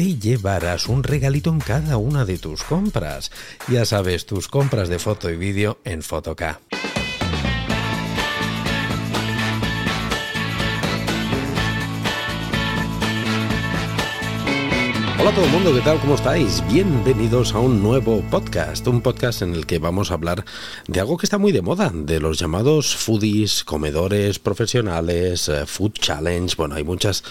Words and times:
te 0.00 0.18
llevarás 0.18 0.88
un 0.88 1.02
regalito 1.02 1.50
en 1.50 1.58
cada 1.58 1.98
una 1.98 2.24
de 2.24 2.38
tus 2.38 2.62
compras. 2.62 3.30
Ya 3.68 3.84
sabes, 3.84 4.24
tus 4.24 4.48
compras 4.48 4.88
de 4.88 4.98
foto 4.98 5.28
y 5.28 5.36
vídeo 5.36 5.78
en 5.84 6.02
Fotoca. 6.02 6.58
Hola 15.20 15.34
todo 15.34 15.44
el 15.44 15.50
mundo, 15.50 15.74
¿qué 15.74 15.82
tal? 15.82 16.00
¿Cómo 16.00 16.14
estáis? 16.14 16.64
Bienvenidos 16.72 17.52
a 17.52 17.58
un 17.58 17.82
nuevo 17.82 18.22
podcast, 18.30 18.86
un 18.88 19.02
podcast 19.02 19.42
en 19.42 19.52
el 19.52 19.66
que 19.66 19.78
vamos 19.78 20.10
a 20.10 20.14
hablar 20.14 20.46
de 20.86 20.98
algo 20.98 21.18
que 21.18 21.26
está 21.26 21.36
muy 21.36 21.52
de 21.52 21.60
moda, 21.60 21.92
de 21.92 22.20
los 22.20 22.38
llamados 22.38 22.96
foodies, 22.96 23.62
comedores 23.62 24.38
profesionales, 24.38 25.50
eh, 25.50 25.66
food 25.66 25.92
challenge, 25.92 26.56
bueno, 26.56 26.76
hay 26.76 26.84
muchas 26.84 27.22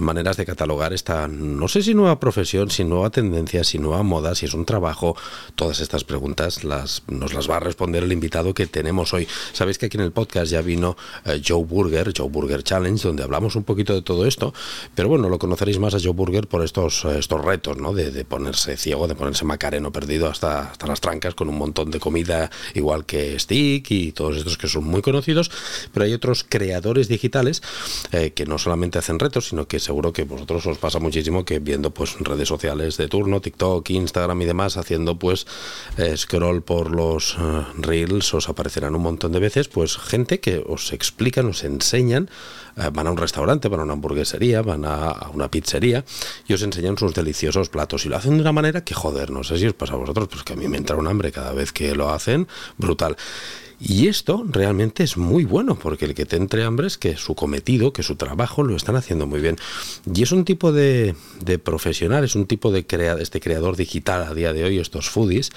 maneras 0.00 0.36
de 0.36 0.46
catalogar 0.46 0.92
esta, 0.92 1.28
no 1.28 1.68
sé 1.68 1.84
si 1.84 1.94
nueva 1.94 2.18
profesión, 2.18 2.70
si 2.70 2.82
nueva 2.82 3.10
tendencia, 3.10 3.62
si 3.62 3.78
nueva 3.78 4.02
moda, 4.02 4.34
si 4.34 4.46
es 4.46 4.54
un 4.54 4.64
trabajo, 4.64 5.16
todas 5.54 5.78
estas 5.78 6.02
preguntas 6.02 6.64
las, 6.64 7.04
nos 7.06 7.34
las 7.34 7.48
va 7.48 7.58
a 7.58 7.60
responder 7.60 8.02
el 8.02 8.12
invitado 8.12 8.52
que 8.52 8.66
tenemos 8.66 9.14
hoy. 9.14 9.28
Sabéis 9.52 9.78
que 9.78 9.86
aquí 9.86 9.96
en 9.96 10.02
el 10.02 10.10
podcast 10.10 10.50
ya 10.50 10.60
vino 10.60 10.96
eh, 11.24 11.40
Joe 11.46 11.64
Burger, 11.64 12.12
Joe 12.16 12.28
Burger 12.28 12.64
Challenge, 12.64 13.00
donde 13.00 13.22
hablamos 13.22 13.54
un 13.54 13.62
poquito 13.62 13.94
de 13.94 14.02
todo 14.02 14.26
esto, 14.26 14.52
pero 14.96 15.08
bueno, 15.08 15.28
lo 15.28 15.38
conoceréis 15.38 15.78
más 15.78 15.94
a 15.94 16.00
Joe 16.02 16.14
Burger 16.14 16.48
por 16.48 16.64
estos... 16.64 17.06
Estos 17.28 17.44
retos, 17.44 17.76
¿no? 17.76 17.92
De, 17.92 18.24
ponerse 18.24 18.78
ciego, 18.78 19.06
de 19.06 19.14
ponerse 19.14 19.44
macareno 19.44 19.92
perdido 19.92 20.30
hasta, 20.30 20.70
hasta 20.70 20.86
las 20.86 21.02
trancas 21.02 21.34
con 21.34 21.50
un 21.50 21.58
montón 21.58 21.90
de 21.90 22.00
comida, 22.00 22.50
igual 22.72 23.04
que 23.04 23.38
Stick 23.38 23.90
y 23.90 24.12
todos 24.12 24.38
estos 24.38 24.56
que 24.56 24.66
son 24.66 24.84
muy 24.84 25.02
conocidos, 25.02 25.50
pero 25.92 26.06
hay 26.06 26.14
otros 26.14 26.42
creadores 26.48 27.06
digitales 27.06 27.60
eh, 28.12 28.30
que 28.30 28.46
no 28.46 28.56
solamente 28.56 28.98
hacen 28.98 29.18
retos, 29.18 29.48
sino 29.48 29.68
que 29.68 29.78
seguro 29.78 30.10
que 30.10 30.24
vosotros 30.24 30.64
os 30.64 30.78
pasa 30.78 31.00
muchísimo 31.00 31.44
que 31.44 31.58
viendo 31.58 31.90
pues 31.90 32.18
redes 32.18 32.48
sociales 32.48 32.96
de 32.96 33.08
turno, 33.08 33.42
TikTok, 33.42 33.90
Instagram 33.90 34.40
y 34.40 34.44
demás, 34.46 34.78
haciendo 34.78 35.18
pues 35.18 35.46
eh, 35.98 36.16
scroll 36.16 36.62
por 36.62 36.90
los 36.90 37.36
eh, 37.38 37.64
reels, 37.76 38.32
os 38.32 38.48
aparecerán 38.48 38.94
un 38.94 39.02
montón 39.02 39.32
de 39.32 39.40
veces, 39.40 39.68
pues 39.68 39.98
gente 39.98 40.40
que 40.40 40.64
os 40.66 40.94
explican, 40.94 41.44
os 41.44 41.62
enseñan 41.62 42.30
van 42.92 43.06
a 43.06 43.10
un 43.10 43.16
restaurante, 43.16 43.68
van 43.68 43.80
a 43.80 43.82
una 43.84 43.94
hamburguesería, 43.94 44.62
van 44.62 44.84
a, 44.84 45.28
una 45.32 45.50
pizzería 45.50 46.04
y 46.46 46.54
os 46.54 46.62
enseñan 46.62 46.96
sus 46.96 47.14
deliciosos 47.14 47.68
platos 47.68 48.06
y 48.06 48.08
lo 48.08 48.16
hacen 48.16 48.36
de 48.36 48.42
una 48.42 48.52
manera 48.52 48.84
que 48.84 48.94
joder, 48.94 49.30
no 49.30 49.44
sé 49.44 49.58
si 49.58 49.66
os 49.66 49.74
pasa 49.74 49.94
a 49.94 49.96
vosotros, 49.96 50.28
pues 50.28 50.42
que 50.44 50.52
a 50.52 50.56
mí 50.56 50.68
me 50.68 50.76
entra 50.76 50.96
un 50.96 51.06
hambre 51.06 51.32
cada 51.32 51.52
vez 51.52 51.72
que 51.72 51.94
lo 51.94 52.10
hacen, 52.10 52.46
brutal. 52.76 53.16
Y 53.80 54.08
esto 54.08 54.44
realmente 54.48 55.04
es 55.04 55.16
muy 55.16 55.44
bueno, 55.44 55.78
porque 55.78 56.04
el 56.04 56.14
que 56.14 56.26
te 56.26 56.36
entre 56.36 56.64
hambre 56.64 56.88
es 56.88 56.98
que 56.98 57.16
su 57.16 57.36
cometido, 57.36 57.92
que 57.92 58.02
su 58.02 58.16
trabajo 58.16 58.64
lo 58.64 58.74
están 58.74 58.96
haciendo 58.96 59.26
muy 59.26 59.40
bien. 59.40 59.56
Y 60.12 60.22
es 60.24 60.32
un 60.32 60.44
tipo 60.44 60.72
de, 60.72 61.14
profesional, 61.62 62.24
es 62.24 62.34
un 62.34 62.46
tipo 62.46 62.72
de 62.72 62.84
este 63.20 63.40
creador 63.40 63.76
digital 63.76 64.24
a 64.24 64.34
día 64.34 64.52
de 64.52 64.64
hoy, 64.64 64.78
estos 64.78 65.08
foodies, 65.08 65.50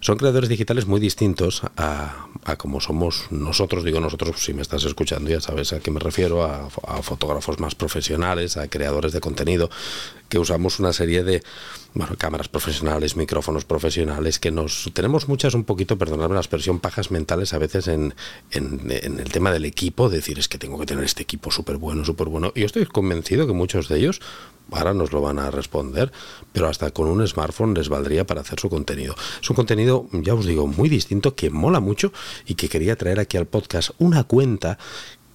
son 0.00 0.18
creadores 0.18 0.50
digitales 0.50 0.86
muy 0.86 1.00
distintos 1.00 1.62
a, 1.76 2.28
como 2.58 2.80
somos 2.80 3.26
nosotros, 3.30 3.82
digo 3.84 3.98
nosotros, 3.98 4.42
si 4.42 4.52
me 4.52 4.60
estás 4.60 4.84
escuchando 4.84 5.30
ya 5.30 5.40
sabes 5.40 5.72
a 5.72 5.80
qué 5.80 5.90
me 5.90 6.00
refiero, 6.00 6.44
a, 6.44 6.68
a 6.86 7.02
fotógrafos 7.02 7.60
más 7.60 7.74
profesionales, 7.74 8.58
a 8.58 8.68
creadores 8.68 9.12
de 9.12 9.20
contenido, 9.20 9.70
que 10.28 10.38
usamos 10.38 10.80
una 10.80 10.92
serie 10.92 11.24
de 11.24 11.42
bueno, 11.94 12.16
cámaras 12.18 12.48
profesionales, 12.48 13.16
micrófonos 13.16 13.64
profesionales, 13.64 14.40
que 14.40 14.50
nos 14.50 14.90
tenemos 14.92 15.28
muchas 15.28 15.54
un 15.54 15.62
poquito, 15.62 15.96
perdonadme 15.96 16.34
la 16.34 16.40
expresión, 16.40 16.80
pajas 16.80 17.12
mentales 17.12 17.54
a 17.54 17.58
veces 17.58 17.86
en, 17.86 18.14
en, 18.50 18.90
el 18.90 19.30
tema 19.30 19.52
del 19.52 19.64
equipo, 19.64 20.08
decir 20.08 20.40
es 20.40 20.48
que 20.48 20.58
tengo 20.58 20.78
que 20.78 20.86
tener 20.86 21.04
este 21.04 21.22
equipo 21.22 21.52
súper 21.52 21.76
bueno, 21.76 22.04
súper 22.04 22.28
bueno. 22.28 22.52
Yo 22.56 22.66
estoy 22.66 22.84
convencido 22.86 23.46
que 23.46 23.52
muchos 23.52 23.88
de 23.88 23.98
ellos 23.98 24.20
ahora 24.72 24.92
nos 24.92 25.12
lo 25.12 25.20
van 25.20 25.38
a 25.38 25.52
responder, 25.52 26.10
pero 26.52 26.68
hasta 26.68 26.90
con 26.90 27.06
un 27.06 27.26
smartphone 27.26 27.74
les 27.74 27.88
valdría 27.88 28.26
para 28.26 28.40
hacer 28.40 28.58
su 28.58 28.68
contenido. 28.68 29.14
Es 29.40 29.48
un 29.48 29.56
contenido, 29.56 30.08
ya 30.12 30.34
os 30.34 30.46
digo, 30.46 30.66
muy 30.66 30.88
distinto, 30.88 31.36
que 31.36 31.50
mola 31.50 31.78
mucho 31.78 32.12
y 32.44 32.54
que 32.54 32.68
quería 32.68 32.96
traer 32.96 33.20
aquí 33.20 33.36
al 33.36 33.46
podcast 33.46 33.90
una 33.98 34.24
cuenta 34.24 34.78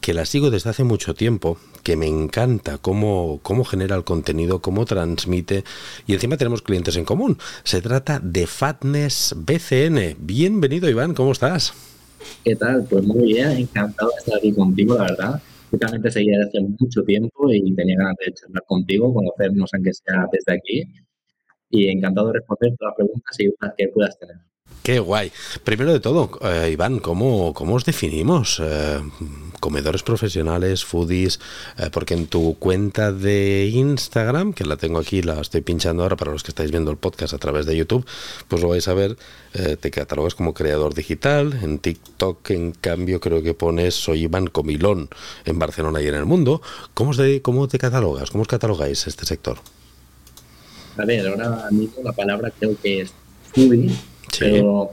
que 0.09 0.15
la 0.15 0.25
sigo 0.25 0.49
desde 0.49 0.71
hace 0.71 0.83
mucho 0.83 1.13
tiempo, 1.13 1.59
que 1.83 1.95
me 1.95 2.07
encanta 2.07 2.79
cómo, 2.79 3.39
cómo 3.43 3.63
genera 3.63 3.95
el 3.95 4.03
contenido, 4.03 4.59
cómo 4.59 4.85
transmite 4.85 5.63
y 6.07 6.15
encima 6.15 6.35
tenemos 6.35 6.63
clientes 6.63 6.95
en 6.97 7.05
común. 7.05 7.37
Se 7.63 7.79
trata 7.79 8.19
de 8.19 8.47
Fatness 8.47 9.35
BCN. 9.37 10.17
Bienvenido 10.17 10.89
Iván, 10.89 11.13
¿cómo 11.13 11.31
estás? 11.31 11.73
¿Qué 12.43 12.55
tal? 12.55 12.87
Pues 12.89 13.03
muy 13.05 13.33
bien, 13.33 13.51
encantado 13.51 14.09
de 14.09 14.17
estar 14.17 14.37
aquí 14.39 14.51
contigo, 14.51 14.95
la 14.95 15.03
verdad. 15.03 15.43
Yo 15.71 15.77
también 15.77 16.01
te 16.01 16.09
seguía 16.09 16.39
desde 16.39 16.57
hace 16.57 16.61
mucho 16.79 17.03
tiempo 17.03 17.53
y 17.53 17.75
tenía 17.75 17.97
ganas 17.97 18.15
de 18.25 18.33
charlar 18.33 18.63
contigo, 18.65 19.13
conocernos 19.13 19.69
aunque 19.75 19.93
sea 19.93 20.25
desde 20.31 20.57
aquí. 20.57 20.91
Y 21.69 21.87
encantado 21.87 22.29
de 22.29 22.39
responder 22.39 22.75
todas 22.79 22.93
las 22.93 23.05
preguntas 23.05 23.39
y 23.39 23.45
dudas 23.45 23.73
que 23.77 23.87
puedas 23.89 24.17
tener. 24.17 24.37
Qué 24.89 24.99
guay. 24.99 25.31
Primero 25.63 25.91
de 25.91 25.99
todo, 25.99 26.31
eh, 26.41 26.71
Iván, 26.71 26.99
¿cómo, 26.99 27.53
¿cómo, 27.53 27.75
os 27.75 27.85
definimos? 27.85 28.61
Eh, 28.63 28.99
comedores 29.59 30.03
profesionales, 30.03 30.85
foodies, 30.85 31.39
eh, 31.77 31.89
porque 31.91 32.13
en 32.13 32.27
tu 32.27 32.57
cuenta 32.57 33.11
de 33.11 33.69
Instagram, 33.73 34.53
que 34.53 34.63
la 34.63 34.77
tengo 34.77 34.97
aquí, 34.97 35.21
la 35.21 35.41
estoy 35.41 35.61
pinchando 35.61 36.03
ahora 36.03 36.15
para 36.15 36.31
los 36.31 36.43
que 36.43 36.51
estáis 36.51 36.71
viendo 36.71 36.91
el 36.91 36.97
podcast 36.97 37.33
a 37.33 37.37
través 37.37 37.65
de 37.65 37.75
YouTube, 37.75 38.05
pues 38.47 38.61
lo 38.61 38.69
vais 38.69 38.87
a 38.87 38.93
ver, 38.93 39.17
te 39.51 39.91
catalogas 39.91 40.33
como 40.33 40.53
creador 40.53 40.93
digital. 40.93 41.59
En 41.61 41.79
TikTok, 41.79 42.49
en 42.51 42.71
cambio, 42.71 43.19
creo 43.19 43.43
que 43.43 43.53
pones 43.53 43.95
soy 43.95 44.23
Iván 44.23 44.47
Comilón 44.47 45.09
en 45.45 45.59
Barcelona 45.59 46.01
y 46.01 46.07
en 46.07 46.15
el 46.15 46.25
mundo. 46.25 46.61
¿Cómo, 46.93 47.11
cómo 47.41 47.67
te 47.67 47.77
catalogas? 47.77 48.31
¿Cómo 48.31 48.43
os 48.43 48.47
catalogáis 48.47 49.05
este 49.07 49.25
sector? 49.25 49.57
A 50.97 51.05
ver, 51.05 51.27
ahora 51.27 51.67
mismo 51.69 52.01
la 52.03 52.13
palabra 52.13 52.51
creo 52.57 52.75
que 52.81 53.01
es 53.01 53.13
foodie 53.53 53.91
pero 54.37 54.91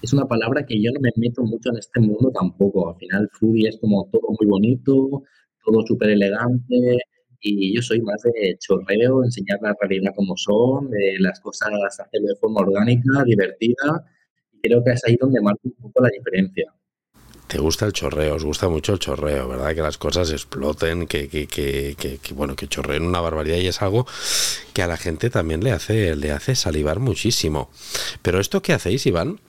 es 0.00 0.12
una 0.12 0.26
palabra 0.26 0.64
que 0.64 0.80
yo 0.80 0.90
no 0.92 1.00
me 1.00 1.10
meto 1.16 1.42
mucho 1.42 1.70
en 1.70 1.78
este 1.78 2.00
mundo 2.00 2.30
tampoco. 2.32 2.90
Al 2.90 2.96
final, 2.96 3.28
foodie 3.32 3.68
es 3.68 3.78
como 3.78 4.08
todo 4.12 4.28
muy 4.38 4.48
bonito, 4.48 5.22
todo 5.64 5.86
súper 5.86 6.10
elegante. 6.10 6.98
Y 7.40 7.74
yo 7.74 7.82
soy 7.82 8.00
más 8.02 8.22
de 8.22 8.56
chorreo, 8.58 9.24
enseñar 9.24 9.58
la 9.62 9.74
realidad 9.80 10.12
como 10.14 10.36
son, 10.36 10.90
de 10.90 11.16
las 11.18 11.40
cosas 11.40 11.70
hacerlo 11.98 12.28
de 12.28 12.36
forma 12.36 12.60
orgánica, 12.60 13.24
divertida. 13.24 14.04
Y 14.52 14.60
creo 14.60 14.82
que 14.84 14.92
es 14.92 15.04
ahí 15.04 15.16
donde 15.20 15.40
marca 15.40 15.60
un 15.64 15.72
poco 15.72 16.02
la 16.02 16.10
diferencia 16.10 16.72
te 17.46 17.58
gusta 17.58 17.86
el 17.86 17.92
chorreo, 17.92 18.36
os 18.36 18.44
gusta 18.44 18.68
mucho 18.68 18.94
el 18.94 18.98
chorreo, 18.98 19.48
¿verdad? 19.48 19.74
Que 19.74 19.82
las 19.82 19.98
cosas 19.98 20.30
exploten, 20.30 21.06
que, 21.06 21.28
que, 21.28 21.46
que, 21.46 21.96
que, 21.96 22.34
bueno, 22.34 22.56
que 22.56 22.68
chorreen 22.68 23.04
una 23.04 23.20
barbaridad 23.20 23.58
y 23.58 23.66
es 23.66 23.82
algo 23.82 24.06
que 24.72 24.82
a 24.82 24.86
la 24.86 24.96
gente 24.96 25.28
también 25.28 25.62
le 25.62 25.72
hace, 25.72 26.16
le 26.16 26.32
hace 26.32 26.54
salivar 26.54 26.98
muchísimo. 26.98 27.70
Pero 28.22 28.40
esto 28.40 28.62
que 28.62 28.72
hacéis, 28.72 29.06
Iván, 29.06 29.40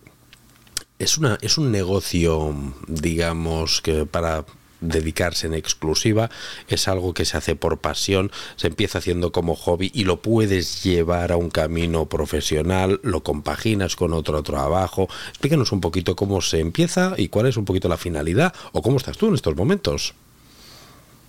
es 1.00 1.18
una, 1.18 1.38
es 1.42 1.58
un 1.58 1.72
negocio, 1.72 2.54
digamos, 2.88 3.82
que 3.82 4.06
para 4.06 4.46
dedicarse 4.84 5.48
en 5.48 5.54
exclusiva, 5.54 6.30
es 6.68 6.88
algo 6.88 7.14
que 7.14 7.26
se 7.26 7.38
hace 7.38 7.56
por 7.56 7.80
pasión, 7.80 8.32
se 8.56 8.68
empieza 8.68 9.00
haciendo 9.00 9.32
como 9.32 9.56
hobby 9.56 9.92
y 9.94 10.04
lo 10.04 10.22
puedes 10.22 10.84
llevar 10.84 11.32
a 11.32 11.38
un 11.38 11.50
camino 11.50 12.08
profesional, 12.08 13.00
lo 13.04 13.24
compaginas 13.24 13.96
con 13.96 14.14
otro 14.14 14.44
trabajo. 14.44 15.08
Explícanos 15.30 15.72
un 15.72 15.82
poquito 15.82 16.16
cómo 16.16 16.42
se 16.42 16.60
empieza 16.60 17.14
y 17.18 17.30
cuál 17.30 17.48
es 17.48 17.58
un 17.58 17.66
poquito 17.66 17.90
la 17.90 17.98
finalidad 17.98 18.54
o 18.72 18.82
cómo 18.82 18.98
estás 18.98 19.18
tú 19.18 19.28
en 19.28 19.36
estos 19.36 19.56
momentos. 19.56 20.14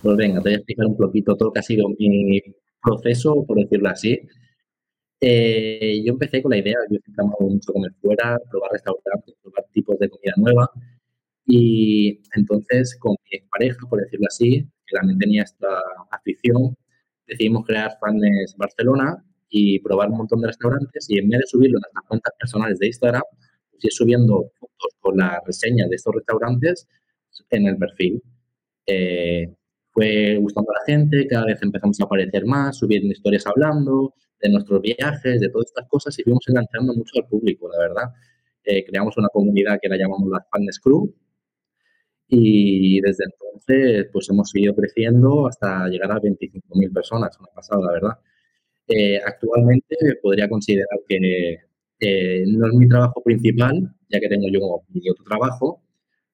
Pues 0.01 0.17
venga, 0.17 0.41
te 0.41 0.49
voy 0.49 0.53
a 0.53 0.57
explicar 0.57 0.85
un 0.85 0.97
poquito 0.97 1.35
todo 1.35 1.49
lo 1.49 1.53
que 1.53 1.59
ha 1.59 1.63
sido 1.63 1.87
mi 1.97 2.41
proceso, 2.81 3.43
por 3.45 3.57
decirlo 3.57 3.89
así. 3.89 4.19
Eh, 5.19 6.03
yo 6.05 6.13
empecé 6.13 6.41
con 6.41 6.51
la 6.51 6.57
idea, 6.57 6.75
yo 6.89 6.99
siempre 6.99 7.25
he 7.25 7.43
mucho 7.43 7.73
comer 7.73 7.91
fuera, 8.01 8.37
probar 8.49 8.71
restaurantes, 8.71 9.35
probar 9.41 9.65
tipos 9.73 9.97
de 9.97 10.09
comida 10.09 10.33
nueva. 10.37 10.69
Y 11.45 12.21
entonces 12.35 12.97
con 12.99 13.15
mi 13.31 13.39
pareja, 13.49 13.79
por 13.89 14.01
decirlo 14.01 14.25
así, 14.27 14.67
que 14.87 14.95
también 14.97 15.19
tenía 15.19 15.43
esta 15.43 15.67
afición, 16.11 16.75
decidimos 17.27 17.65
crear 17.65 17.97
Fans 17.99 18.55
Barcelona 18.57 19.23
y 19.49 19.79
probar 19.79 20.09
un 20.09 20.17
montón 20.17 20.41
de 20.41 20.47
restaurantes 20.47 21.07
y 21.09 21.19
en 21.19 21.29
vez 21.29 21.41
de 21.41 21.47
subirlo 21.47 21.77
a 21.77 21.81
nuestras 21.81 22.05
cuentas 22.07 22.33
personales 22.39 22.79
de 22.79 22.87
Instagram, 22.87 23.23
pues 23.71 23.85
ir 23.85 23.91
subiendo 23.91 24.51
fotos 24.59 24.95
con 24.99 25.17
la 25.17 25.41
reseña 25.45 25.87
de 25.87 25.95
estos 25.95 26.15
restaurantes 26.15 26.87
en 27.49 27.67
el 27.67 27.77
perfil. 27.77 28.21
Eh, 28.87 29.53
fue 29.91 30.37
gustando 30.37 30.71
a 30.71 30.79
la 30.79 30.85
gente, 30.85 31.27
cada 31.27 31.45
vez 31.45 31.61
empezamos 31.61 31.99
a 32.01 32.03
aparecer 32.05 32.45
más, 32.45 32.77
subiendo 32.77 33.11
historias 33.11 33.45
hablando 33.47 34.13
de 34.41 34.49
nuestros 34.49 34.81
viajes, 34.81 35.39
de 35.39 35.49
todas 35.49 35.67
estas 35.67 35.87
cosas 35.87 36.17
y 36.19 36.23
fuimos 36.23 36.43
enganchando 36.47 36.93
mucho 36.93 37.13
al 37.17 37.27
público, 37.27 37.69
la 37.71 37.79
verdad. 37.79 38.13
Eh, 38.63 38.83
creamos 38.83 39.15
una 39.17 39.29
comunidad 39.29 39.79
que 39.81 39.87
la 39.87 39.97
llamamos 39.97 40.29
la 40.29 40.45
Fans 40.51 40.79
Crew 40.79 41.13
y 42.27 42.99
desde 43.01 43.25
entonces 43.25 44.07
pues 44.11 44.29
hemos 44.29 44.49
seguido 44.49 44.75
creciendo 44.75 45.47
hasta 45.47 45.87
llegar 45.87 46.11
a 46.11 46.19
25.000 46.19 46.93
personas, 46.93 47.37
una 47.39 47.49
pasada, 47.53 47.81
la 47.85 47.91
verdad. 47.91 48.19
Eh, 48.87 49.19
actualmente 49.25 49.95
podría 50.21 50.47
considerar 50.47 50.99
que 51.07 51.57
eh, 51.99 52.43
no 52.47 52.67
es 52.67 52.73
mi 52.73 52.87
trabajo 52.87 53.21
principal, 53.23 53.95
ya 54.09 54.19
que 54.19 54.29
tengo 54.29 54.47
yo 54.51 54.59
mi 54.89 55.09
otro 55.09 55.23
trabajo, 55.25 55.81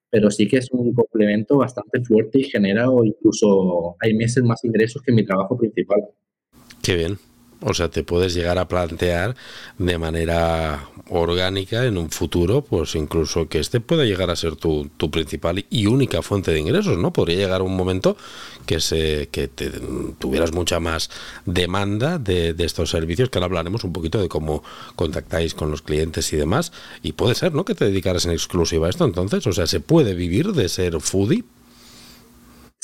pero 0.10 0.30
sí 0.30 0.48
que 0.48 0.58
es 0.58 0.70
un 0.72 0.94
complemento 0.94 1.58
bastante 1.58 2.04
fuerte 2.04 2.40
y 2.40 2.44
genera 2.44 2.90
o 2.90 3.06
incluso 3.06 3.96
hay 4.02 4.14
meses 4.14 4.44
más 4.44 4.64
ingresos 4.66 5.02
que 5.02 5.14
mi 5.14 5.26
trabajo 5.26 5.58
principal. 5.58 6.02
Qué 6.84 6.96
bien. 6.96 7.31
O 7.64 7.74
sea, 7.74 7.90
te 7.90 8.04
puedes 8.04 8.34
llegar 8.34 8.58
a 8.58 8.68
plantear 8.68 9.36
de 9.78 9.98
manera 9.98 10.90
orgánica 11.10 11.86
en 11.86 11.98
un 11.98 12.10
futuro, 12.10 12.64
pues 12.64 12.96
incluso 12.96 13.48
que 13.48 13.60
este 13.60 13.80
pueda 13.80 14.04
llegar 14.04 14.32
a 14.32 14.36
ser 14.36 14.56
tu, 14.56 14.90
principal 15.12 15.64
y 15.70 15.86
única 15.86 16.22
fuente 16.22 16.52
de 16.52 16.60
ingresos, 16.60 16.98
¿no? 16.98 17.14
Podría 17.14 17.38
llegar 17.38 17.62
un 17.62 17.76
momento 17.76 18.18
que 18.66 18.80
se 18.80 19.30
que 19.32 19.48
te, 19.48 19.70
tuvieras 20.18 20.54
mucha 20.54 20.80
más 20.80 21.12
demanda 21.46 22.18
de, 22.18 22.54
de, 22.54 22.66
estos 22.66 22.90
servicios, 22.90 23.30
que 23.30 23.38
ahora 23.38 23.46
hablaremos 23.46 23.84
un 23.84 23.94
poquito 23.94 24.20
de 24.20 24.28
cómo 24.28 24.64
contactáis 24.96 25.54
con 25.54 25.70
los 25.70 25.82
clientes 25.82 26.34
y 26.34 26.38
demás. 26.38 26.72
Y 27.04 27.12
puede 27.12 27.36
ser, 27.36 27.54
¿no? 27.54 27.66
Que 27.66 27.76
te 27.76 27.86
dedicaras 27.86 28.26
en 28.26 28.32
exclusiva 28.32 28.88
a 28.88 28.90
esto 28.90 29.06
entonces. 29.06 29.46
O 29.46 29.54
sea, 29.54 29.68
¿se 29.68 29.82
puede 29.82 30.16
vivir 30.16 30.54
de 30.54 30.68
ser 30.68 31.00
foodie? 31.00 31.44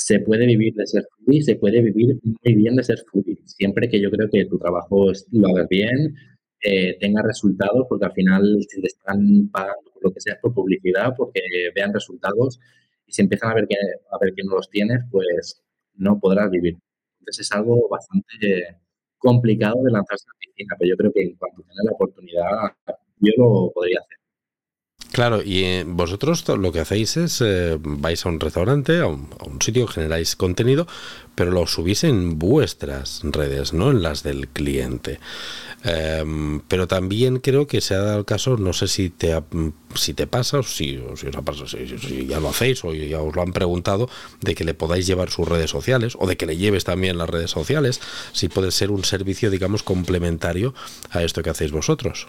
Se 0.08 0.20
puede 0.20 0.46
vivir 0.46 0.72
de 0.74 0.86
ser 0.86 1.04
foodie, 1.10 1.42
se 1.42 1.56
puede 1.56 1.82
vivir 1.82 2.18
muy 2.22 2.54
bien 2.54 2.74
de 2.76 2.82
ser 2.82 2.98
foodie, 3.10 3.36
siempre 3.44 3.90
que 3.90 4.00
yo 4.00 4.10
creo 4.10 4.28
que 4.30 4.46
tu 4.46 4.58
trabajo 4.58 5.12
lo 5.32 5.48
hagas 5.48 5.68
bien, 5.68 6.14
eh, 6.62 6.96
tenga 6.98 7.22
resultados, 7.22 7.86
porque 7.88 8.06
al 8.06 8.12
final 8.12 8.42
te 8.70 8.86
están 8.86 9.50
pagando 9.52 9.90
por 9.92 10.04
lo 10.04 10.10
que 10.12 10.20
sea 10.20 10.38
por 10.40 10.54
publicidad, 10.54 11.12
porque 11.14 11.42
vean 11.74 11.92
resultados 11.92 12.58
y 13.06 13.12
si 13.12 13.20
empiezan 13.22 13.50
a 13.50 13.54
ver 13.54 13.66
que, 13.68 13.76
a 13.76 14.18
ver 14.18 14.32
que 14.34 14.44
no 14.44 14.54
los 14.56 14.70
tienes, 14.70 15.00
pues 15.10 15.62
no 15.94 16.18
podrás 16.18 16.50
vivir. 16.50 16.74
Entonces 17.20 17.46
es 17.46 17.52
algo 17.52 17.86
bastante 17.90 18.78
complicado 19.18 19.82
de 19.84 19.90
lanzarse 19.92 20.24
a 20.26 20.32
la 20.32 20.38
piscina, 20.40 20.74
pero 20.78 20.88
yo 20.90 20.96
creo 20.96 21.12
que 21.12 21.22
en 21.22 21.36
cuanto 21.36 21.62
tenga 21.62 21.82
la 21.84 21.92
oportunidad, 21.92 22.50
yo 23.20 23.32
lo 23.36 23.72
podría 23.74 23.98
hacer. 24.00 24.18
Claro, 25.18 25.42
y 25.44 25.64
eh, 25.64 25.84
vosotros 25.84 26.46
lo 26.46 26.70
que 26.70 26.78
hacéis 26.78 27.16
es, 27.16 27.40
eh, 27.40 27.76
vais 27.82 28.24
a 28.24 28.28
un 28.28 28.38
restaurante, 28.38 29.00
a 29.00 29.08
un, 29.08 29.26
sitio, 29.58 29.88
generáis 29.88 30.36
contenido, 30.36 30.86
pero 31.34 31.50
lo 31.50 31.66
subís 31.66 32.04
en 32.04 32.38
vuestras 32.38 33.22
redes, 33.24 33.72
no 33.72 33.90
en 33.90 34.00
las 34.00 34.22
del 34.22 34.46
cliente. 34.46 35.18
Em, 35.82 36.60
pero 36.68 36.86
también 36.86 37.40
creo 37.40 37.66
que 37.66 37.80
se 37.80 37.96
ha 37.96 37.98
dado 37.98 38.20
el 38.20 38.26
caso, 38.26 38.58
no 38.58 38.72
sé 38.72 38.86
si 38.86 39.10
te, 39.10 39.36
si 39.96 40.14
te 40.14 40.28
pasa, 40.28 40.60
o 40.60 40.62
si, 40.62 40.98
os 40.98 41.24
ha 41.24 41.42
pasado, 41.42 41.66
si, 41.66 42.26
ya 42.28 42.38
lo 42.38 42.50
hacéis 42.50 42.84
o 42.84 42.94
ya 42.94 43.20
os 43.20 43.34
lo 43.34 43.42
han 43.42 43.52
preguntado, 43.52 44.08
de 44.40 44.54
que 44.54 44.62
le 44.62 44.74
podáis 44.74 45.08
llevar 45.08 45.30
sus 45.30 45.48
redes 45.48 45.68
sociales 45.68 46.16
o 46.20 46.28
de 46.28 46.36
que 46.36 46.46
le 46.46 46.56
lleves 46.56 46.84
también 46.84 47.18
las 47.18 47.28
redes 47.28 47.50
sociales, 47.50 48.00
si 48.32 48.48
puede 48.48 48.70
ser 48.70 48.92
un 48.92 49.02
servicio, 49.02 49.50
digamos, 49.50 49.82
complementario 49.82 50.74
a 51.10 51.24
esto 51.24 51.42
que 51.42 51.50
hacéis 51.50 51.72
vosotros. 51.72 52.28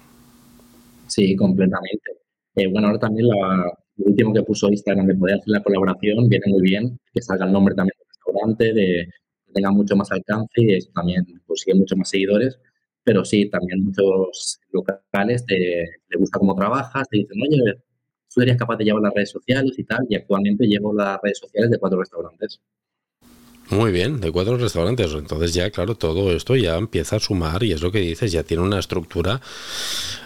Sí, 1.06 1.36
completamente. 1.36 2.19
Eh, 2.60 2.68
bueno, 2.68 2.88
ahora 2.88 3.00
también 3.00 3.28
la, 3.28 3.72
lo 3.96 4.06
último 4.06 4.34
que 4.34 4.44
puso 4.44 4.68
Instagram 4.70 5.08
de 5.08 5.16
poder 5.16 5.36
hacer 5.36 5.48
la 5.48 5.64
colaboración 5.64 6.28
viene 6.28 6.46
muy 6.48 6.62
bien, 6.62 7.00
que 7.14 7.22
salga 7.22 7.46
el 7.46 7.54
nombre 7.54 7.74
también 7.74 7.94
del 7.98 8.08
restaurante, 8.10 8.74
de 8.74 9.08
que 9.46 9.54
tenga 9.54 9.72
mucho 9.72 9.96
más 9.96 10.12
alcance 10.12 10.50
y 10.58 10.74
eso 10.76 10.90
también 10.94 11.26
consigue 11.48 11.76
muchos 11.76 11.98
más 11.98 12.10
seguidores. 12.10 12.60
Pero 13.04 13.24
sí, 13.24 13.50
también 13.50 13.86
muchos 13.86 14.60
locales 14.72 15.46
te, 15.46 15.56
le 16.10 16.18
gusta 16.18 16.38
cómo 16.40 16.54
trabajas, 16.56 17.08
te 17.10 17.20
dicen, 17.20 17.38
oye, 17.42 17.76
tú 17.76 18.42
serías 18.42 18.58
capaz 18.58 18.76
de 18.78 18.86
llevar 18.86 19.04
las 19.04 19.14
redes 19.14 19.32
sociales 19.32 19.80
y 19.80 19.84
tal, 19.86 20.06
y 20.10 20.16
actualmente 20.16 20.68
llevo 20.68 20.94
las 20.94 21.18
redes 21.24 21.40
sociales 21.40 21.72
de 21.72 21.80
cuatro 21.80 22.00
restaurantes. 22.00 22.60
Muy 23.69 23.92
bien, 23.92 24.19
de 24.19 24.31
cuatro 24.31 24.57
restaurantes. 24.57 25.13
Entonces 25.13 25.54
ya, 25.54 25.69
claro, 25.69 25.95
todo 25.95 26.31
esto 26.31 26.56
ya 26.56 26.77
empieza 26.77 27.18
a 27.18 27.19
sumar 27.19 27.63
y 27.63 27.71
es 27.71 27.81
lo 27.81 27.92
que 27.92 28.00
dices, 28.00 28.31
ya 28.31 28.44
tiene 28.44 28.63
una 28.63 28.80
estructura 28.80 29.42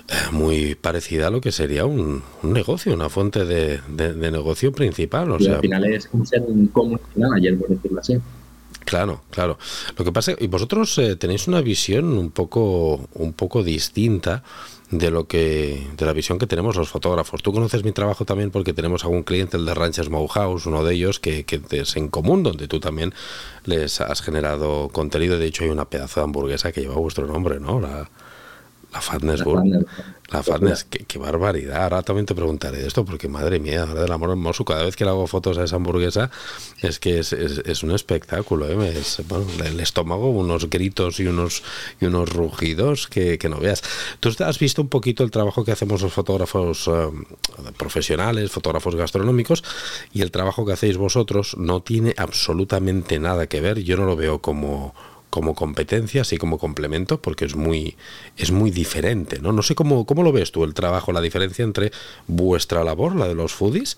eh, 0.07 0.13
muy 0.31 0.75
parecida 0.75 1.27
a 1.27 1.29
lo 1.29 1.41
que 1.41 1.51
sería 1.51 1.85
un, 1.85 2.23
negocio, 2.43 2.93
una 2.93 3.09
fuente 3.09 3.43
de, 3.43 3.81
negocio 4.31 4.71
principal. 4.71 5.31
O 5.31 5.39
sea, 5.39 5.55
al 5.55 5.61
final 5.61 5.85
es 5.85 6.07
como 6.07 6.25
ser 6.25 6.41
un 6.41 6.71
manager, 7.15 7.57
por 7.57 7.69
decirlo 7.69 7.99
así. 7.99 8.17
Claro, 8.93 9.23
claro. 9.31 9.57
Lo 9.97 10.05
que 10.05 10.11
pasa 10.11 10.33
y 10.37 10.45
vosotros 10.45 10.95
eh, 10.99 11.15
tenéis 11.15 11.47
una 11.47 11.61
visión 11.61 12.15
un 12.15 12.29
poco, 12.29 13.09
un 13.15 13.33
poco 13.33 13.63
distinta 13.63 14.43
de 14.91 15.09
lo 15.09 15.25
que 15.25 15.87
de 15.97 16.05
la 16.05 16.13
visión 16.13 16.37
que 16.37 16.45
tenemos 16.45 16.75
los 16.75 16.89
fotógrafos. 16.89 17.41
Tú 17.41 17.51
conoces 17.51 17.83
mi 17.83 17.91
trabajo 17.91 18.23
también 18.23 18.51
porque 18.51 18.71
tenemos 18.71 19.03
algún 19.03 19.23
cliente, 19.23 19.57
el 19.57 19.65
de 19.65 19.73
Ranches 19.73 20.09
House, 20.29 20.67
uno 20.67 20.83
de 20.83 20.93
ellos 20.93 21.19
que, 21.19 21.43
que, 21.43 21.59
es 21.71 21.95
en 21.95 22.07
común, 22.07 22.43
donde 22.43 22.67
tú 22.67 22.79
también 22.79 23.15
les 23.65 23.99
has 23.99 24.21
generado 24.21 24.89
contenido. 24.89 25.39
De 25.39 25.47
hecho, 25.47 25.63
hay 25.63 25.71
una 25.71 25.85
pedazo 25.85 26.19
de 26.19 26.25
hamburguesa 26.25 26.71
que 26.71 26.81
lleva 26.81 26.93
vuestro 26.93 27.25
nombre, 27.25 27.59
¿no? 27.59 27.79
La, 27.79 28.11
la 28.93 29.01
Fatness 29.01 29.43
la 30.33 30.41
Fatness, 30.41 30.85
qué, 30.85 31.19
barbaridad. 31.19 31.83
Ahora 31.83 32.01
también 32.01 32.25
te 32.25 32.33
preguntaré 32.33 32.79
de 32.79 32.87
esto, 32.87 33.05
porque 33.05 33.27
madre 33.27 33.59
mía, 33.59 33.83
ahora 33.83 34.01
del 34.01 34.11
amor 34.11 34.31
hermoso, 34.31 34.65
cada 34.65 34.83
vez 34.83 34.95
que 34.95 35.03
le 35.03 35.11
hago 35.11 35.27
fotos 35.27 35.57
a 35.57 35.63
esa 35.63 35.75
hamburguesa, 35.75 36.31
es 36.81 36.99
que 36.99 37.19
es, 37.19 37.33
es, 37.33 37.83
un 37.83 37.91
espectáculo. 37.91 38.67
¿eh? 38.67 39.03
el 39.63 39.79
estómago, 39.79 40.31
unos 40.31 40.69
gritos 40.69 41.19
y 41.19 41.27
unos, 41.27 41.61
y 42.01 42.05
unos 42.05 42.29
rugidos 42.29 43.07
que, 43.07 43.37
que, 43.37 43.47
no 43.47 43.59
veas. 43.59 43.83
Tú 44.19 44.31
has 44.39 44.57
visto 44.57 44.81
un 44.81 44.89
poquito 44.89 45.23
el 45.23 45.29
trabajo 45.29 45.63
que 45.63 45.71
hacemos 45.71 46.01
los 46.01 46.13
fotógrafos 46.13 46.87
eh, 46.87 47.09
profesionales, 47.77 48.49
fotógrafos 48.49 48.95
gastronómicos, 48.95 49.63
y 50.13 50.21
el 50.21 50.31
trabajo 50.31 50.65
que 50.65 50.73
hacéis 50.73 50.97
vosotros 50.97 51.55
no 51.57 51.81
tiene 51.81 52.15
absolutamente 52.17 53.19
nada 53.19 53.45
que 53.45 53.61
ver. 53.61 53.83
Yo 53.83 53.97
no 53.97 54.05
lo 54.05 54.15
veo 54.15 54.39
como 54.39 54.95
como 55.33 55.55
competencia, 55.55 56.21
así 56.21 56.37
como 56.37 56.59
complemento, 56.59 57.19
porque 57.19 57.45
es 57.45 57.55
muy, 57.55 57.95
es 58.37 58.51
muy 58.51 58.69
diferente, 58.69 59.39
¿no? 59.39 59.51
No 59.51 59.63
sé 59.63 59.73
cómo, 59.73 60.05
cómo 60.05 60.21
lo 60.21 60.31
ves 60.31 60.51
tú 60.51 60.63
el 60.63 60.75
trabajo, 60.75 61.11
la 61.11 61.21
diferencia 61.21 61.65
entre 61.65 61.91
vuestra 62.27 62.83
labor, 62.83 63.15
la 63.15 63.27
de 63.27 63.33
los 63.33 63.51
foodies, 63.51 63.95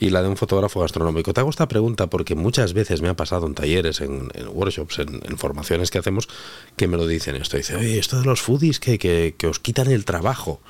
y 0.00 0.10
la 0.10 0.20
de 0.20 0.28
un 0.28 0.36
fotógrafo 0.36 0.80
gastronómico. 0.80 1.32
Te 1.32 1.40
hago 1.40 1.48
esta 1.48 1.66
pregunta 1.66 2.08
porque 2.08 2.34
muchas 2.34 2.74
veces 2.74 3.00
me 3.00 3.08
ha 3.08 3.16
pasado 3.16 3.46
en 3.46 3.54
talleres, 3.54 4.02
en, 4.02 4.28
workshops, 4.52 4.98
en, 4.98 5.38
formaciones 5.38 5.90
que 5.90 5.96
hacemos, 5.96 6.28
que 6.76 6.88
me 6.88 6.98
lo 6.98 7.06
dicen 7.06 7.36
esto. 7.36 7.56
Dice, 7.56 7.74
oye, 7.76 7.98
esto 7.98 8.20
de 8.20 8.26
los 8.26 8.42
foodies 8.42 8.78
que, 8.78 8.98
que, 8.98 9.34
que 9.38 9.46
os 9.46 9.58
quitan 9.58 9.90
el 9.90 10.04
trabajo. 10.04 10.60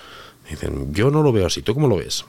Dicen, 0.49 0.95
yo 0.95 1.11
no 1.11 1.25
lo 1.25 1.33
veo 1.33 1.47
así. 1.47 1.63
¿Tú 1.63 1.75
cómo 1.75 1.89
lo 1.89 1.97
ves? 1.97 2.25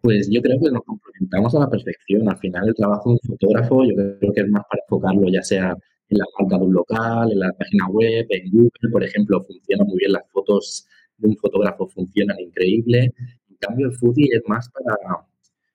Pues 0.00 0.28
yo 0.30 0.40
creo 0.42 0.60
que 0.60 0.70
nos 0.70 0.84
complementamos 0.84 1.52
a 1.56 1.58
la 1.58 1.68
perfección. 1.68 2.28
Al 2.28 2.38
final 2.38 2.68
el 2.68 2.74
trabajo 2.76 3.10
de 3.10 3.18
un 3.20 3.30
fotógrafo 3.30 3.82
yo 3.84 3.96
creo 3.96 4.32
que 4.32 4.42
es 4.42 4.48
más 4.48 4.62
para 4.70 4.80
enfocarlo 4.84 5.28
ya 5.28 5.42
sea 5.42 5.76
en 6.10 6.18
la 6.18 6.24
marca 6.38 6.58
de 6.58 6.64
un 6.64 6.72
local, 6.74 7.32
en 7.32 7.38
la 7.40 7.52
página 7.52 7.88
web, 7.88 8.26
en 8.30 8.50
Google, 8.50 8.90
por 8.92 9.04
ejemplo, 9.04 9.44
funcionan 9.44 9.86
muy 9.86 9.98
bien 9.98 10.12
las 10.12 10.28
fotos 10.30 10.86
de 11.18 11.28
un 11.28 11.36
fotógrafo, 11.36 11.88
funcionan 11.88 12.38
increíble. 12.40 13.12
En 13.48 13.56
cambio, 13.60 13.86
el 13.88 13.92
foodie 13.94 14.28
es 14.32 14.42
más 14.46 14.68
para 14.70 14.96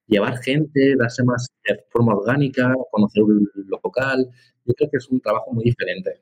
llevar 0.07 0.37
gente, 0.39 0.95
darse 0.97 1.23
más 1.23 1.47
de 1.67 1.79
forma 1.91 2.15
orgánica, 2.15 2.73
conocer 2.91 3.23
un 3.23 3.49
local. 3.67 4.29
Yo 4.65 4.73
creo 4.73 4.89
que 4.89 4.97
es 4.97 5.09
un 5.09 5.19
trabajo 5.21 5.51
muy 5.53 5.65
diferente. 5.65 6.21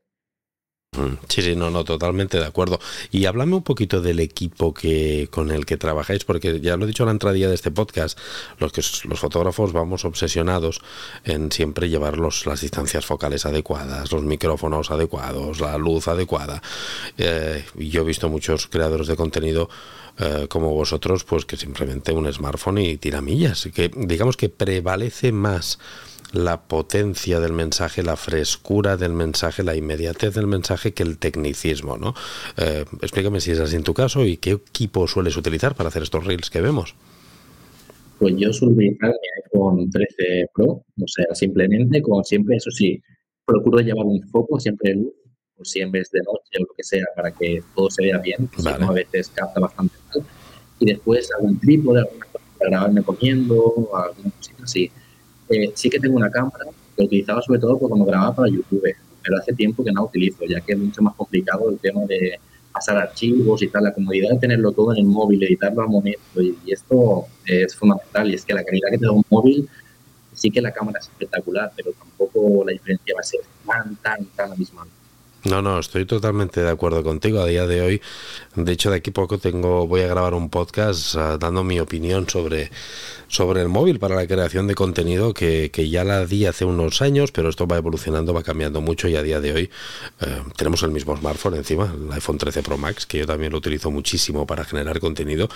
Mm, 0.97 1.13
sí, 1.29 1.41
sí, 1.41 1.55
no, 1.55 1.71
no, 1.71 1.85
totalmente 1.85 2.37
de 2.37 2.45
acuerdo. 2.45 2.77
Y 3.11 3.23
háblame 3.23 3.55
un 3.55 3.63
poquito 3.63 4.01
del 4.01 4.19
equipo 4.19 4.73
que 4.73 5.29
con 5.31 5.49
el 5.49 5.65
que 5.65 5.77
trabajáis, 5.77 6.25
porque 6.25 6.59
ya 6.59 6.75
lo 6.75 6.83
he 6.83 6.87
dicho 6.87 7.03
a 7.03 7.05
la 7.05 7.13
entradilla 7.13 7.47
de 7.47 7.55
este 7.55 7.71
podcast, 7.71 8.19
los 8.59 8.73
que 8.73 8.81
los 9.07 9.19
fotógrafos 9.21 9.71
vamos 9.71 10.03
obsesionados 10.03 10.81
en 11.23 11.49
siempre 11.49 11.87
llevar 11.87 12.17
los, 12.17 12.45
las 12.45 12.59
distancias 12.59 13.05
focales 13.05 13.45
adecuadas, 13.45 14.11
los 14.11 14.23
micrófonos 14.23 14.91
adecuados, 14.91 15.61
la 15.61 15.77
luz 15.77 16.09
adecuada. 16.09 16.61
Eh, 17.17 17.63
yo 17.75 18.01
he 18.01 18.05
visto 18.05 18.27
muchos 18.27 18.67
creadores 18.67 19.07
de 19.07 19.15
contenido 19.15 19.69
eh, 20.19 20.47
como 20.49 20.73
vosotros, 20.73 21.23
pues 21.23 21.45
que 21.45 21.55
simplemente 21.55 22.11
un 22.11 22.31
smartphone 22.33 22.79
y 22.79 22.97
tiramillas, 22.97 23.69
que 23.73 23.89
digamos 23.95 24.35
que 24.35 24.49
prevalece 24.49 25.31
más 25.31 25.79
la 26.33 26.61
potencia 26.61 27.39
del 27.39 27.53
mensaje, 27.53 28.03
la 28.03 28.15
frescura 28.15 28.97
del 28.97 29.13
mensaje, 29.13 29.63
la 29.63 29.75
inmediatez 29.75 30.33
del 30.33 30.47
mensaje 30.47 30.93
que 30.93 31.03
el 31.03 31.17
tecnicismo, 31.17 31.97
¿no? 31.97 32.13
Eh, 32.57 32.85
explícame 33.01 33.41
si 33.41 33.51
es 33.51 33.59
así 33.59 33.75
en 33.75 33.83
tu 33.83 33.93
caso 33.93 34.25
y 34.25 34.37
qué 34.37 34.51
equipo 34.51 35.07
sueles 35.07 35.37
utilizar 35.37 35.75
para 35.75 35.89
hacer 35.89 36.03
estos 36.03 36.25
reels 36.25 36.49
que 36.49 36.61
vemos. 36.61 36.95
Pues 38.19 38.35
yo 38.37 38.53
suelo 38.53 38.75
utilizar 38.75 39.09
mi 39.09 39.43
iPhone 39.43 39.89
13 39.89 40.49
Pro, 40.53 40.65
o 40.65 41.07
sea, 41.07 41.33
simplemente 41.33 42.01
como 42.01 42.23
siempre, 42.23 42.55
eso 42.55 42.69
sí, 42.71 43.01
procuro 43.45 43.79
llevar 43.79 44.05
un 44.05 44.21
foco 44.29 44.59
siempre 44.59 44.91
de 44.91 44.97
luz, 44.97 45.13
o 45.57 45.65
si 45.65 45.79
en 45.79 45.91
vez 45.91 46.09
de 46.11 46.19
noche 46.19 46.59
o 46.59 46.61
lo 46.61 46.73
que 46.75 46.83
sea, 46.83 47.05
para 47.15 47.31
que 47.31 47.61
todo 47.75 47.89
se 47.89 48.03
vea 48.03 48.17
bien, 48.19 48.49
a 48.65 48.91
veces 48.91 49.29
capta 49.29 49.59
bastante 49.59 49.95
mal. 50.13 50.25
Y 50.79 50.85
después 50.85 51.29
algún 51.31 51.59
trípode, 51.59 51.99
alguna 51.99 52.25
cosa 52.25 52.45
para 52.57 52.69
grabarme 52.69 53.03
comiendo, 53.03 53.89
alguna 53.93 54.31
cosita 54.31 54.63
así. 54.63 54.91
Sí 55.73 55.89
que 55.89 55.99
tengo 55.99 56.15
una 56.15 56.29
cámara 56.29 56.65
que 56.95 57.03
utilizaba 57.03 57.41
sobre 57.41 57.59
todo 57.59 57.77
cuando 57.77 58.05
grababa 58.05 58.35
para 58.35 58.49
YouTube, 58.49 58.83
pero 59.23 59.37
hace 59.37 59.53
tiempo 59.53 59.83
que 59.83 59.91
no 59.91 60.01
la 60.01 60.07
utilizo, 60.07 60.45
ya 60.45 60.61
que 60.61 60.73
es 60.73 60.79
mucho 60.79 61.01
más 61.01 61.15
complicado 61.15 61.69
el 61.69 61.77
tema 61.77 62.01
de 62.05 62.39
pasar 62.71 62.97
archivos 62.97 63.61
y 63.61 63.67
tal, 63.67 63.83
la 63.83 63.93
comodidad 63.93 64.31
de 64.31 64.39
tenerlo 64.39 64.71
todo 64.71 64.93
en 64.93 64.99
el 64.99 65.05
móvil, 65.05 65.43
editarlo 65.43 65.81
al 65.81 65.89
momento, 65.89 66.41
y, 66.41 66.55
esto 66.67 67.25
es 67.45 67.75
fundamental, 67.75 68.31
y 68.31 68.35
es 68.35 68.45
que 68.45 68.53
la 68.53 68.63
calidad 68.63 68.89
que 68.91 68.97
te 68.97 69.05
da 69.05 69.11
un 69.11 69.25
móvil, 69.29 69.69
sí 70.33 70.49
que 70.49 70.61
la 70.61 70.71
cámara 70.71 70.99
es 70.99 71.07
espectacular, 71.07 71.71
pero 71.75 71.91
tampoco 71.91 72.63
la 72.65 72.71
diferencia 72.71 73.13
va 73.15 73.19
a 73.19 73.23
ser 73.23 73.41
tan, 73.65 73.95
tan, 73.97 74.25
tan 74.35 74.51
abismal. 74.51 74.87
No, 75.43 75.63
no, 75.63 75.79
estoy 75.79 76.05
totalmente 76.05 76.61
de 76.61 76.69
acuerdo 76.69 77.03
contigo. 77.03 77.39
A 77.39 77.47
día 77.47 77.65
de 77.65 77.81
hoy, 77.81 78.01
de 78.55 78.71
hecho, 78.71 78.91
de 78.91 78.97
aquí 78.97 79.09
poco 79.09 79.39
tengo, 79.39 79.87
voy 79.87 80.01
a 80.01 80.07
grabar 80.07 80.35
un 80.35 80.49
podcast 80.51 81.15
ah, 81.15 81.37
dando 81.39 81.63
mi 81.63 81.79
opinión 81.79 82.29
sobre, 82.29 82.69
sobre 83.27 83.61
el 83.61 83.67
móvil 83.67 83.97
para 83.97 84.13
la 84.13 84.27
creación 84.27 84.67
de 84.67 84.75
contenido 84.75 85.33
que, 85.33 85.71
que, 85.71 85.89
ya 85.89 86.03
la 86.03 86.27
di 86.27 86.45
hace 86.45 86.63
unos 86.63 87.01
años, 87.01 87.31
pero 87.31 87.49
esto 87.49 87.65
va 87.65 87.77
evolucionando, 87.77 88.35
va 88.35 88.43
cambiando 88.43 88.81
mucho 88.81 89.07
y 89.07 89.15
a 89.15 89.23
día 89.23 89.41
de 89.41 89.53
hoy 89.53 89.69
eh, 90.19 90.43
tenemos 90.57 90.83
el 90.83 90.91
mismo 90.91 91.17
smartphone 91.17 91.55
encima, 91.55 91.91
el 91.91 92.13
iPhone 92.13 92.37
13 92.37 92.61
Pro 92.61 92.77
Max, 92.77 93.07
que 93.07 93.17
yo 93.17 93.25
también 93.25 93.51
lo 93.51 93.57
utilizo 93.57 93.89
muchísimo 93.89 94.45
para 94.45 94.63
generar 94.63 94.99
contenido 94.99 95.49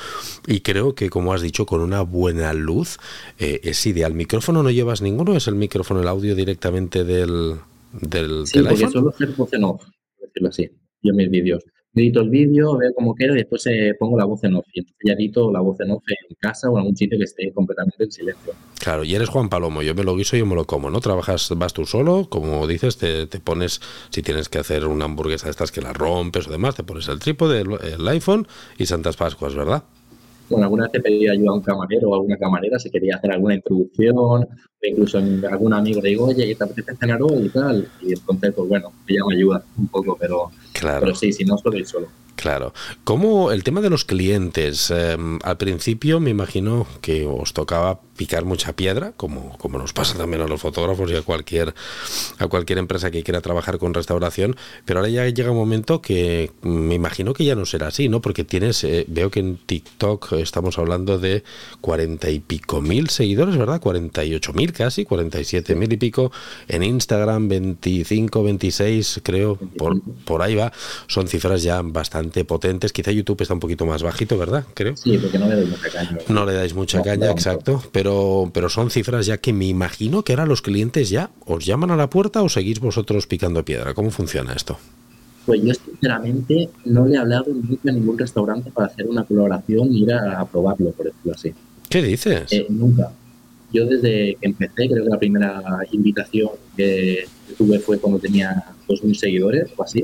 y 0.48 0.62
creo 0.62 0.96
que, 0.96 1.12
como 1.12 1.32
has 1.32 1.42
dicho, 1.42 1.68
con 1.68 1.82
una 1.82 2.01
buena 2.01 2.54
luz 2.54 2.98
eh, 3.38 3.60
es 3.63 3.86
ideal. 3.86 4.15
¿Micrófono 4.15 4.63
no 4.63 4.72
llevas 4.72 5.04
ninguno? 5.04 5.36
¿Es 5.36 5.48
el 5.48 5.56
micrófono, 5.56 6.01
el 6.01 6.08
audio 6.08 6.34
directamente 6.34 7.04
del, 7.04 7.60
del, 8.02 8.46
sí, 8.48 8.60
porque 8.60 8.88
suelo 8.88 9.10
hacer 9.10 9.30
voz 9.30 9.54
en 9.54 9.64
off, 9.64 9.84
por 10.18 10.28
decirlo 10.28 10.50
así, 10.50 10.70
yo 11.02 11.14
mis 11.14 11.30
vídeos. 11.30 11.64
Edito 11.98 12.20
el 12.20 12.30
vídeo, 12.30 12.78
veo 12.78 12.92
cómo 12.94 13.16
queda 13.16 13.32
y 13.32 13.38
después 13.38 13.66
eh, 13.68 13.94
pongo 13.98 14.18
la 14.18 14.25
voz 14.25 14.44
en 14.44 14.56
off. 14.56 14.66
Y 14.74 14.80
entonces 14.80 15.02
ya 15.06 15.14
edito 15.14 15.50
la 15.50 15.62
voz 15.62 15.80
en 15.80 15.92
off 15.92 16.04
en 16.10 16.36
casa 16.38 16.70
o 16.70 16.74
en 16.74 16.80
algún 16.80 16.98
sitio 16.98 17.18
que 17.18 17.24
esté 17.24 17.54
completamente 17.54 18.04
en 18.04 18.12
silencio. 18.12 18.54
Claro, 18.80 19.06
y 19.06 19.16
eres 19.16 19.30
Juan 19.30 19.48
Palomo, 19.48 19.82
yo 19.82 19.96
me 19.96 20.04
lo 20.04 20.14
guiso 20.18 20.36
y 20.36 20.40
yo 20.40 20.46
me 20.46 20.56
lo 20.56 20.66
como, 20.66 20.90
¿no? 20.90 21.00
Trabajas, 21.00 21.50
vas 21.56 21.74
tú 21.74 21.86
solo, 21.86 22.28
como 22.30 22.68
dices, 22.68 22.98
te, 22.98 23.28
te 23.28 23.40
pones, 23.40 23.80
si 24.10 24.22
tienes 24.22 24.50
que 24.50 24.58
hacer 24.58 24.86
una 24.86 25.06
hamburguesa 25.06 25.46
de 25.46 25.52
estas 25.52 25.72
que 25.72 25.80
la 25.80 25.94
rompes 25.94 26.50
o 26.50 26.52
demás, 26.52 26.75
te 26.75 26.84
pones 26.84 27.08
el 27.08 27.20
trípode, 27.20 27.62
el, 27.62 27.70
el 27.82 28.08
iPhone 28.10 28.46
y 28.78 28.88
Santas 28.88 29.16
Pascuas, 29.16 29.56
¿verdad? 29.56 29.86
Bueno, 30.50 30.66
alguna 30.66 30.84
vez 30.84 30.92
te 30.92 31.02
pedí 31.02 31.28
ayuda 31.28 31.50
a 31.52 31.54
un 31.56 31.62
camarero 31.62 32.10
o 32.10 32.16
alguna 32.16 32.38
camarera 32.38 32.78
si 32.78 32.92
quería 32.92 33.16
hacer 33.16 33.32
alguna 33.32 33.56
introducción, 33.56 34.14
o 34.18 34.48
incluso 34.82 35.18
algún 35.18 35.74
amigo 35.74 36.02
le 36.02 36.10
digo, 36.10 36.25
oye, 36.25 36.54
¿te 36.56 36.64
apetece 36.64 36.96
cenar 36.98 37.20
hoy 37.24 37.46
y 37.48 37.50
tal? 37.50 37.88
Y 38.02 38.14
entonces, 38.14 38.54
pues 38.56 38.70
bueno, 38.70 38.92
ella 39.08 39.22
me 39.28 39.36
ayuda 39.36 39.64
un 39.78 39.88
poco, 39.88 40.16
pero, 40.20 40.52
claro. 40.79 41.01
pero 41.01 41.15
sí, 41.15 41.32
si 41.34 41.44
no, 41.44 41.58
solo. 41.58 42.08
Claro. 42.36 42.74
¿Cómo 43.03 43.51
el 43.51 43.63
tema 43.63 43.82
de 43.82 43.89
los 43.89 44.03
clientes? 44.03 44.91
Em, 44.91 45.39
al 45.44 45.58
principio 45.58 46.20
me 46.20 46.32
imagino 46.32 46.86
que 47.01 47.25
os 47.25 47.53
tocaba 47.53 48.00
picar 48.15 48.46
mucha 48.46 48.74
piedra, 48.74 49.12
como, 49.17 49.58
como 49.58 49.77
nos 49.77 49.94
pasa 49.94 50.17
también 50.17 50.41
a 50.41 50.48
los 50.48 50.62
fotógrafos 50.62 51.12
y 51.12 51.15
a 51.15 51.22
cualquier, 51.22 51.74
a 52.38 52.48
cualquier 52.48 52.79
empresa 52.79 53.12
que 53.12 53.24
quiera 53.24 53.41
trabajar 53.41 53.77
con 53.77 53.94
restauración, 53.94 54.55
pero 54.86 55.00
ahora 55.00 55.10
ya 55.10 55.27
llega 55.27 55.51
un 55.51 55.58
momento 55.58 56.01
que 56.01 56.51
me 56.62 56.96
imagino 56.96 57.34
que 57.34 57.44
ya 57.46 57.55
no 57.55 57.65
será 57.65 57.88
así, 57.88 58.08
¿no? 58.08 58.22
Porque 58.22 58.44
tienes, 58.44 58.84
eh, 58.84 59.05
veo 59.08 59.29
que 59.32 59.41
en 59.41 59.58
TikTok 59.58 60.34
estamos 60.34 60.77
hablando 60.77 61.20
de 61.20 61.44
cuarenta 61.82 62.29
y 62.29 62.39
pico 62.39 62.82
mil 62.82 63.10
seguidores, 63.10 63.58
¿verdad? 63.58 63.82
Cuarenta 63.82 64.24
y 64.24 64.34
ocho 64.34 64.53
mil 64.53 64.72
casi, 64.72 65.03
cuarenta 65.03 65.39
y 65.39 65.44
siete 65.44 65.75
mil 65.75 65.91
y 65.91 65.98
pico. 65.98 66.32
En 66.67 66.84
Instagram, 66.84 67.50
25, 67.50 68.44
26, 68.44 69.22
creo, 69.24 69.55
por, 69.77 70.01
por 70.25 70.41
ahí 70.41 70.55
va. 70.55 70.64
Son 71.07 71.27
cifras 71.27 71.63
ya 71.63 71.81
bastante 71.84 72.45
potentes. 72.45 72.93
Quizá 72.93 73.12
YouTube 73.12 73.41
está 73.41 73.53
un 73.53 73.60
poquito 73.60 73.86
más 73.86 74.03
bajito, 74.03 74.38
¿verdad? 74.38 74.65
Creo. 74.74 74.95
Sí, 74.98 75.17
porque 75.17 75.39
no 75.39 75.48
le 75.48 75.55
dais 75.55 75.69
mucha 75.69 75.89
caña. 75.89 76.17
No 76.27 76.45
le 76.45 76.53
dais 76.53 76.74
mucha 76.74 77.01
caña, 77.01 77.31
exacto. 77.31 77.84
Pero 77.91 78.15
pero, 78.53 78.69
son 78.69 78.89
cifras 78.89 79.25
ya 79.25 79.38
que 79.38 79.53
me 79.53 79.65
imagino 79.65 80.24
que 80.24 80.34
ahora 80.34 80.45
los 80.45 80.62
clientes 80.62 81.10
ya 81.10 81.29
os 81.45 81.65
llaman 81.65 81.91
a 81.91 81.95
la 81.95 82.10
puerta 82.10 82.41
o 82.43 82.50
seguís 82.50 82.79
vosotros 82.79 83.27
picando 83.27 83.63
piedra. 83.63 83.93
¿Cómo 83.93 84.12
funciona 84.12 84.53
esto? 84.53 84.77
Pues 85.45 85.62
yo 85.63 85.74
sinceramente 85.74 86.69
no 86.86 87.05
le 87.05 87.15
he 87.15 87.17
hablado 87.17 87.45
nunca 87.53 87.89
a 87.89 87.93
ningún 87.93 88.17
restaurante 88.17 88.72
para 88.72 88.88
hacer 88.88 89.07
una 89.07 89.24
coloración 89.24 89.93
y 89.93 90.03
ir 90.03 90.13
a, 90.13 90.43
probarlo, 90.45 90.91
por 90.91 91.05
decirlo 91.05 91.34
así. 91.34 91.53
¿Qué 91.89 92.01
dices? 92.01 92.51
Eh, 92.51 92.65
nunca. 92.69 93.12
Yo 93.72 93.86
desde 93.86 94.38
que 94.39 94.48
empecé, 94.48 94.88
creo 94.89 95.03
que 95.03 95.10
la 95.10 95.19
primera 95.19 95.62
invitación 95.91 96.50
que 96.75 97.25
tuve 97.57 97.79
fue 97.79 98.00
cuando 98.00 98.19
tenía 98.19 98.63
2.000 98.88 99.13
seguidores 99.13 99.69
o 99.75 99.84
así. 99.84 100.03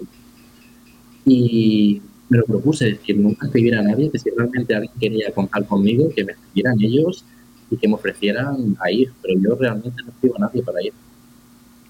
Y 1.25 2.01
me 2.29 2.37
lo 2.37 2.45
propuse, 2.45 2.85
decir, 2.85 3.17
nunca 3.17 3.47
escribir 3.47 3.75
a 3.75 3.81
nadie, 3.81 4.09
que 4.09 4.19
si 4.19 4.29
realmente 4.29 4.73
alguien 4.73 4.93
quería 4.99 5.31
contar 5.33 5.65
conmigo, 5.65 6.09
que 6.15 6.23
me 6.23 6.31
escribieran 6.31 6.81
ellos 6.81 7.25
y 7.69 7.77
que 7.77 7.87
me 7.87 7.95
ofrecieran 7.95 8.77
a 8.79 8.91
ir, 8.91 9.11
pero 9.21 9.39
yo 9.39 9.55
realmente 9.55 10.03
no 10.05 10.11
pido 10.21 10.35
a 10.37 10.39
nadie 10.39 10.63
para 10.63 10.81
ir. 10.83 10.93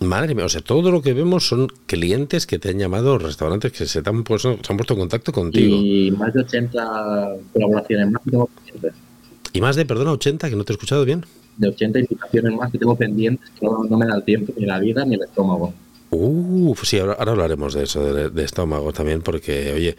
Madre 0.01 0.33
mía, 0.33 0.45
o 0.45 0.49
sea, 0.49 0.61
todo 0.61 0.91
lo 0.91 1.03
que 1.03 1.13
vemos 1.13 1.47
son 1.47 1.67
clientes 1.85 2.47
que 2.47 2.57
te 2.57 2.69
han 2.69 2.79
llamado, 2.79 3.19
restaurantes 3.19 3.71
que 3.71 3.85
se, 3.85 4.01
te 4.01 4.09
han, 4.09 4.23
puesto, 4.23 4.57
se 4.59 4.73
han 4.73 4.77
puesto 4.77 4.95
en 4.95 4.99
contacto 4.99 5.31
contigo. 5.31 5.75
Y 5.75 6.09
más 6.09 6.33
de 6.33 6.41
80 6.41 7.35
colaboraciones 7.53 8.09
más 8.09 8.23
que 8.23 8.31
tengo 8.31 8.47
pendientes. 8.47 8.93
¿Y 9.53 9.61
más 9.61 9.75
de, 9.75 9.85
perdona, 9.85 10.11
80, 10.13 10.49
que 10.49 10.55
no 10.55 10.63
te 10.63 10.73
he 10.73 10.75
escuchado 10.75 11.05
bien? 11.05 11.23
De 11.57 11.67
80 11.67 11.99
invitaciones 11.99 12.53
más 12.53 12.71
que 12.71 12.79
tengo 12.79 12.95
pendientes 12.95 13.47
que 13.59 13.65
no, 13.65 13.83
me 13.95 14.07
da 14.07 14.15
el 14.15 14.23
tiempo, 14.23 14.53
ni 14.57 14.65
la 14.65 14.79
vida, 14.79 15.05
ni 15.05 15.15
el 15.15 15.21
estómago. 15.21 15.71
Uh, 16.13 16.75
sí, 16.83 16.99
ahora, 16.99 17.15
hablaremos 17.19 17.73
de 17.73 17.83
eso, 17.83 18.13
de, 18.13 18.43
estómago 18.43 18.91
también, 18.91 19.21
porque, 19.21 19.71
oye, 19.73 19.95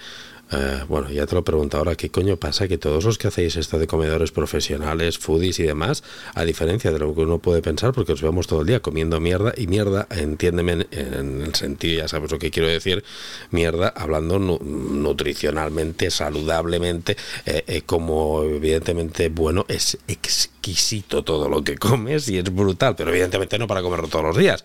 eh, 0.52 0.85
bueno, 0.88 1.11
ya 1.11 1.26
te 1.26 1.35
lo 1.35 1.42
pregunto 1.42 1.78
ahora, 1.78 1.94
¿qué 1.94 2.11
coño 2.11 2.37
pasa 2.37 2.68
que 2.68 2.78
todos 2.78 3.04
los 3.04 3.18
que 3.18 3.28
hacéis 3.28 3.56
esto 3.56 3.78
de 3.78 3.87
comedores 3.87 4.32
profesionales, 4.32 5.18
foodies 5.18 5.59
y 5.61 5.62
demás, 5.62 6.04
a 6.35 6.44
diferencia 6.44 6.92
de 6.92 6.99
lo 6.99 7.14
que 7.14 7.23
uno 7.23 7.38
puede 7.38 7.62
pensar, 7.62 7.92
porque 7.92 8.12
os 8.12 8.23
vemos 8.23 8.47
todo 8.47 8.61
el 8.61 8.66
día 8.66 8.80
comiendo 8.80 9.18
mierda, 9.21 9.54
y 9.56 9.66
mierda, 9.66 10.06
entiéndeme 10.11 10.87
en, 10.90 11.42
el 11.42 11.54
sentido, 11.54 12.02
ya 12.02 12.09
sabes 12.09 12.30
lo 12.30 12.38
que 12.38 12.50
quiero 12.50 12.68
decir, 12.68 13.02
mierda, 13.50 13.88
hablando 13.88 14.38
nutricionalmente, 14.38 16.11
saludablemente, 16.11 17.16
eh, 17.47 17.64
eh, 17.66 17.82
como 17.82 18.42
evidentemente, 18.42 19.28
bueno, 19.30 19.64
es 19.68 19.99
exquisito 20.06 21.25
todo 21.25 21.49
lo 21.49 21.64
que 21.64 21.76
comes 21.76 22.28
y 22.28 22.38
es 22.38 22.54
brutal, 22.54 22.94
pero 22.94 23.11
evidentemente 23.11 23.59
no 23.59 23.66
para 23.66 23.82
comerlo 23.82 24.09
todos 24.09 24.25
los 24.25 24.37
días. 24.37 24.64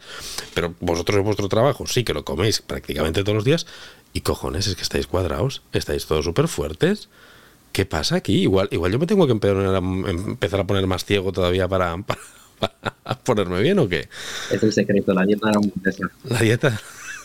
Pero 0.54 0.76
vosotros 0.80 1.18
en 1.18 1.24
vuestro 1.24 1.48
trabajo 1.48 1.88
sí 1.88 2.04
que 2.04 2.14
lo 2.14 2.26
coméis 2.26 2.62
prácticamente 2.62 3.24
todos 3.24 3.36
los 3.36 3.46
días 3.46 3.66
y 4.14 4.22
cojones, 4.22 4.68
es 4.68 4.76
que 4.76 4.82
estáis 4.82 5.08
cuadrados, 5.08 5.62
estáis 5.74 6.06
todos 6.06 6.26
súper 6.26 6.48
fuertes. 6.48 7.10
¿Qué 7.72 7.86
pasa 7.86 8.16
aquí? 8.16 8.42
Igual, 8.42 8.70
igual 8.72 8.92
yo 8.92 9.00
me 9.00 9.06
tengo 9.06 9.28
que 9.28 9.34
empezar 9.34 10.60
a 10.60 10.68
poner 10.68 10.88
más 10.88 11.06
ciego 11.06 11.32
todavía 11.32 11.68
para, 11.70 11.96
ponerme 13.24 13.62
bien 13.62 13.80
o 13.80 13.88
qué? 13.88 14.10
Es 14.52 14.64
el 14.64 14.74
secreto, 14.74 15.14
la 15.14 15.26
dieta 15.26 15.52
La 16.24 16.40
dieta. 16.40 16.80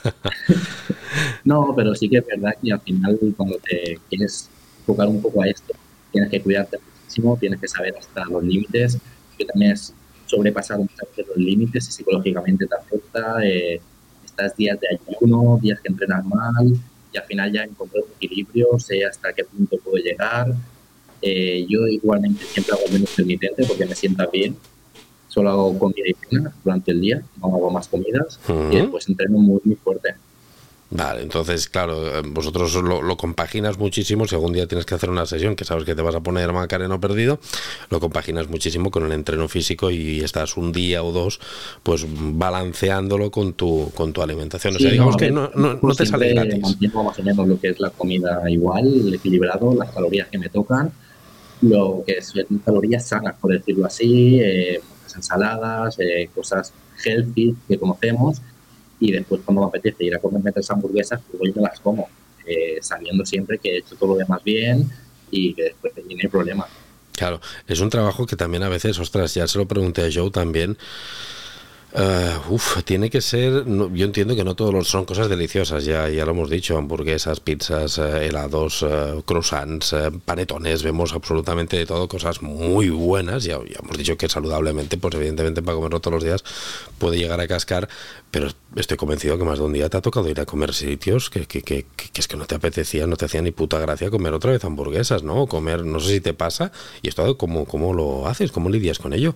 no, 1.44 1.72
pero 1.76 1.94
sí 1.94 2.08
que 2.08 2.18
es 2.18 2.26
verdad 2.26 2.54
que 2.62 2.72
al 2.72 2.80
final 2.80 3.18
cuando 3.36 3.56
te 3.58 3.98
quieres 4.08 4.50
enfocar 4.80 5.08
un 5.08 5.22
poco 5.22 5.42
a 5.42 5.46
esto, 5.46 5.72
tienes 6.10 6.30
que 6.30 6.42
cuidarte 6.42 6.78
muchísimo, 6.78 7.36
tienes 7.38 7.60
que 7.60 7.68
saber 7.68 7.94
hasta 7.98 8.24
los 8.26 8.42
límites, 8.42 8.98
que 9.38 9.44
también 9.44 9.72
es 9.72 9.94
sobrepasar 10.26 10.78
un 10.78 10.90
de 11.16 11.24
los 11.24 11.36
límites 11.36 11.88
y 11.88 11.92
psicológicamente 11.92 12.66
te 12.66 12.74
afecta. 12.74 13.36
Eh, 13.44 13.80
estás 14.32 14.56
días 14.56 14.78
de 14.80 14.88
ayuno, 14.88 15.58
días 15.60 15.80
que 15.80 15.88
entrenas 15.88 16.24
mal 16.24 16.66
y 17.12 17.16
al 17.16 17.24
final 17.24 17.52
ya 17.52 17.62
encontré 17.64 18.00
un 18.00 18.08
equilibrio, 18.16 18.78
sé 18.78 19.04
hasta 19.04 19.32
qué 19.32 19.44
punto 19.44 19.76
puedo 19.84 20.02
llegar. 20.02 20.52
Eh, 21.20 21.66
yo 21.68 21.86
igualmente 21.86 22.44
siempre 22.44 22.74
hago 22.74 22.90
menos 22.92 23.10
intermitente 23.10 23.64
porque 23.66 23.86
me 23.86 23.94
sienta 23.94 24.26
bien. 24.26 24.56
Solo 25.28 25.50
hago 25.50 25.78
comida 25.78 26.06
y 26.06 26.14
cena 26.28 26.52
durante 26.64 26.90
el 26.90 27.00
día, 27.00 27.22
no 27.40 27.46
hago 27.54 27.70
más 27.70 27.88
comidas 27.88 28.38
y 28.70 28.76
después 28.76 29.08
entreno 29.08 29.38
muy, 29.38 29.60
muy 29.64 29.76
fuerte. 29.76 30.14
Vale, 30.94 31.22
entonces, 31.22 31.68
claro, 31.68 32.18
eh, 32.18 32.22
vosotros 32.24 32.74
lo, 32.74 33.16
compaginas 33.16 33.78
muchísimo. 33.78 34.26
Si 34.26 34.34
algún 34.34 34.52
día 34.52 34.66
tienes 34.66 34.84
que 34.84 34.94
hacer 34.94 35.08
una 35.08 35.24
sesión 35.24 35.56
que 35.56 35.64
sabes 35.64 35.84
que 35.84 35.94
te 35.94 36.02
vas 36.02 36.14
a 36.14 36.20
poner 36.20 36.52
macareno 36.52 37.00
perdido, 37.00 37.40
lo 37.88 37.98
compaginas 37.98 38.48
muchísimo 38.48 38.90
con 38.90 39.06
el 39.06 39.12
entreno 39.12 39.48
físico 39.48 39.90
y 39.90 40.20
estás 40.20 40.56
un 40.58 40.70
día 40.70 41.02
o 41.02 41.10
dos, 41.10 41.40
pues 41.82 42.06
balanceándolo 42.08 43.30
con 43.30 43.54
tu 43.54 43.90
con 43.94 44.12
tu 44.12 44.20
alimentación. 44.20 44.76
o 44.76 44.78
sea, 44.78 44.90
digamos 44.90 45.16
que 45.16 45.30
no, 45.30 45.50
no, 45.54 45.78
no 45.80 45.94
te 45.94 46.04
sale 46.04 46.34
gratis. 46.34 46.60
Mantengo 46.60 47.04
más 47.04 47.18
o 47.18 47.22
menos 47.22 47.48
lo 47.48 47.58
que 47.58 47.68
es 47.70 47.80
la 47.80 47.90
comida 47.90 48.42
igual, 48.50 49.14
equilibrado, 49.14 49.74
las 49.74 49.90
calorías 49.90 50.28
que 50.28 50.38
me 50.38 50.50
tocan, 50.50 50.92
lo 51.62 52.04
que 52.06 52.18
es 52.18 52.34
calorías 52.64 53.06
sanas, 53.06 53.34
por 53.40 53.52
decirlo 53.52 53.86
así. 53.86 54.40
Eh, 54.40 54.80
ensaladas, 55.14 55.98
eh, 55.98 56.30
cosas 56.34 56.72
healthy 57.04 57.54
que 57.68 57.78
conocemos 57.78 58.40
y 59.02 59.10
después 59.10 59.40
cuando 59.44 59.62
me 59.62 59.66
apetece 59.66 60.04
ir 60.04 60.14
a 60.14 60.20
comerme 60.20 60.52
tres 60.52 60.70
hamburguesas, 60.70 61.20
pues 61.28 61.50
y 61.50 61.58
me 61.58 61.62
las 61.62 61.80
como, 61.80 62.08
eh, 62.46 62.78
sabiendo 62.80 63.26
siempre 63.26 63.58
que 63.58 63.70
he 63.74 63.78
hecho 63.78 63.96
todo 63.96 64.10
lo 64.10 64.16
demás 64.16 64.42
bien 64.44 64.88
y 65.28 65.54
que 65.54 65.64
después 65.64 65.92
no 65.96 66.16
hay 66.22 66.28
problema. 66.28 66.66
Claro, 67.10 67.40
es 67.66 67.80
un 67.80 67.90
trabajo 67.90 68.26
que 68.26 68.36
también 68.36 68.62
a 68.62 68.68
veces, 68.68 68.98
ostras, 69.00 69.34
ya 69.34 69.48
se 69.48 69.58
lo 69.58 69.66
pregunté 69.66 70.06
a 70.06 70.10
Joe 70.12 70.30
también, 70.30 70.78
Uh, 71.94 72.54
uf, 72.54 72.82
tiene 72.84 73.10
que 73.10 73.20
ser. 73.20 73.66
yo 73.66 74.04
entiendo 74.06 74.34
que 74.34 74.44
no 74.44 74.54
todos 74.54 74.88
son 74.88 75.04
cosas 75.04 75.28
deliciosas, 75.28 75.84
ya, 75.84 76.08
ya 76.08 76.24
lo 76.24 76.30
hemos 76.30 76.48
dicho: 76.48 76.78
hamburguesas, 76.78 77.40
pizzas, 77.40 77.98
eh, 77.98 78.28
helados, 78.28 78.80
uh, 78.80 79.22
croissants, 79.26 79.92
uh, 79.92 80.20
panetones. 80.24 80.82
Vemos 80.82 81.12
absolutamente 81.12 81.76
de 81.76 81.84
todo, 81.84 82.08
cosas 82.08 82.40
muy 82.40 82.88
buenas. 82.88 83.44
Ya, 83.44 83.58
ya, 83.58 83.80
hemos 83.82 83.98
dicho 83.98 84.16
que 84.16 84.26
saludablemente, 84.30 84.96
pues 84.96 85.14
evidentemente 85.16 85.60
para 85.60 85.74
comerlo 85.74 86.00
todos 86.00 86.14
los 86.14 86.24
días 86.24 86.44
puede 86.96 87.18
llegar 87.18 87.40
a 87.40 87.46
cascar, 87.46 87.90
pero 88.30 88.48
estoy 88.76 88.96
convencido 88.96 89.36
que 89.36 89.44
más 89.44 89.58
de 89.58 89.64
un 89.66 89.74
día 89.74 89.90
te 89.90 89.98
ha 89.98 90.00
tocado 90.00 90.30
ir 90.30 90.40
a 90.40 90.46
comer 90.46 90.72
sitios 90.72 91.28
que, 91.28 91.44
que, 91.44 91.60
que, 91.60 91.84
que 91.94 92.20
es 92.20 92.26
que 92.26 92.38
no 92.38 92.46
te 92.46 92.54
apetecía, 92.54 93.06
no 93.06 93.16
te 93.16 93.26
hacía 93.26 93.42
ni 93.42 93.50
puta 93.50 93.78
gracia 93.78 94.10
comer 94.10 94.32
otra 94.32 94.52
vez 94.52 94.64
hamburguesas, 94.64 95.24
¿no? 95.24 95.46
Comer, 95.46 95.84
no 95.84 96.00
sé 96.00 96.08
si 96.08 96.20
te 96.22 96.32
pasa, 96.32 96.72
y 97.02 97.08
esto, 97.08 97.36
¿cómo, 97.36 97.66
cómo 97.66 97.92
lo 97.92 98.26
haces? 98.28 98.50
¿Cómo 98.50 98.70
lidias 98.70 98.98
con 98.98 99.12
ello? 99.12 99.34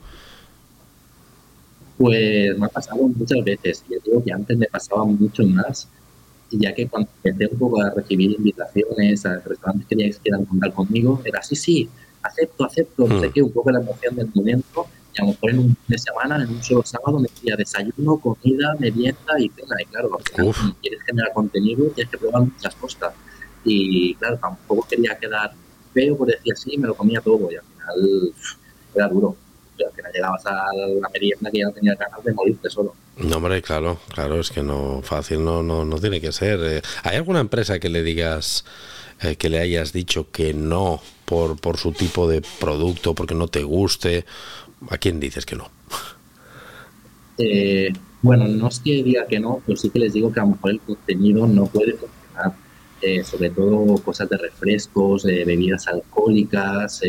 Pues 1.99 2.59
me 2.59 2.67
ha 2.67 2.69
pasado 2.69 3.09
muchas 3.09 3.43
veces. 3.45 3.85
Yo 3.89 3.99
digo 4.05 4.25
que 4.25 4.33
antes 4.33 4.57
me 4.57 4.67
pasaba 4.67 5.05
mucho 5.05 5.45
más, 5.45 5.89
ya 6.51 6.75
que 6.75 6.87
cuando 6.89 7.09
empecé 7.23 7.53
un 7.53 7.59
poco 7.59 7.83
a 7.83 7.91
recibir 7.91 8.33
invitaciones 8.33 9.25
a 9.27 9.41
restaurantes 9.41 9.87
que 9.89 10.11
quieran 10.23 10.45
contar 10.45 10.73
conmigo, 10.73 11.21
era 11.25 11.43
sí, 11.43 11.57
sí, 11.57 11.89
acepto, 12.23 12.65
acepto, 12.65 13.09
no 13.09 13.21
sé 13.21 13.29
hmm. 13.29 13.33
qué, 13.33 13.43
un 13.43 13.53
poco 13.53 13.71
la 13.71 13.81
emoción 13.81 14.17
del 14.17 14.29
momento. 14.35 14.87
Y 15.15 15.23
a 15.23 15.25
lo 15.25 15.31
mejor 15.31 15.51
en 15.51 15.59
un 15.61 15.69
fin 15.69 15.77
de 15.89 15.99
semana, 15.99 16.45
en 16.45 16.51
un 16.51 16.63
solo 16.63 16.83
sábado, 16.85 17.19
me 17.19 17.29
decía 17.29 17.57
desayuno, 17.57 18.19
comida, 18.19 18.77
merienda 18.79 19.39
y 19.39 19.49
cena. 19.49 19.77
Y 19.81 19.85
claro, 19.87 20.11
si 20.27 20.73
quieres 20.83 21.03
generar 21.07 21.33
contenido, 21.33 21.87
tienes 21.95 22.11
que 22.11 22.19
probar 22.19 22.43
muchas 22.43 22.75
cosas. 22.75 23.15
Y 23.65 24.15
claro, 24.17 24.37
tampoco 24.37 24.87
quería 24.87 25.17
quedar 25.19 25.53
feo, 25.95 26.19
por 26.19 26.29
decir 26.29 26.53
así, 26.53 26.77
me 26.77 26.87
lo 26.87 26.95
comía 26.95 27.23
todo 27.23 27.51
y 27.51 27.57
al 27.57 27.63
final 27.63 28.35
era 28.95 29.09
duro 29.09 29.37
al 29.85 29.93
final 29.93 30.13
llegabas 30.13 30.47
a 30.47 30.67
la 30.75 31.09
merienda 31.09 31.51
que 31.51 31.59
ya 31.59 31.67
no 31.67 31.73
tenías 31.73 31.99
ganas 31.99 32.25
de 32.25 32.33
morirte 32.33 32.71
solo. 32.71 32.95
No, 33.17 33.37
hombre, 33.39 33.63
claro, 33.63 33.99
claro, 34.13 34.39
es 34.39 34.51
que 34.51 34.63
no, 34.63 35.01
fácil 35.03 35.43
no, 35.43 35.63
no, 35.63 35.85
no 35.87 35.99
tiene 35.99 36.21
que 36.21 36.33
ser. 36.33 36.61
Eh. 36.63 36.83
¿Hay 37.03 37.17
alguna 37.17 37.41
empresa 37.41 37.79
que 37.79 37.89
le 37.89 38.03
digas, 38.03 38.67
eh, 39.23 39.37
que 39.37 39.49
le 39.49 39.59
hayas 39.59 39.95
dicho 39.95 40.31
que 40.31 40.53
no 40.53 41.01
por, 41.25 41.59
por 41.59 41.79
su 41.79 41.93
tipo 41.93 42.29
de 42.29 42.43
producto, 42.61 43.15
porque 43.15 43.35
no 43.35 43.49
te 43.49 43.63
guste? 43.63 44.27
¿A 44.91 44.99
quién 44.99 45.21
dices 45.21 45.47
que 45.47 45.57
no? 45.57 45.71
Eh, 47.39 47.93
bueno, 48.23 48.49
no 48.49 48.69
es 48.69 48.81
que 48.81 49.03
diga 49.03 49.27
que 49.27 49.39
no, 49.39 49.61
pero 49.67 49.77
sí 49.77 49.91
que 49.91 49.99
les 49.99 50.15
digo 50.15 50.33
que 50.33 50.41
a 50.41 50.45
lo 50.45 50.53
mejor 50.53 50.71
el 50.71 50.81
contenido 50.81 51.47
no 51.47 51.67
puede 51.67 51.93
funcionar. 51.93 52.55
sobre 53.31 53.51
todo 53.51 53.99
cosas 53.99 54.31
de 54.31 54.39
refrescos, 54.39 55.25
bebidas 55.25 55.87
alcohólicas, 55.87 57.03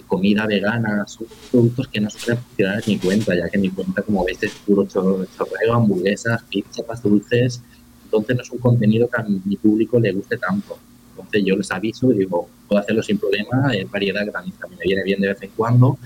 comida 0.00 0.46
vegana, 0.46 1.04
son 1.06 1.26
productos 1.50 1.88
que 1.88 2.00
no 2.00 2.08
suelen 2.08 2.42
funcionar 2.42 2.82
en 2.86 2.94
mi 2.94 2.98
cuenta, 2.98 3.34
ya 3.34 3.48
que 3.50 3.58
mi 3.58 3.68
cuenta, 3.68 4.00
como 4.02 4.24
veis, 4.24 4.42
es 4.42 4.52
puro 4.66 4.86
chorreo, 4.86 5.74
hamburguesas, 5.74 6.42
pizzas, 6.44 7.02
dulces. 7.02 7.62
Entonces 8.04 8.36
no 8.36 8.42
es 8.42 8.50
un 8.50 8.58
contenido 8.58 9.08
que 9.08 9.20
a 9.20 9.24
mi 9.24 9.56
público 9.56 10.00
le 10.00 10.12
guste 10.12 10.38
tanto. 10.38 10.78
Entonces 11.10 11.42
yo 11.44 11.56
les 11.56 11.70
aviso 11.70 12.12
y 12.12 12.18
digo, 12.18 12.48
puedo 12.68 12.80
hacerlo 12.80 13.02
sin 13.02 13.18
problema, 13.18 13.70
es 13.72 13.90
variedad 13.90 14.24
que 14.24 14.30
también, 14.30 14.56
también 14.56 14.78
me 14.78 14.84
viene 14.84 15.02
bien 15.04 15.20
de 15.20 15.28
vez 15.28 15.42
en 15.42 15.50
cuando, 15.50 15.98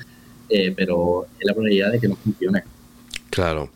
eh, 0.49 0.73
pero 0.77 1.27
es 1.39 1.47
la 1.47 1.53
probabilidad 1.53 1.93
de 1.93 2.01
que 2.01 2.09
no 2.09 2.17
funcione. 2.17 2.65
Claro. 3.31 3.71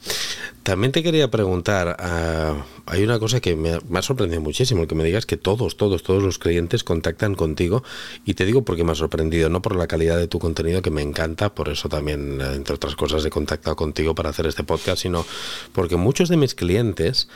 También 0.63 0.93
te 0.93 1.03
quería 1.03 1.31
preguntar, 1.31 1.97
uh, 1.99 2.63
hay 2.85 3.03
una 3.03 3.19
cosa 3.19 3.41
que 3.41 3.57
me, 3.57 3.71
ha 3.73 4.03
sorprendido 4.03 4.43
muchísimo, 4.43 4.83
el 4.83 4.89
que 4.89 4.95
me 4.95 5.05
digas 5.05 5.25
que 5.25 5.39
todos, 5.39 5.79
todos, 5.79 6.03
todos 6.03 6.23
los 6.23 6.39
clientes 6.39 6.85
contactan 6.85 7.35
contigo 7.35 7.83
y 8.27 8.35
te 8.35 8.45
digo 8.45 8.63
porque 8.63 8.85
me 8.85 8.93
ha 8.93 8.95
sorprendido, 8.95 9.49
no 9.49 9.63
por 9.63 9.75
la 9.75 9.87
calidad 9.87 10.19
de 10.19 10.29
tu 10.29 10.39
contenido 10.39 10.83
que 10.83 10.91
me 10.91 11.01
encanta, 11.01 11.55
por 11.55 11.71
eso 11.71 11.89
también, 11.89 12.41
eh, 12.43 12.55
entre 12.55 12.75
otras 12.75 12.95
cosas, 12.95 13.25
he 13.25 13.31
contactado 13.31 13.75
contigo 13.75 14.15
para 14.15 14.31
hacer 14.31 14.47
este 14.47 14.63
podcast, 14.63 15.01
sino 15.01 15.25
porque 15.73 15.97
muchos 15.97 16.29
de 16.29 16.37
mis 16.37 16.55
clientes 16.55 17.29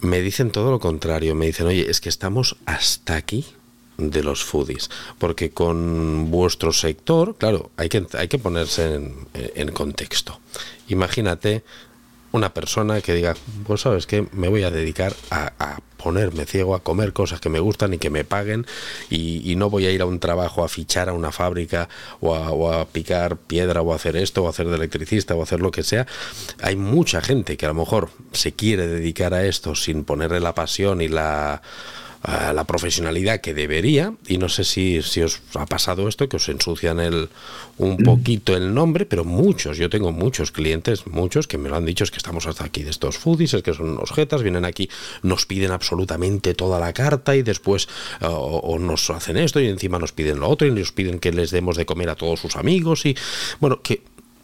me 0.00 0.20
dicen 0.20 0.50
todo 0.50 0.72
lo 0.72 0.80
contrario, 0.80 1.36
me 1.36 1.46
dicen, 1.46 1.68
oye, 1.68 1.88
es 1.88 2.00
que 2.00 2.08
estamos 2.08 2.56
hasta 2.66 3.14
aquí 3.14 3.46
de 3.98 4.24
los 4.24 4.42
foodies, 4.42 4.90
porque 5.18 5.50
con 5.50 6.32
vuestro 6.32 6.72
sector, 6.72 7.36
claro, 7.36 7.70
hay 7.76 7.88
que, 7.88 8.04
hay 8.18 8.26
que 8.26 8.38
ponerse 8.38 9.00
en 9.34 9.70
contexto. 9.70 10.40
Imagínate 10.88 11.62
una 12.32 12.52
persona 12.54 13.00
que 13.00 13.14
diga, 13.14 13.36
pues 13.66 13.82
sabes 13.82 14.06
que 14.06 14.26
me 14.32 14.48
voy 14.48 14.62
a 14.64 14.70
dedicar 14.70 15.14
a, 15.30 15.78
ponerme 16.02 16.46
ciego, 16.46 16.74
a 16.74 16.82
comer 16.82 17.12
cosas 17.12 17.40
que 17.40 17.48
me 17.48 17.60
gustan 17.60 17.94
y 17.94 17.98
que 17.98 18.10
me 18.10 18.24
paguen 18.24 18.66
y, 19.08 19.54
no 19.54 19.70
voy 19.70 19.86
a 19.86 19.92
ir 19.92 20.02
a 20.02 20.06
un 20.06 20.18
trabajo 20.18 20.64
a 20.64 20.68
fichar 20.68 21.08
a 21.08 21.12
una 21.12 21.30
fábrica 21.30 21.88
o 22.20 22.72
a, 22.72 22.84
picar 22.86 23.36
piedra 23.36 23.82
o 23.82 23.92
a 23.92 23.96
hacer 23.96 24.16
esto 24.16 24.42
o 24.42 24.46
a 24.48 24.50
hacer 24.50 24.68
de 24.68 24.74
electricista 24.74 25.36
o 25.36 25.42
hacer 25.42 25.60
lo 25.60 25.70
que 25.70 25.84
sea. 25.84 26.08
Hay 26.60 26.74
mucha 26.74 27.20
gente 27.20 27.56
que 27.56 27.66
a 27.66 27.68
lo 27.68 27.74
mejor 27.74 28.10
se 28.32 28.52
quiere 28.52 28.88
dedicar 28.88 29.32
a 29.32 29.44
esto 29.44 29.76
sin 29.76 30.04
ponerle 30.04 30.40
la 30.40 30.54
pasión 30.54 31.02
y 31.02 31.08
la 31.08 31.62
la 32.24 32.64
profesionalidad 32.64 33.40
que 33.40 33.52
debería 33.52 34.14
y 34.28 34.38
no 34.38 34.48
sé 34.48 34.62
si, 34.62 35.02
si 35.02 35.22
os 35.22 35.40
ha 35.54 35.66
pasado 35.66 36.06
esto 36.06 36.28
que 36.28 36.36
os 36.36 36.48
ensucian 36.48 37.00
el 37.00 37.30
un 37.78 37.94
mm. 37.94 38.04
poquito 38.04 38.56
el 38.56 38.72
nombre 38.74 39.06
pero 39.06 39.24
muchos 39.24 39.76
yo 39.76 39.90
tengo 39.90 40.12
muchos 40.12 40.52
clientes 40.52 41.06
muchos 41.08 41.48
que 41.48 41.58
me 41.58 41.68
lo 41.68 41.74
han 41.74 41.84
dicho 41.84 42.04
es 42.04 42.12
que 42.12 42.18
estamos 42.18 42.46
hasta 42.46 42.64
aquí 42.64 42.84
de 42.84 42.90
estos 42.90 43.18
foodies 43.18 43.54
es 43.54 43.62
que 43.64 43.74
son 43.74 43.90
unos 43.90 44.12
jetas 44.12 44.42
vienen 44.42 44.64
aquí 44.64 44.88
nos 45.22 45.46
piden 45.46 45.72
absolutamente 45.72 46.54
toda 46.54 46.78
la 46.78 46.92
carta 46.92 47.34
y 47.34 47.42
después 47.42 47.88
eh, 48.20 48.26
o, 48.28 48.78
nos 48.78 49.10
hacen 49.10 49.36
esto 49.36 49.60
y 49.60 49.66
encima 49.66 49.98
nos 49.98 50.12
piden 50.12 50.38
lo 50.38 50.48
otro 50.48 50.68
y 50.68 50.70
nos 50.70 50.92
piden 50.92 51.18
que 51.18 51.32
les 51.32 51.50
demos 51.50 51.76
de 51.76 51.86
comer 51.86 52.08
a 52.08 52.14
todos 52.14 52.38
sus 52.38 52.54
amigos 52.54 53.04
y 53.04 53.16
bueno 53.58 53.82
que 53.82 54.02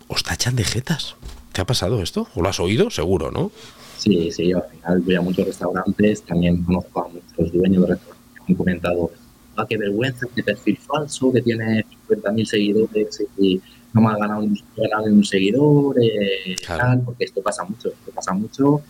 os 0.08 0.24
tachan 0.24 0.56
de 0.56 0.64
jetas 0.64 1.14
¿te 1.52 1.60
ha 1.60 1.66
pasado 1.66 2.02
esto? 2.02 2.26
¿o 2.34 2.42
lo 2.42 2.48
has 2.48 2.58
oído? 2.58 2.90
seguro 2.90 3.30
¿no? 3.30 3.52
Sí, 3.98 4.30
sí, 4.30 4.52
al 4.52 4.62
final 4.62 5.00
voy 5.00 5.14
a 5.16 5.20
muchos 5.20 5.44
restaurantes, 5.44 6.22
también 6.22 6.62
conozco 6.62 7.04
a 7.04 7.08
muchos 7.08 7.52
dueños 7.52 7.82
de 7.82 7.94
restaurantes 7.94 8.32
que 8.34 8.52
han 8.52 8.56
comentado, 8.56 9.10
ah, 9.56 9.66
qué 9.68 9.76
vergüenza, 9.76 10.26
qué 10.34 10.42
perfil 10.44 10.78
falso, 10.78 11.32
que 11.32 11.42
tiene 11.42 11.84
50.000 12.08 12.44
seguidores 12.44 13.24
y 13.36 13.60
no 13.92 14.00
me 14.00 14.08
ha 14.08 14.16
ganado 14.16 14.42
un, 14.42 14.56
un 15.12 15.24
seguidor, 15.24 15.96
eh, 16.00 16.54
tal, 16.64 17.02
porque 17.02 17.24
esto 17.24 17.42
pasa 17.42 17.64
mucho, 17.64 17.88
esto 17.88 18.12
pasa 18.14 18.32
mucho. 18.32 18.82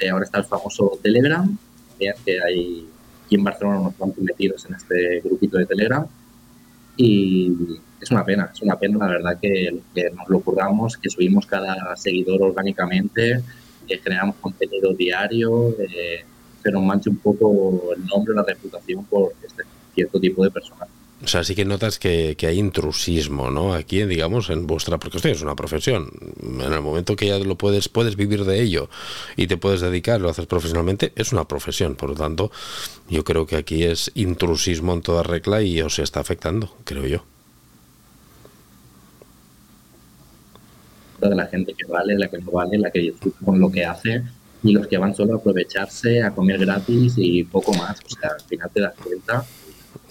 Eh, 0.00 0.08
ahora 0.08 0.24
está 0.24 0.38
el 0.38 0.44
famoso 0.44 0.98
Telegram, 1.02 1.56
que 1.98 2.40
hay 2.40 2.88
aquí 3.26 3.34
en 3.34 3.44
Barcelona 3.44 3.80
unos 3.80 3.94
cuantos 3.96 4.24
metidos 4.24 4.64
en 4.64 4.74
este 4.76 5.20
grupito 5.20 5.58
de 5.58 5.66
Telegram. 5.66 6.06
Y 6.96 7.52
es 8.00 8.10
una 8.10 8.24
pena, 8.24 8.50
es 8.52 8.62
una 8.62 8.78
pena 8.78 8.98
la 8.98 9.06
verdad 9.08 9.38
que, 9.40 9.80
que 9.94 10.10
nos 10.10 10.28
lo 10.28 10.40
curramos, 10.40 10.96
que 10.96 11.10
subimos 11.10 11.44
cada 11.46 11.94
seguidor 11.96 12.40
orgánicamente, 12.42 13.42
que 13.86 13.98
generamos 13.98 14.36
contenido 14.40 14.92
diario, 14.94 15.74
eh, 15.78 16.24
se 16.62 16.70
nos 16.70 16.82
manche 16.82 17.10
un 17.10 17.18
poco 17.18 17.92
el 17.94 18.04
nombre, 18.06 18.34
la 18.34 18.42
reputación 18.42 19.04
por 19.04 19.32
este 19.42 19.62
cierto 19.94 20.18
tipo 20.18 20.42
de 20.42 20.50
personas. 20.50 20.88
O 21.22 21.26
sea, 21.26 21.42
sí 21.42 21.54
que 21.54 21.64
notas 21.64 21.98
que, 21.98 22.36
hay 22.42 22.58
intrusismo, 22.58 23.50
¿no? 23.50 23.72
Aquí, 23.72 24.04
digamos, 24.04 24.50
en 24.50 24.66
vuestra, 24.66 24.98
porque 24.98 25.16
esto 25.16 25.28
es 25.28 25.40
una 25.40 25.54
profesión. 25.54 26.10
En 26.42 26.72
el 26.72 26.80
momento 26.82 27.16
que 27.16 27.28
ya 27.28 27.38
lo 27.38 27.56
puedes, 27.56 27.88
puedes 27.88 28.16
vivir 28.16 28.44
de 28.44 28.60
ello 28.60 28.90
y 29.36 29.46
te 29.46 29.56
puedes 29.56 29.80
dedicar, 29.80 30.20
lo 30.20 30.28
haces 30.28 30.46
profesionalmente, 30.46 31.12
es 31.16 31.32
una 31.32 31.48
profesión. 31.48 31.94
Por 31.94 32.10
lo 32.10 32.16
tanto, 32.16 32.50
yo 33.08 33.24
creo 33.24 33.46
que 33.46 33.56
aquí 33.56 33.84
es 33.84 34.10
intrusismo 34.14 34.92
en 34.92 35.00
toda 35.00 35.22
regla 35.22 35.62
y 35.62 35.80
os 35.80 35.98
está 35.98 36.20
afectando, 36.20 36.76
creo 36.84 37.06
yo. 37.06 37.24
de 41.28 41.34
la 41.34 41.46
gente 41.46 41.74
que 41.74 41.83
vale, 41.94 42.18
la 42.18 42.28
que 42.28 42.38
no 42.38 42.50
vale, 42.50 42.78
la 42.78 42.90
que 42.90 43.00
disfruta 43.00 43.38
con 43.44 43.58
lo 43.58 43.70
que 43.70 43.84
hace 43.84 44.22
y 44.62 44.72
los 44.72 44.86
que 44.86 44.98
van 44.98 45.14
solo 45.14 45.34
a 45.34 45.36
aprovecharse, 45.36 46.22
a 46.22 46.30
comer 46.30 46.58
gratis 46.58 47.14
y 47.16 47.44
poco 47.44 47.72
más. 47.74 48.00
O 48.00 48.08
sea, 48.08 48.30
al 48.30 48.40
final 48.40 48.70
te 48.72 48.80
das 48.80 48.94
cuenta. 49.02 49.44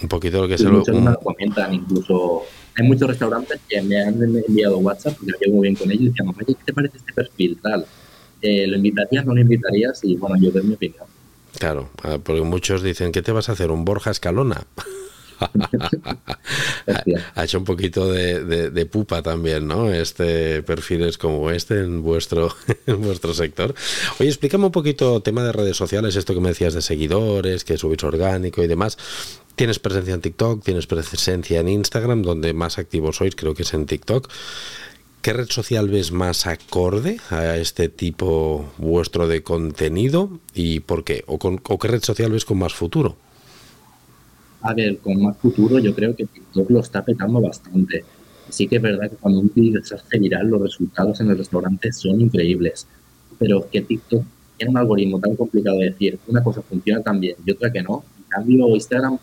Un 0.01 0.07
poquito 0.07 0.41
lo 0.41 0.47
que 0.47 0.57
se 0.57 0.65
lo... 0.65 0.83
Me 0.85 1.11
lo 1.11 1.19
comentan, 1.19 1.73
incluso 1.73 2.43
hay 2.77 2.87
muchos 2.87 3.07
restaurantes 3.07 3.59
que 3.67 3.81
me 3.81 4.01
han 4.01 4.21
enviado 4.47 4.77
WhatsApp 4.77 5.15
porque 5.17 5.33
me 5.33 5.37
llevo 5.45 5.57
muy 5.57 5.67
bien 5.67 5.75
con 5.75 5.91
ellos 5.91 6.03
y 6.03 6.09
dicen, 6.09 6.27
oye, 6.29 6.45
¿qué 6.45 6.63
te 6.65 6.73
parece 6.73 6.97
este 6.97 7.13
perfil 7.13 7.59
tal? 7.61 7.85
Eh, 8.41 8.67
¿Lo 8.67 8.77
invitarías, 8.77 9.25
no 9.25 9.33
lo 9.33 9.41
invitarías? 9.41 9.99
Y 10.03 10.15
bueno, 10.15 10.35
yo 10.39 10.51
doy 10.51 10.63
mi 10.63 10.73
opinión. 10.75 11.05
Claro, 11.57 11.89
ah, 12.03 12.17
porque 12.21 12.41
muchos 12.41 12.81
dicen, 12.83 13.11
¿qué 13.11 13.21
te 13.21 13.31
vas 13.31 13.49
a 13.49 13.53
hacer? 13.53 13.71
¿Un 13.71 13.85
Borja 13.85 14.11
Escalona? 14.11 14.65
ha 17.35 17.43
hecho 17.43 17.57
un 17.59 17.65
poquito 17.65 18.11
de, 18.11 18.85
pupa 18.91 19.21
también, 19.21 19.67
¿no? 19.67 19.91
Este 19.91 20.61
perfiles 20.63 21.17
como 21.17 21.49
este 21.49 21.79
en 21.79 22.03
vuestro, 22.03 22.55
vuestro 22.87 23.33
sector. 23.33 23.73
Oye, 24.19 24.29
explícame 24.29 24.65
un 24.65 24.71
poquito 24.71 25.21
tema 25.21 25.43
de 25.43 25.51
redes 25.51 25.77
sociales, 25.77 26.15
esto 26.15 26.33
que 26.33 26.41
me 26.41 26.49
decías 26.49 26.73
de 26.73 26.81
seguidores, 26.81 27.63
que 27.63 27.77
subís 27.77 28.03
orgánico 28.03 28.63
y 28.63 28.67
demás. 28.67 28.97
Tienes 29.55 29.79
presencia 29.79 30.15
en 30.15 30.21
TikTok, 30.21 30.63
tienes 30.63 30.87
presencia 30.87 31.59
en 31.59 31.69
Instagram, 31.69 32.23
donde 32.23 32.53
más 32.53 32.79
activos 32.79 33.17
sois, 33.17 33.35
creo 33.35 33.53
que 33.53 33.61
es 33.63 33.73
en 33.73 33.85
TikTok. 33.85 34.29
¿Qué 35.23 35.31
red 35.31 35.47
social 35.49 35.87
ves 35.87 36.11
más 36.11 36.47
acorde 36.47 37.17
a 37.29 37.55
este 37.55 37.87
tipo 37.87 38.73
vuestro 38.77 39.25
de 39.29 39.41
contenido 39.41 40.41
y 40.53 40.81
por 40.81 41.05
qué? 41.05 41.23
¿O, 41.27 41.39
con, 41.39 41.59
qué 41.59 41.87
red 41.87 42.03
social 42.03 42.31
ves 42.31 42.43
con 42.43 42.57
más 42.57 42.73
futuro? 42.73 43.15
A 44.63 44.73
ver, 44.73 44.97
con 44.99 45.21
más 45.21 45.37
futuro 45.37 45.77
yo 45.79 45.93
creo 45.93 46.15
que 46.15 46.25
TikTok 46.25 46.69
lo 46.69 46.79
está 46.79 47.03
petando 47.03 47.41
bastante. 47.41 48.03
Sí 48.49 48.67
que 48.67 48.77
es 48.77 48.81
verdad 48.81 49.09
que 49.09 49.17
cuando 49.17 49.41
un 49.41 49.51
vídeo 49.53 49.83
se 49.83 49.95
hace 49.95 50.19
viral, 50.19 50.47
los 50.47 50.61
resultados 50.61 51.19
en 51.19 51.29
el 51.29 51.37
restaurante 51.37 51.91
son 51.91 52.21
increíbles. 52.21 52.87
Pero 53.37 53.67
que 53.69 53.81
TikTok 53.81 54.23
tiene 54.57 54.71
un 54.71 54.77
algoritmo 54.77 55.19
tan 55.19 55.35
complicado 55.35 55.79
de 55.79 55.89
decir, 55.89 56.17
una 56.27 56.41
cosa 56.43 56.61
funciona 56.61 57.01
tan 57.01 57.19
bien 57.19 57.35
y 57.45 57.51
otra 57.51 57.71
que 57.71 57.81
no. 57.81 58.03
En 58.17 58.23
cambio, 58.29 58.67
Instagram 58.69 59.17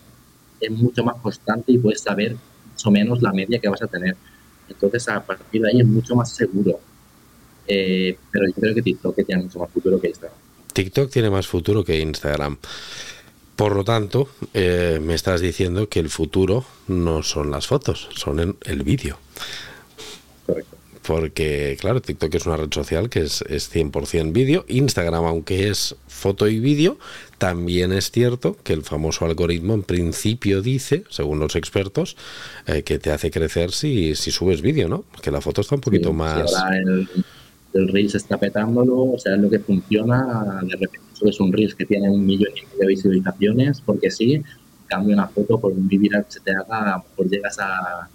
es 0.61 0.71
mucho 0.71 1.03
más 1.05 1.17
constante 1.17 1.73
y 1.73 1.79
puedes 1.79 2.03
saber 2.03 2.37
más 2.73 2.87
o 2.87 2.91
menos 2.91 3.23
la 3.23 3.33
media 3.33 3.59
que 3.59 3.69
vas 3.69 3.83
a 3.83 3.87
tener. 3.87 4.17
Entonces, 4.69 5.09
a 5.09 5.25
partir 5.25 5.63
de 5.63 5.71
ahí 5.71 5.81
es 5.81 5.87
mucho 5.87 6.15
más 6.15 6.35
seguro. 6.35 6.81
Eh, 7.67 8.17
pero 8.31 8.47
yo 8.47 8.55
creo 8.55 8.75
que 8.75 8.83
TikTok 8.83 9.17
tiene 9.25 9.45
mucho 9.45 9.59
más 9.59 9.71
futuro 9.71 10.01
que 10.01 10.09
Instagram. 10.09 10.39
TikTok 10.73 11.11
tiene 11.11 11.31
más 11.31 11.47
futuro 11.47 11.85
que 11.85 11.99
Instagram. 11.99 12.59
Por 13.61 13.77
lo 13.77 13.85
tanto, 13.85 14.27
eh, 14.55 15.01
me 15.03 15.13
estás 15.13 15.43
diciendo 15.43 15.91
que 15.91 16.01
el 16.01 16.09
futuro 16.09 16.65
no 16.89 17.23
son 17.23 17.51
las 17.51 17.67
fotos, 17.67 18.09
son 18.15 18.57
el 18.65 18.83
vídeo. 18.85 19.19
Correcto 20.47 20.79
porque 21.07 21.77
claro, 21.81 22.01
TikTok 22.01 22.35
es 22.35 22.47
una 22.47 22.57
red 22.57 22.73
social 22.73 23.11
que 23.11 23.21
es, 23.21 23.43
es 23.49 23.75
100% 23.75 24.33
vídeo, 24.33 24.65
Instagram 24.69 25.25
aunque 25.25 25.69
es 25.69 25.97
foto 26.07 26.47
y 26.47 26.61
vídeo, 26.61 26.99
también 27.37 27.93
es 27.93 28.11
cierto 28.11 28.57
que 28.63 28.73
el 28.75 28.83
famoso 28.83 29.25
algoritmo 29.25 29.75
en 29.75 29.83
principio 29.83 30.63
dice, 30.63 31.05
según 31.11 31.39
los 31.39 31.57
expertos, 31.57 32.17
eh, 32.67 32.83
que 32.83 32.99
te 32.99 33.11
hace 33.11 33.31
crecer 33.31 33.73
si, 33.73 34.15
si 34.15 34.31
subes 34.31 34.63
vídeo, 34.63 34.89
¿no? 34.89 35.05
Que 35.21 35.31
la 35.31 35.41
foto 35.41 35.63
está 35.63 35.75
un 35.75 35.81
poquito 35.81 36.13
más... 36.13 36.55
ahora 36.55 36.79
el, 36.79 37.09
el 37.75 37.89
Reels 37.89 38.15
está 38.15 38.39
petándolo, 38.39 39.13
o 39.13 39.19
sea, 39.19 39.35
es 39.35 39.41
lo 39.41 39.51
que 39.51 39.59
funciona, 39.59 40.61
de 40.63 40.77
repente 40.77 41.10
subes 41.21 41.39
un 41.41 41.53
Reels 41.53 41.75
que 41.75 41.87
tiene 41.87 42.09
un 42.09 42.25
millón 42.25 42.53
y 42.57 42.63
medio 42.67 42.81
de 42.81 42.87
visualizaciones, 42.87 43.81
porque 43.81 44.11
sí, 44.11 44.43
cambia 44.87 45.15
una 45.15 45.29
foto 45.29 45.61
por 45.61 45.73
un 45.73 45.87
vídeo 45.87 46.11
que 46.25 46.33
se 46.33 46.41
te 46.41 46.53
haga, 46.53 47.03
por 47.15 47.29
llegas 47.29 47.59
a 47.59 48.09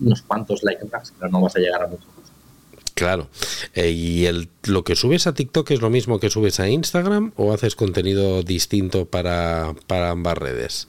unos 0.00 0.22
cuantos 0.22 0.62
likes, 0.62 0.86
pero 1.18 1.30
no 1.30 1.40
vas 1.40 1.56
a 1.56 1.60
llegar 1.60 1.82
a 1.82 1.86
mucho 1.86 2.06
Claro. 2.96 3.28
Eh, 3.74 3.90
¿Y 3.90 4.24
el, 4.24 4.48
lo 4.66 4.82
que 4.82 4.96
subes 4.96 5.26
a 5.26 5.34
TikTok 5.34 5.70
es 5.70 5.82
lo 5.82 5.90
mismo 5.90 6.18
que 6.18 6.30
subes 6.30 6.60
a 6.60 6.70
Instagram 6.70 7.32
o 7.36 7.52
haces 7.52 7.76
contenido 7.76 8.42
distinto 8.42 9.04
para, 9.04 9.74
ambas 10.10 10.38
redes? 10.38 10.88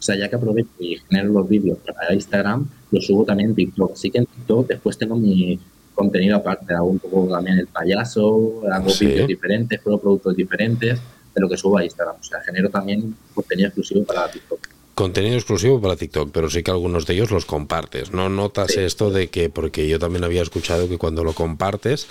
O 0.00 0.02
sea, 0.02 0.16
ya 0.18 0.28
que 0.28 0.34
aprovecho 0.34 0.70
y 0.80 0.96
genero 1.08 1.32
los 1.32 1.48
vídeos 1.48 1.78
para 1.86 2.12
Instagram, 2.12 2.68
los 2.90 3.06
subo 3.06 3.24
también 3.24 3.50
en 3.50 3.54
TikTok. 3.54 3.94
Sí 3.94 4.10
que 4.10 4.18
en 4.18 4.26
TikTok 4.26 4.66
después 4.66 4.98
tengo 4.98 5.14
mi 5.14 5.60
contenido 5.94 6.36
aparte, 6.36 6.74
hago 6.74 6.86
un 6.86 6.98
poco 6.98 7.28
también 7.28 7.58
el 7.58 7.66
payaso, 7.66 8.62
hago 8.70 8.90
vídeos 8.98 9.28
diferentes, 9.28 9.80
pruebo 9.80 10.00
productos 10.00 10.36
diferentes 10.36 11.00
de 11.34 11.40
lo 11.40 11.48
que 11.48 11.56
subo 11.56 11.78
a 11.78 11.84
Instagram. 11.84 12.16
O 12.18 12.22
sea, 12.22 12.40
genero 12.40 12.70
también 12.70 13.14
contenido 13.34 13.68
exclusivo 13.68 14.04
para 14.04 14.30
TikTok 14.30 14.79
contenido 15.00 15.36
exclusivo 15.36 15.80
para 15.80 15.96
TikTok, 15.96 16.30
pero 16.30 16.50
sí 16.50 16.62
que 16.62 16.70
algunos 16.70 17.06
de 17.06 17.14
ellos 17.14 17.30
los 17.30 17.46
compartes. 17.46 18.12
No 18.12 18.28
notas 18.28 18.76
esto 18.76 19.10
de 19.10 19.28
que, 19.28 19.48
porque 19.48 19.88
yo 19.88 19.98
también 19.98 20.24
había 20.24 20.42
escuchado 20.42 20.90
que 20.90 20.98
cuando 20.98 21.24
lo 21.24 21.32
compartes, 21.32 22.06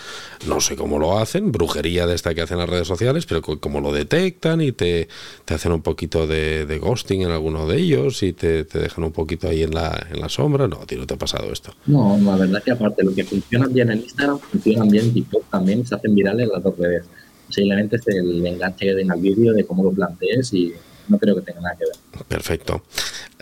no 0.48 0.60
sé 0.60 0.76
cómo 0.76 0.98
lo 0.98 1.20
hacen, 1.20 1.52
brujería 1.52 2.08
de 2.08 2.16
esta 2.16 2.34
que 2.34 2.42
hacen 2.42 2.58
las 2.58 2.68
redes 2.68 2.88
sociales, 2.88 3.28
pero 3.28 3.44
como 3.44 3.80
lo 3.80 3.94
detectan 3.94 4.62
y 4.62 4.72
te, 4.72 5.08
te 5.46 5.54
hacen 5.54 5.72
un 5.72 5.84
poquito 5.84 6.26
de, 6.26 6.80
ghosting 6.82 7.22
en 7.22 7.30
alguno 7.30 7.68
de 7.68 7.78
ellos 7.78 8.24
y 8.24 8.34
te, 8.34 8.64
dejan 8.64 9.04
un 9.04 9.12
poquito 9.12 9.48
ahí 9.48 9.62
en 9.62 9.76
la, 9.76 10.08
en 10.12 10.20
la 10.20 10.28
sombra. 10.28 10.68
No, 10.68 10.78
a 10.82 10.88
ti 10.88 10.96
no 10.96 11.06
te 11.06 11.14
ha 11.14 11.18
pasado 11.18 11.54
esto. 11.54 11.72
No, 11.86 12.18
la 12.20 12.38
verdad 12.38 12.58
es 12.58 12.64
que 12.64 12.72
aparte 12.72 13.04
lo 13.04 13.14
que 13.14 13.24
funciona 13.24 13.68
bien 13.68 13.92
en 13.92 14.00
Instagram, 14.00 14.40
funciona 14.40 14.86
bien 14.86 15.06
en 15.06 15.14
TikTok 15.14 15.44
también, 15.52 15.86
se 15.86 15.94
hacen 15.94 16.16
virales 16.16 16.50
las 16.52 16.64
dos 16.64 16.76
redes. 16.76 17.06
Posiblemente 17.46 17.98
es 17.98 18.08
el 18.08 18.44
enganche 18.48 18.88
que 18.88 18.96
den 18.96 19.12
al 19.12 19.22
vídeo 19.22 19.54
de 19.54 19.64
cómo 19.64 19.84
lo 19.84 19.92
plantees 19.92 20.52
y 20.54 20.74
no 21.10 21.18
creo 21.18 21.36
que 21.36 21.42
tenga 21.42 21.62
nada 21.62 21.76
que 21.76 21.86
ver. 21.86 22.26
Perfecto. 22.28 22.84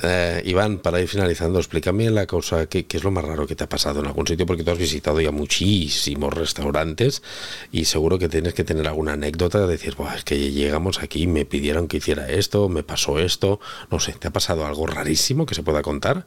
Eh, 0.02 0.42
Iván, 0.46 0.78
para 0.78 1.02
ir 1.02 1.08
finalizando, 1.08 1.60
explícame 1.60 2.10
la 2.10 2.28
cosa, 2.28 2.68
¿qué, 2.68 2.86
es 2.90 3.04
lo 3.04 3.12
más 3.12 3.26
raro 3.26 3.48
que 3.48 3.56
te 3.56 3.64
ha 3.64 3.70
pasado 3.70 4.00
en 4.00 4.06
algún 4.06 4.28
sitio? 4.28 4.46
Porque 4.46 4.64
tú 4.64 4.72
has 4.72 4.78
visitado 4.78 5.20
ya 5.20 5.32
muchísimos 5.32 6.34
restaurantes 6.34 7.24
y 7.72 7.86
seguro 7.86 8.20
que 8.20 8.30
tienes 8.30 8.54
que 8.54 8.64
tener 8.64 8.88
alguna 8.88 9.14
anécdota 9.14 9.60
de 9.60 9.68
decir, 9.68 9.96
es 10.16 10.24
que 10.24 10.52
llegamos 10.52 11.02
aquí, 11.02 11.28
me 11.28 11.46
pidieron 11.46 11.88
que 11.88 11.98
hiciera 11.98 12.30
esto, 12.30 12.70
me 12.70 12.84
pasó 12.84 13.20
esto, 13.20 13.60
no 13.92 14.00
sé, 14.00 14.14
¿te 14.14 14.28
ha 14.28 14.32
pasado 14.32 14.66
algo 14.66 14.86
rarísimo 14.86 15.46
que 15.46 15.56
se 15.56 15.64
pueda 15.64 15.82
contar? 15.82 16.26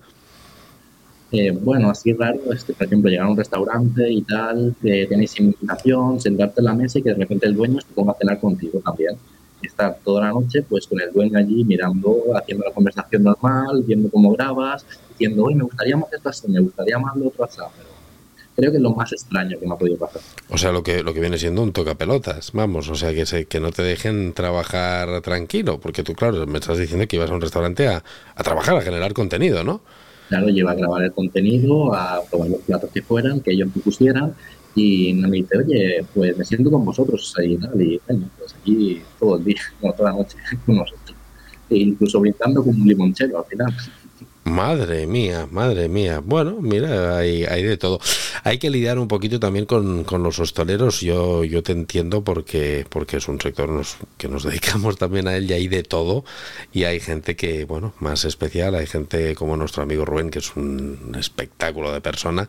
Eh, 1.32 1.52
bueno, 1.52 1.90
así 1.90 2.12
raro, 2.12 2.40
este, 2.52 2.72
por 2.72 2.88
ejemplo, 2.88 3.08
llegar 3.08 3.26
a 3.26 3.30
un 3.30 3.36
restaurante 3.36 4.10
y 4.10 4.22
tal, 4.22 4.74
que 4.82 5.06
tenéis 5.06 5.38
invitación, 5.38 6.20
sentarte 6.20 6.60
en 6.60 6.64
la 6.64 6.74
mesa 6.74 6.98
y 6.98 7.02
que 7.02 7.10
de 7.10 7.14
repente 7.14 7.46
el 7.46 7.54
dueño 7.54 7.80
se 7.80 7.86
ponga 7.94 8.12
a 8.12 8.16
cenar 8.16 8.40
contigo 8.40 8.80
también 8.80 9.16
estar 9.66 9.98
toda 10.04 10.22
la 10.22 10.30
noche 10.30 10.62
pues 10.62 10.86
con 10.86 11.00
el 11.00 11.12
dueño 11.12 11.38
allí 11.38 11.64
mirando, 11.64 12.22
haciendo 12.34 12.64
la 12.64 12.72
conversación 12.72 13.22
normal, 13.22 13.82
viendo 13.86 14.10
cómo 14.10 14.32
grabas, 14.32 14.84
diciendo, 15.10 15.44
hoy 15.44 15.54
me 15.54 15.64
gustaría 15.64 15.96
más 15.96 16.12
esto 16.12 16.28
así, 16.28 16.48
me 16.48 16.60
gustaría 16.60 16.98
más 16.98 17.16
lo 17.16 17.28
otro 17.28 17.44
así, 17.44 17.58
pero 17.76 17.90
creo 18.56 18.70
que 18.70 18.76
es 18.76 18.82
lo 18.82 18.94
más 18.94 19.12
extraño 19.12 19.58
que 19.58 19.66
me 19.66 19.74
ha 19.74 19.78
podido 19.78 19.96
pasar. 19.98 20.22
O 20.48 20.58
sea, 20.58 20.72
lo 20.72 20.82
que, 20.82 21.02
lo 21.02 21.14
que 21.14 21.20
viene 21.20 21.38
siendo 21.38 21.62
un 21.62 21.72
tocapelotas, 21.72 22.52
vamos, 22.52 22.88
o 22.88 22.94
sea, 22.94 23.12
que, 23.12 23.26
se, 23.26 23.46
que 23.46 23.60
no 23.60 23.70
te 23.70 23.82
dejen 23.82 24.32
trabajar 24.32 25.20
tranquilo, 25.22 25.80
porque 25.80 26.02
tú, 26.02 26.14
claro, 26.14 26.46
me 26.46 26.58
estás 26.58 26.78
diciendo 26.78 27.06
que 27.06 27.16
ibas 27.16 27.30
a 27.30 27.34
un 27.34 27.40
restaurante 27.40 27.88
a, 27.88 28.02
a 28.34 28.42
trabajar, 28.42 28.76
a 28.76 28.82
generar 28.82 29.12
contenido, 29.12 29.64
¿no? 29.64 29.80
Claro, 30.28 30.48
lleva 30.48 30.72
a 30.72 30.74
grabar 30.74 31.02
el 31.02 31.12
contenido, 31.12 31.92
a 31.92 32.22
probar 32.30 32.50
los 32.50 32.60
platos 32.60 32.90
que 32.90 33.02
fueran, 33.02 33.40
que 33.40 33.50
ellos 33.50 33.68
pusieran, 33.82 34.34
y 34.74 35.12
me 35.14 35.30
dice, 35.30 35.58
oye, 35.58 36.06
pues 36.14 36.36
me 36.36 36.44
siento 36.44 36.70
con 36.70 36.84
vosotros 36.84 37.34
ahí, 37.38 37.56
¿no? 37.56 37.68
Y 37.80 38.00
bueno, 38.06 38.30
pues 38.38 38.54
aquí 38.54 39.02
todo 39.18 39.36
el 39.36 39.44
día, 39.44 39.60
toda 39.96 40.10
la 40.10 40.16
noche 40.18 40.36
con 40.66 40.76
nosotros. 40.76 41.16
E 41.68 41.78
incluso 41.78 42.20
brindando 42.20 42.62
como 42.62 42.82
un 42.82 42.88
limonchero 42.88 43.38
al 43.38 43.44
final. 43.44 43.74
Madre 44.44 45.06
mía, 45.06 45.46
madre 45.50 45.90
mía. 45.90 46.22
Bueno, 46.24 46.56
mira, 46.62 47.18
hay, 47.18 47.44
hay 47.44 47.62
de 47.62 47.76
todo. 47.76 48.00
Hay 48.42 48.58
que 48.58 48.70
lidiar 48.70 48.98
un 48.98 49.06
poquito 49.06 49.38
también 49.38 49.66
con, 49.66 50.06
los 50.22 50.38
hosteleros. 50.38 51.02
Yo, 51.02 51.44
yo 51.44 51.62
te 51.62 51.72
entiendo 51.72 52.24
porque, 52.24 52.86
porque 52.88 53.18
es 53.18 53.28
un 53.28 53.38
sector 53.38 53.68
nos, 53.68 53.98
que 54.16 54.28
nos 54.28 54.42
dedicamos 54.44 54.96
también 54.96 55.28
a 55.28 55.36
él 55.36 55.50
y 55.50 55.52
hay 55.52 55.68
de 55.68 55.82
todo. 55.82 56.24
Y 56.72 56.84
hay 56.84 57.00
gente 57.00 57.36
que, 57.36 57.66
bueno, 57.66 57.92
más 58.00 58.24
especial. 58.24 58.74
Hay 58.76 58.86
gente 58.86 59.34
como 59.34 59.58
nuestro 59.58 59.82
amigo 59.82 60.06
Rubén, 60.06 60.30
que 60.30 60.38
es 60.38 60.56
un 60.56 61.14
espectáculo 61.18 61.92
de 61.92 62.00
persona, 62.00 62.48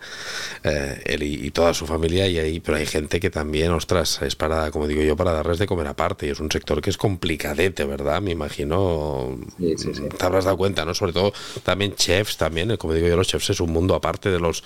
eh, 0.63 1.01
él 1.05 1.23
y, 1.23 1.51
toda 1.51 1.73
su 1.73 1.85
familia. 1.85 2.25
Y 2.25 2.39
ahí, 2.39 2.61
pero 2.61 2.77
hay 2.77 2.85
gente 2.85 3.19
que 3.19 3.29
también, 3.29 3.71
ostras, 3.71 4.21
es 4.21 4.37
para, 4.37 4.71
como 4.71 4.87
digo 4.87 5.01
yo, 5.01 5.17
para 5.17 5.33
darles 5.33 5.59
de 5.59 5.67
comer 5.67 5.87
aparte. 5.87 6.27
Y 6.27 6.29
es 6.29 6.39
un 6.39 6.49
sector 6.49 6.81
que 6.81 6.89
es 6.89 6.97
complicadete, 6.97 7.83
¿verdad? 7.83 8.21
Me 8.21 8.31
imagino. 8.31 9.37
Te 9.59 10.25
habrás 10.25 10.45
dado 10.45 10.55
cuenta, 10.55 10.85
¿no? 10.85 10.93
Sobre 10.93 11.11
todo 11.11 11.33
también 11.63 11.80
chefs, 11.89 12.37
también, 12.37 12.75
como 12.77 12.93
digo 12.93 13.07
yo, 13.07 13.15
los 13.15 13.27
chefs 13.27 13.49
es 13.49 13.59
un 13.59 13.71
mundo 13.71 13.95
aparte 13.95 14.29
de 14.29 14.39
los, 14.39 14.63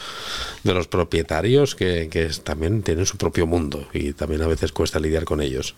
de 0.64 0.74
los 0.74 0.88
propietarios 0.88 1.76
que, 1.76 2.10
también 2.44 2.82
tienen 2.84 3.06
su 3.06 3.18
propio 3.18 3.48
mundo 3.48 3.88
y 3.94 4.14
también 4.14 4.42
a 4.42 4.48
veces 4.48 4.72
cuesta 4.72 5.00
lidiar 5.00 5.26
con 5.26 5.42
ellos. 5.42 5.76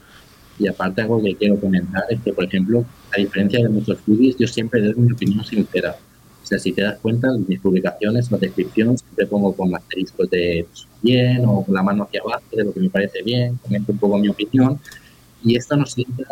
Y 0.60 0.68
aparte 0.68 1.02
algo 1.02 1.22
que 1.22 1.36
quiero 1.36 1.60
comentar 1.60 2.04
es 2.10 2.20
que, 2.22 2.34
por 2.34 2.46
ejemplo, 2.46 2.84
a 3.16 3.20
diferencia 3.20 3.62
de 3.62 3.70
muchos 3.70 4.00
foodies, 4.00 4.38
yo 4.38 4.48
siempre 4.48 4.82
doy 4.82 4.96
mi 4.96 5.12
opinión 5.12 5.44
sincera. 5.46 5.96
O 6.44 6.46
sea, 6.48 6.58
si 6.58 6.72
te 6.72 6.82
das 6.82 6.98
cuenta, 7.00 7.28
en 7.28 7.46
mis 7.48 7.60
publicaciones, 7.60 8.32
la 8.32 8.38
descripción, 8.38 8.98
siempre 8.98 9.28
pongo 9.28 9.54
con 9.54 9.76
asteriscos 9.76 10.30
de 10.30 10.66
pues, 10.68 10.88
bien 11.02 11.44
o 11.46 11.64
con 11.64 11.76
la 11.76 11.84
mano 11.84 12.04
hacia 12.04 12.22
abajo 12.22 12.44
de 12.54 12.64
lo 12.64 12.74
que 12.74 12.80
me 12.80 12.90
parece 12.90 13.22
bien, 13.22 13.58
comento 13.58 13.92
un 13.92 13.98
poco 13.98 14.18
mi 14.18 14.30
opinión. 14.30 14.80
Y 15.44 15.58
esto 15.58 15.76
nos 15.76 15.92
sienta 15.92 16.24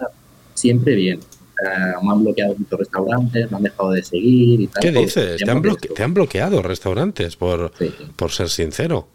siempre 0.54 0.96
bien. 0.96 1.20
Eh, 1.64 1.94
me 2.04 2.12
han 2.12 2.24
bloqueado 2.24 2.56
muchos 2.58 2.80
restaurantes, 2.80 3.50
me 3.50 3.58
han 3.58 3.64
dejado 3.64 3.92
de 3.92 4.04
seguir 4.04 4.62
y 4.62 4.68
tal. 4.68 4.82
¿Qué 4.82 4.92
dices? 4.92 5.42
¿Te 5.42 6.04
han, 6.04 6.14
bloqueado 6.14 6.62
restaurantes 6.62 7.36
por, 7.36 7.72
por 8.16 8.32
ser 8.32 8.50
sincero? 8.50 9.08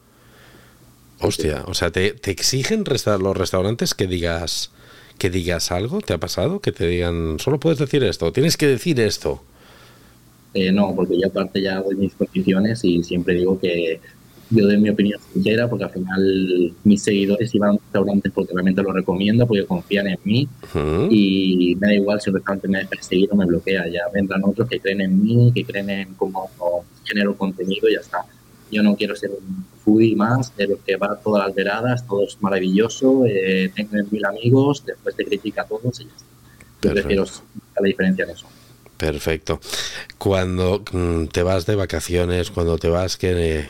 Hostia, 1.20 1.64
o 1.66 1.74
sea, 1.74 1.90
¿te, 1.90 2.14
exigen 2.30 2.84
los 2.84 3.36
restaurantes 3.36 3.94
que 3.94 4.06
digas 4.06 4.70
que 5.18 5.28
digas 5.28 5.70
algo? 5.70 6.00
¿Te 6.00 6.14
ha 6.14 6.18
pasado? 6.18 6.60
Que 6.60 6.72
te 6.72 6.86
digan, 6.86 7.38
solo 7.38 7.60
puedes 7.60 7.78
decir 7.78 8.02
esto, 8.04 8.32
tienes 8.32 8.56
que 8.56 8.66
decir 8.66 8.98
esto. 9.00 9.42
Eh, 10.54 10.72
no, 10.72 10.94
porque 10.96 11.20
yo 11.20 11.28
aparte 11.28 11.60
ya 11.60 11.76
hago 11.76 11.90
mis 11.92 12.14
posiciones 12.14 12.82
y 12.84 13.04
siempre 13.04 13.34
digo 13.34 13.60
que 13.60 14.00
yo 14.50 14.66
doy 14.66 14.78
mi 14.78 14.90
opinión 14.90 15.20
sincera 15.32 15.68
porque 15.68 15.84
al 15.84 15.90
final 15.90 16.74
mis 16.84 17.02
seguidores 17.02 17.54
iban 17.54 17.70
a 17.70 17.72
restaurantes 17.78 18.32
porque 18.32 18.52
realmente 18.52 18.82
lo 18.82 18.92
recomiendo, 18.92 19.46
porque 19.46 19.64
confían 19.64 20.08
en 20.08 20.18
mí 20.24 20.48
y 21.10 21.76
me 21.80 21.86
da 21.86 21.94
igual 21.94 22.20
si 22.20 22.30
el 22.30 22.34
restaurante 22.34 22.68
me 22.68 22.78
deja 22.78 23.02
seguir 23.02 23.28
o 23.32 23.36
me 23.36 23.46
bloquea, 23.46 23.88
ya 23.88 24.02
vendrán 24.12 24.42
otros 24.44 24.68
que 24.68 24.80
creen 24.80 25.02
en 25.02 25.22
mí, 25.22 25.52
que 25.54 25.64
creen 25.64 25.90
en 25.90 26.14
cómo 26.14 26.50
genero 27.04 27.36
contenido 27.36 27.88
y 27.88 27.94
ya 27.94 28.00
está. 28.00 28.24
Yo 28.72 28.82
no 28.82 28.96
quiero 28.96 29.16
ser 29.16 29.30
un 29.30 29.64
foodie 29.84 30.14
más 30.14 30.56
de 30.56 30.68
los 30.68 30.78
que 30.80 30.96
va 30.96 31.18
todas 31.22 31.46
las 31.46 31.54
veradas, 31.54 32.06
todo 32.06 32.24
es 32.24 32.40
maravilloso, 32.40 33.24
eh, 33.26 33.70
tengo 33.74 33.90
mil 34.10 34.24
amigos, 34.24 34.84
después 34.84 35.16
te 35.16 35.24
critica 35.24 35.62
a 35.62 35.66
todos 35.66 36.00
y 36.00 36.04
ya 36.04 36.10
está. 36.10 36.26
Yo 36.82 36.92
prefiero 36.92 37.24
la 37.24 37.86
diferencia 37.86 38.24
en 38.24 38.30
eso. 38.30 38.46
Perfecto. 38.96 39.60
Cuando 40.18 40.84
mm, 40.92 41.26
te 41.26 41.42
vas 41.42 41.66
de 41.66 41.74
vacaciones, 41.74 42.50
cuando 42.50 42.78
te 42.78 42.88
vas 42.88 43.16
que 43.16 43.68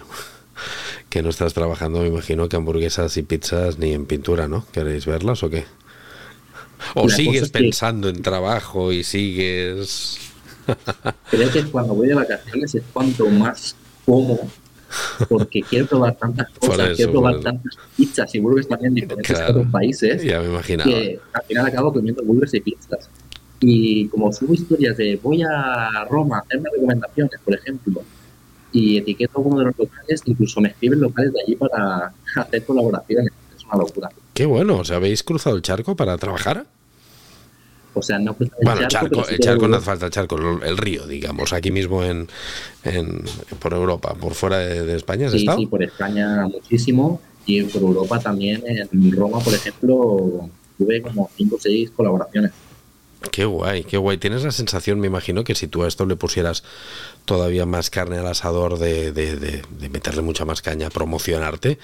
que 1.08 1.22
no 1.22 1.30
estás 1.30 1.54
trabajando, 1.54 2.00
me 2.00 2.08
imagino 2.08 2.48
que 2.48 2.56
hamburguesas 2.56 3.16
y 3.16 3.22
pizzas 3.22 3.78
ni 3.78 3.92
en 3.92 4.06
pintura, 4.06 4.48
¿no? 4.48 4.66
¿Queréis 4.72 5.06
verlas 5.06 5.42
o 5.42 5.50
qué? 5.50 5.64
¿O 6.94 7.08
sigues 7.08 7.50
pensando 7.50 8.08
en 8.08 8.22
trabajo 8.22 8.92
y 8.92 9.04
sigues...? 9.04 10.18
Creo 11.30 11.50
que 11.50 11.64
cuando 11.64 11.94
voy 11.94 12.08
de 12.08 12.14
vacaciones 12.14 12.74
es 12.74 12.82
cuanto 12.92 13.26
más 13.26 13.74
como 14.04 14.48
porque 15.28 15.62
quiero 15.62 15.86
probar 15.86 16.16
tantas 16.16 16.50
cosas, 16.58 16.96
quiero 16.96 17.12
probar 17.12 17.40
tantas 17.40 17.76
pizzas 17.96 18.34
y 18.34 18.40
burgers 18.40 18.68
también 18.68 18.94
diferentes 18.94 19.38
de 19.38 19.44
otros 19.44 19.66
países. 19.68 20.22
Ya 20.22 20.40
me 20.40 20.48
imaginaba. 20.48 20.90
Que 20.90 21.20
al 21.32 21.42
final 21.44 21.66
acabo 21.66 21.92
comiendo 21.92 22.22
burgers 22.24 22.54
y 22.54 22.60
pizzas. 22.60 23.08
Y 23.60 24.08
como 24.08 24.32
subo 24.32 24.54
historias 24.54 24.96
de 24.96 25.16
voy 25.22 25.42
a 25.42 26.04
Roma 26.08 26.38
a 26.38 26.40
hacerme 26.40 26.70
recomendaciones, 26.72 27.40
por 27.44 27.54
ejemplo, 27.54 28.02
y 28.72 28.98
etiqueto 28.98 29.40
uno 29.40 29.58
de 29.58 29.64
los 29.66 29.78
locales, 29.78 30.22
incluso 30.24 30.60
me 30.60 30.68
escriben 30.68 31.00
locales 31.00 31.32
de 31.32 31.40
allí 31.42 31.56
para 31.56 32.12
hacer 32.36 32.64
colaboraciones. 32.64 33.32
Es 33.56 33.64
una 33.64 33.78
locura. 33.78 34.10
Qué 34.34 34.46
bueno, 34.46 34.78
¿os 34.78 34.90
habéis 34.90 35.22
cruzado 35.22 35.56
el 35.56 35.62
charco 35.62 35.96
para 35.96 36.16
trabajar? 36.18 36.66
O 37.92 38.02
sea, 38.02 38.18
no 38.18 38.36
el 38.38 38.50
bueno, 38.62 38.86
charco, 38.86 39.26
el 39.28 39.38
charco 39.40 39.66
no 39.66 39.76
hace 39.76 39.86
falta 39.86 40.06
el 40.06 40.12
charco, 40.12 40.36
el 40.62 40.76
río, 40.78 41.06
digamos, 41.08 41.52
aquí 41.52 41.72
mismo 41.72 42.04
en, 42.04 42.28
en 42.84 43.24
por 43.58 43.72
Europa, 43.72 44.14
por 44.14 44.34
fuera 44.34 44.58
de, 44.58 44.94
España, 44.94 45.26
¿has 45.26 45.32
sí, 45.32 45.44
Sí, 45.56 45.66
por 45.66 45.82
España 45.82 46.46
muchísimo 46.46 47.20
y 47.46 47.64
por 47.64 47.82
Europa 47.82 48.20
también, 48.20 48.62
en 48.64 49.12
Roma, 49.12 49.40
por 49.40 49.54
ejemplo, 49.54 50.48
tuve 50.78 51.02
como 51.02 51.28
5 51.36 51.56
o 51.56 51.58
6 51.60 51.90
colaboraciones. 51.90 52.52
Qué 53.32 53.44
guay, 53.44 53.84
qué 53.84 53.96
guay. 53.96 54.18
Tienes 54.18 54.44
la 54.44 54.50
sensación, 54.50 54.98
me 55.00 55.06
imagino, 55.06 55.44
que 55.44 55.54
si 55.54 55.66
tú 55.68 55.82
a 55.82 55.88
esto 55.88 56.06
le 56.06 56.16
pusieras 56.16 56.64
todavía 57.24 57.66
más 57.66 57.90
carne 57.90 58.18
al 58.18 58.26
asador 58.26 58.78
de, 58.78 59.12
de, 59.12 59.36
de, 59.36 59.62
de 59.78 59.88
meterle 59.90 60.22
mucha 60.22 60.44
más 60.44 60.62
caña, 60.62 60.88
promocionarte, 60.90 61.78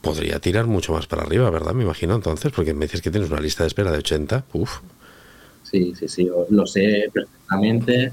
podría 0.00 0.38
tirar 0.40 0.66
mucho 0.66 0.92
más 0.92 1.06
para 1.06 1.22
arriba, 1.22 1.50
¿verdad? 1.50 1.72
Me 1.72 1.84
imagino 1.84 2.14
entonces, 2.14 2.52
porque 2.52 2.74
me 2.74 2.86
dices 2.86 3.02
que 3.02 3.10
tienes 3.10 3.30
una 3.30 3.40
lista 3.40 3.64
de 3.64 3.68
espera 3.68 3.90
de 3.90 3.98
80. 3.98 4.44
Uf. 4.52 4.80
Sí, 5.62 5.94
sí, 5.98 6.08
sí, 6.08 6.28
lo 6.50 6.66
sé 6.66 7.10
perfectamente, 7.12 8.12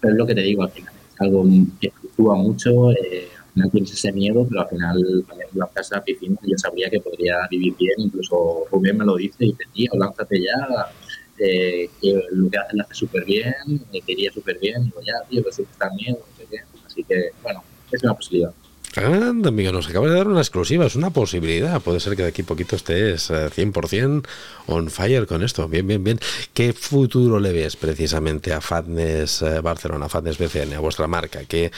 pero 0.00 0.12
es 0.12 0.18
lo 0.18 0.26
que 0.26 0.34
te 0.34 0.42
digo, 0.42 0.62
al 0.62 0.70
final 0.70 0.92
es 1.14 1.20
algo 1.20 1.44
que 1.80 1.90
fluctúa 1.90 2.36
mucho, 2.36 2.92
eh, 2.92 3.28
al 3.36 3.52
final 3.54 3.70
tienes 3.72 3.92
ese 3.92 4.12
miedo, 4.12 4.46
pero 4.48 4.62
al 4.62 4.68
final 4.68 5.24
también 5.26 5.48
la 5.54 5.66
casa 5.66 6.00
piscina 6.02 6.36
yo 6.42 6.56
sabría 6.56 6.88
que 6.90 7.00
podría 7.00 7.36
vivir 7.50 7.74
bien, 7.76 7.94
incluso 7.98 8.64
Rubén 8.70 8.98
me 8.98 9.04
lo 9.04 9.16
dice 9.16 9.36
y 9.40 9.46
dice, 9.46 9.64
tío, 9.74 9.90
lánzate 9.98 10.40
ya, 10.40 10.92
eh, 11.38 11.88
que 12.00 12.22
lo 12.30 12.50
que 12.50 12.58
haces 12.58 12.74
lo 12.74 12.82
hace 12.82 12.94
súper 12.94 13.24
bien, 13.24 13.54
me 13.92 14.00
quería 14.00 14.30
súper 14.32 14.58
bien, 14.58 14.84
digo, 14.84 15.00
ya, 15.02 15.14
tío, 15.28 15.42
que 15.44 15.50
también, 15.78 16.14
no 16.14 16.36
sé 16.36 16.46
qué, 16.50 16.58
así 16.84 17.04
que, 17.04 17.30
bueno, 17.42 17.62
es 17.90 18.02
una 18.02 18.14
posibilidad. 18.14 18.54
Anda, 18.94 19.48
amigo, 19.48 19.72
nos 19.72 19.88
acaba 19.88 20.06
de 20.06 20.14
dar 20.14 20.28
una 20.28 20.40
exclusiva, 20.40 20.84
es 20.84 20.96
una 20.96 21.08
posibilidad. 21.08 21.80
Puede 21.80 21.98
ser 21.98 22.14
que 22.14 22.22
de 22.22 22.28
aquí 22.28 22.42
poquito 22.42 22.76
estés 22.76 23.30
100% 23.30 24.18
eh, 24.18 24.28
on 24.66 24.90
fire 24.90 25.26
con 25.26 25.42
esto. 25.42 25.66
Bien, 25.66 25.86
bien, 25.86 26.04
bien. 26.04 26.20
¿Qué 26.52 26.74
futuro 26.74 27.40
le 27.40 27.52
ves 27.52 27.76
precisamente 27.76 28.52
a 28.52 28.60
Fatness 28.60 29.40
eh, 29.40 29.60
Barcelona, 29.60 30.06
a 30.06 30.08
Fatness 30.10 30.36
BCN, 30.36 30.74
a 30.74 30.80
vuestra 30.80 31.06
marca? 31.06 31.40
¿Qué, 31.48 31.72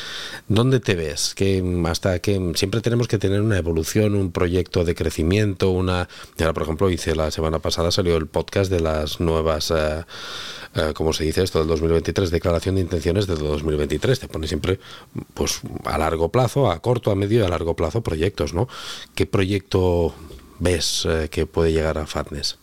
¿Dónde 0.49 0.81
te 0.81 0.97
ves? 0.97 1.35
que 1.37 1.63
hasta 1.87 2.19
que 2.19 2.53
siempre 2.57 2.81
tenemos 2.81 3.07
que 3.07 3.19
tener 3.19 3.41
una 3.41 3.59
evolución, 3.59 4.17
un 4.17 4.33
proyecto 4.33 4.85
de 4.85 4.97
crecimiento, 4.97 5.71
una... 5.71 6.09
Ahora, 6.41 6.53
por 6.53 6.65
ejemplo, 6.65 6.91
hice 6.91 7.15
la 7.15 7.31
semana 7.31 7.61
pasada, 7.61 7.93
salió 7.93 8.17
el 8.17 8.27
podcast 8.27 8.73
de 8.73 8.81
las 8.81 9.21
nuevas... 9.21 9.71
Eh, 9.71 10.05
eh, 10.77 10.93
como 10.93 11.13
se 11.13 11.23
dice 11.23 11.43
esto 11.43 11.61
del 11.61 11.69
2023, 11.69 12.33
declaración 12.33 12.75
de 12.75 12.81
intenciones 12.81 13.29
del 13.29 13.39
2023. 13.39 14.19
Te 14.19 14.29
pone 14.29 14.49
siempre, 14.49 14.81
pues, 15.33 15.61
a 15.85 15.97
largo 15.99 16.31
plazo, 16.31 16.69
a 16.69 16.81
corto, 16.81 17.04
a 17.11 17.15
medio 17.15 17.41
y 17.41 17.43
a 17.45 17.49
largo 17.49 17.75
plazo 17.75 18.03
proyectos, 18.03 18.55
¿no? 18.55 18.69
¿Qué 19.15 19.27
proyecto 19.27 20.15
ves 20.59 21.07
eh, 21.09 21.29
que 21.31 21.47
puede 21.47 21.73
llegar 21.73 21.99
a 21.99 22.07
Fatness? 22.07 22.59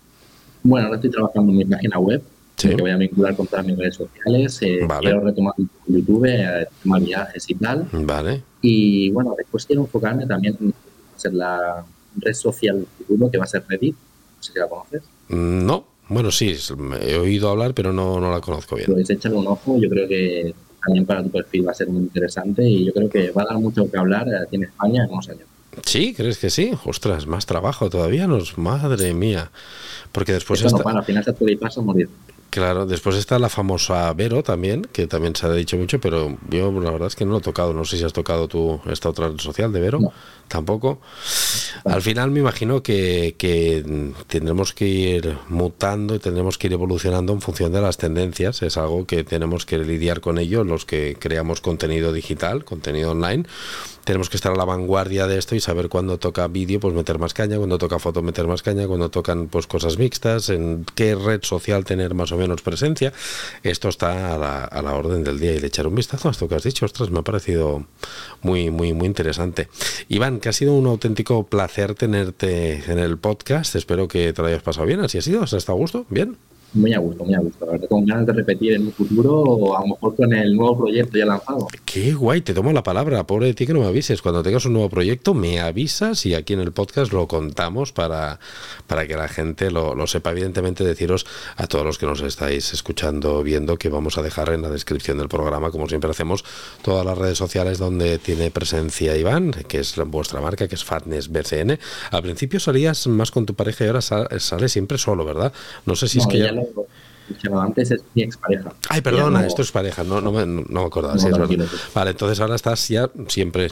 Bueno, 0.64 0.88
ahora 0.88 0.98
estoy 0.98 1.12
trabajando 1.12 1.52
en 1.52 1.58
mi 1.58 1.66
página 1.66 1.98
web, 2.00 2.22
que 2.56 2.76
voy 2.76 2.92
a 2.92 2.98
vincular 2.98 3.36
con 3.36 3.48
todas 3.48 3.66
mis 3.66 3.78
redes 3.78 3.96
sociales. 3.96 4.62
Eh, 4.62 4.88
quiero 5.00 5.22
retomar 5.22 5.54
YouTube, 5.88 6.26
eh, 6.26 6.68
tomar 6.84 7.02
viajes 7.02 7.50
y 7.50 7.56
tal. 7.56 7.88
Vale. 7.92 8.44
Y 8.62 9.10
bueno, 9.12 9.34
después 9.38 9.66
quiero 9.66 9.82
enfocarme 9.82 10.28
también 10.28 10.56
en 10.62 10.74
ser 11.18 11.34
la 11.34 11.84
red 12.18 12.34
social 12.34 12.78
del 12.78 12.88
futuro, 12.88 13.32
que 13.32 13.38
va 13.38 13.46
a 13.46 13.48
ser 13.48 13.64
Reddit. 13.68 13.96
No 13.96 14.44
sé 14.44 14.54
si 14.54 14.60
la 14.60 14.68
conoces. 14.68 15.04
No, 15.30 15.86
bueno, 16.10 16.30
sí, 16.30 16.56
he 17.02 17.16
oído 17.16 17.50
hablar, 17.50 17.74
pero 17.74 17.94
no, 17.94 18.20
no 18.20 18.32
la 18.32 18.42
conozco 18.42 18.76
bien. 18.76 18.92
Pues 18.92 19.10
échale 19.10 19.36
un 19.36 19.48
ojo, 19.48 19.80
yo 19.80 19.90
creo 19.90 20.08
que 20.08 20.54
también 20.84 21.06
para 21.06 21.24
tu 21.24 21.30
perfil 21.30 21.68
va 21.68 21.72
a 21.72 21.76
ser 21.76 21.88
muy 21.90 22.02
interesante 22.02 22.68
y 22.68 22.86
yo 22.86 22.94
creo 22.94 23.10
que 23.10 23.32
va 23.32 23.44
a 23.44 23.46
dar 23.46 23.60
mucho 23.60 23.90
que 23.90 23.98
hablar 23.98 24.28
aquí 24.36 24.56
en 24.56 24.64
España 24.64 25.06
en 25.06 25.12
unos 25.12 25.30
años. 25.30 25.44
Sí, 25.86 26.14
¿crees 26.14 26.38
que 26.38 26.50
sí? 26.50 26.72
Ostras, 26.86 27.28
más 27.28 27.46
trabajo 27.46 27.90
todavía 27.90 28.28
nos... 28.28 28.58
Madre 28.58 29.14
mía. 29.14 29.52
Porque 30.12 30.34
después... 30.34 30.62
está... 30.62 30.90
al 30.90 31.04
final 31.04 31.24
se 31.24 31.34
puede 31.34 31.54
ir 31.54 31.60
paso 31.60 31.82
morir. 31.82 32.10
Claro, 32.52 32.86
después 32.86 33.16
está 33.16 33.40
la 33.40 33.48
famosa 33.48 34.12
Vero 34.14 34.44
también, 34.44 34.82
que 34.92 35.08
también 35.08 35.34
se 35.38 35.46
ha 35.46 35.54
dicho 35.54 35.78
mucho, 35.78 36.02
pero 36.02 36.38
yo 36.50 36.70
la 36.82 36.92
verdad 36.92 37.08
es 37.08 37.16
que 37.16 37.24
no 37.24 37.32
lo 37.32 37.38
he 37.38 37.42
tocado. 37.42 37.74
No 37.74 37.86
sé 37.86 37.98
si 37.98 38.04
has 38.04 38.12
tocado 38.12 38.50
tú 38.50 38.82
esta 38.88 39.08
otra 39.08 39.30
red 39.30 39.40
social 39.40 39.72
de 39.72 39.80
Vero. 39.80 40.00
Tampoco. 40.50 41.00
Al 41.86 42.02
final 42.02 42.30
me 42.30 42.42
imagino 42.42 42.84
que, 42.84 43.36
que, 43.38 44.14
tendremos 44.28 44.74
que 44.74 44.86
ir 44.86 45.38
mutando 45.48 46.14
y 46.14 46.20
tendremos 46.20 46.58
que 46.58 46.68
ir 46.68 46.74
evolucionando 46.74 47.32
en 47.32 47.40
función 47.40 47.72
de 47.72 47.80
las 47.80 47.96
tendencias. 47.96 48.62
Es 48.64 48.76
algo 48.76 49.06
que 49.06 49.24
tenemos 49.24 49.66
que 49.66 49.78
lidiar 49.78 50.20
con 50.20 50.38
ello 50.38 50.66
los 50.66 50.84
que 50.84 51.16
creamos 51.18 51.62
contenido 51.62 52.12
digital, 52.12 52.66
contenido 52.66 53.12
online 53.12 53.46
tenemos 54.04 54.30
que 54.30 54.38
estar 54.38 54.52
a 54.52 54.56
la 54.56 54.66
vanguardia 54.66 55.28
de 55.28 55.38
esto 55.38 55.56
y 55.56 55.60
saber 55.60 55.90
cuándo 55.90 56.18
toca 56.18 56.48
vídeo, 56.48 56.80
pues 56.80 56.94
meter 56.94 57.20
más 57.20 57.34
caña, 57.34 57.58
cuando 57.58 57.78
toca 57.78 58.00
foto, 58.00 58.22
meter 58.22 58.48
más 58.48 58.64
caña, 58.64 58.88
cuando 58.88 59.10
tocan 59.10 59.48
pues 59.48 59.68
cosas 59.68 59.98
mixtas, 59.98 60.50
en 60.50 60.86
qué 60.96 61.16
red 61.16 61.42
social 61.44 61.86
tener 61.86 62.14
más 62.14 62.32
o 62.32 62.38
menos 62.38 62.41
presencia. 62.64 63.14
Esto 63.64 63.90
está 63.90 64.36
a 64.36 64.38
la, 64.38 64.64
a 64.66 64.82
la 64.82 64.94
orden 64.94 65.24
del 65.24 65.40
día 65.40 65.54
y 65.54 65.60
de 65.60 65.68
echar 65.68 65.88
un 65.88 65.96
vistazo 65.96 66.28
a 66.28 66.32
esto 66.32 66.48
que 66.48 66.56
has 66.56 66.64
dicho. 66.64 66.86
Ostras, 66.86 67.10
me 67.10 67.20
ha 67.20 67.24
parecido 67.24 67.86
muy, 68.42 68.70
muy, 68.70 68.94
muy 68.94 69.08
interesante. 69.08 69.68
Iván, 70.10 70.40
que 70.40 70.50
ha 70.50 70.54
sido 70.54 70.74
un 70.74 70.88
auténtico 70.88 71.46
placer 71.46 71.96
tenerte 71.96 72.84
en 72.92 73.00
el 73.00 73.18
podcast. 73.18 73.76
Espero 73.76 74.08
que 74.08 74.34
te 74.34 74.42
lo 74.42 74.48
hayas 74.48 74.64
pasado 74.64 74.86
bien. 74.88 75.00
Así 75.02 75.18
ha 75.18 75.22
sido. 75.22 75.44
¿Has 75.44 75.54
estado 75.54 75.78
a 75.78 75.82
gusto? 75.82 76.06
¿Bien? 76.10 76.38
Muy 76.74 76.94
a 76.94 77.00
gusto, 77.00 77.26
muy 77.26 77.36
a 77.36 77.40
gusto. 77.40 77.68
con 77.90 78.06
ganas 78.06 78.26
de 78.26 78.34
repetir 78.34 78.74
en 78.74 78.86
un 78.86 78.92
futuro 78.92 79.42
o 79.42 79.78
a 79.78 79.82
lo 79.82 79.88
mejor 79.88 80.16
con 80.16 80.34
el 80.34 80.56
nuevo 80.56 80.78
proyecto 80.78 81.18
ya 81.18 81.26
lanzado. 81.26 81.68
Qué 81.86 82.14
guay, 82.14 82.42
te 82.42 82.54
tomo 82.54 82.72
la 82.72 82.84
palabra. 82.84 83.26
Pobre 83.26 83.48
de 83.48 83.54
ti 83.54 83.68
que 83.68 83.74
no 83.74 83.80
me 83.80 83.88
avises. 83.88 84.22
Cuando 84.22 84.44
tengas 84.44 84.66
un 84.66 84.74
nuevo 84.74 84.90
proyecto, 84.90 85.34
me 85.34 85.60
avisas 85.60 86.26
y 86.26 86.34
aquí 86.34 86.54
en 86.54 86.62
el 86.62 86.72
podcast 86.72 87.12
lo 87.12 87.28
contamos 87.28 87.92
para, 87.92 88.40
para 88.88 89.08
que 89.08 89.16
la 89.16 89.28
gente 89.28 89.72
lo, 89.72 89.96
lo 89.96 90.08
sepa. 90.08 90.32
Evidentemente, 90.32 90.84
deciros 90.84 91.26
a 91.58 91.68
todos 91.68 91.86
los 91.86 91.98
que 91.98 92.06
nos 92.06 92.22
estáis 92.22 92.74
escuchando, 92.74 93.44
viendo, 93.44 93.78
que 93.78 93.90
vamos 93.90 94.18
a 94.18 94.22
dejar 94.22 94.50
en 94.50 94.62
la 94.62 94.70
descripción 94.70 95.18
del 95.18 95.28
programa, 95.28 95.72
como 95.72 95.88
siempre 95.90 96.12
hacemos, 96.12 96.46
todas 96.82 97.06
las 97.06 97.18
redes 97.18 97.38
sociales 97.38 97.78
donde 97.78 98.18
tiene 98.18 98.52
presencia 98.52 99.18
Iván, 99.18 99.52
que 99.68 99.80
es 99.80 99.96
vuestra 100.06 100.42
marca, 100.42 100.68
que 100.68 100.76
es 100.76 100.84
Fatness 100.84 101.30
BCN. 101.30 101.80
Al 102.12 102.24
principio 102.24 102.60
salías 102.60 103.08
más 103.08 103.32
con 103.32 103.46
tu 103.46 103.56
pareja 103.56 103.84
y 103.84 103.88
ahora 103.88 104.02
sales 104.02 104.72
siempre 104.72 104.98
solo, 104.98 105.26
¿verdad? 105.26 105.52
No 105.86 105.96
sé 105.96 106.08
si 106.08 106.20
es 106.20 106.28
que 106.28 106.40
ya 106.40 106.52
antes 107.60 107.92
es 107.92 108.02
mi 108.14 108.24
expareja. 108.24 108.74
Ay, 108.90 109.02
perdona, 109.02 109.46
esto 109.46 109.62
es 109.62 109.72
pareja, 109.72 110.04
no, 110.04 110.22
no, 110.22 110.32
me, 110.32 110.46
no 110.46 110.82
me 110.82 110.86
acordaba. 110.86 111.16
vale, 111.94 112.12
entonces 112.12 112.40
ahora 112.40 112.56
estás 112.56 112.88
ya 112.88 113.10
siempre 113.28 113.70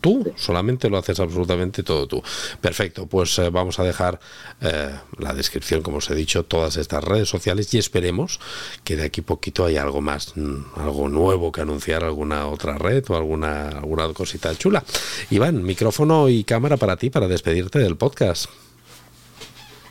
tú, 0.00 0.32
solamente 0.36 0.88
lo 0.88 0.98
haces 0.98 1.18
absolutamente 1.20 1.82
todo 1.82 2.06
tú. 2.06 2.22
Perfecto, 2.60 3.06
pues 3.06 3.38
eh, 3.38 3.50
vamos 3.50 3.78
a 3.78 3.84
dejar 3.84 4.20
eh, 4.60 4.90
la 5.18 5.34
descripción, 5.34 5.82
como 5.82 5.98
os 5.98 6.10
he 6.10 6.14
dicho, 6.14 6.44
todas 6.44 6.76
estas 6.76 7.02
redes 7.02 7.28
sociales 7.28 7.72
y 7.74 7.78
esperemos 7.78 8.40
que 8.82 8.96
de 8.96 9.04
aquí 9.04 9.22
poquito 9.22 9.64
haya 9.64 9.82
algo 9.82 10.00
más, 10.00 10.36
mm, 10.36 10.56
algo 10.76 11.08
nuevo 11.08 11.52
que 11.52 11.62
anunciar, 11.62 12.04
alguna 12.04 12.46
otra 12.46 12.76
red 12.78 13.04
o 13.08 13.16
alguna, 13.16 13.68
alguna 13.68 14.12
cosita 14.12 14.54
chula. 14.54 14.84
Iván, 15.30 15.62
micrófono 15.62 16.28
y 16.28 16.44
cámara 16.44 16.76
para 16.76 16.96
ti, 16.96 17.10
para 17.10 17.28
despedirte 17.28 17.78
del 17.78 17.96
podcast. 17.96 18.46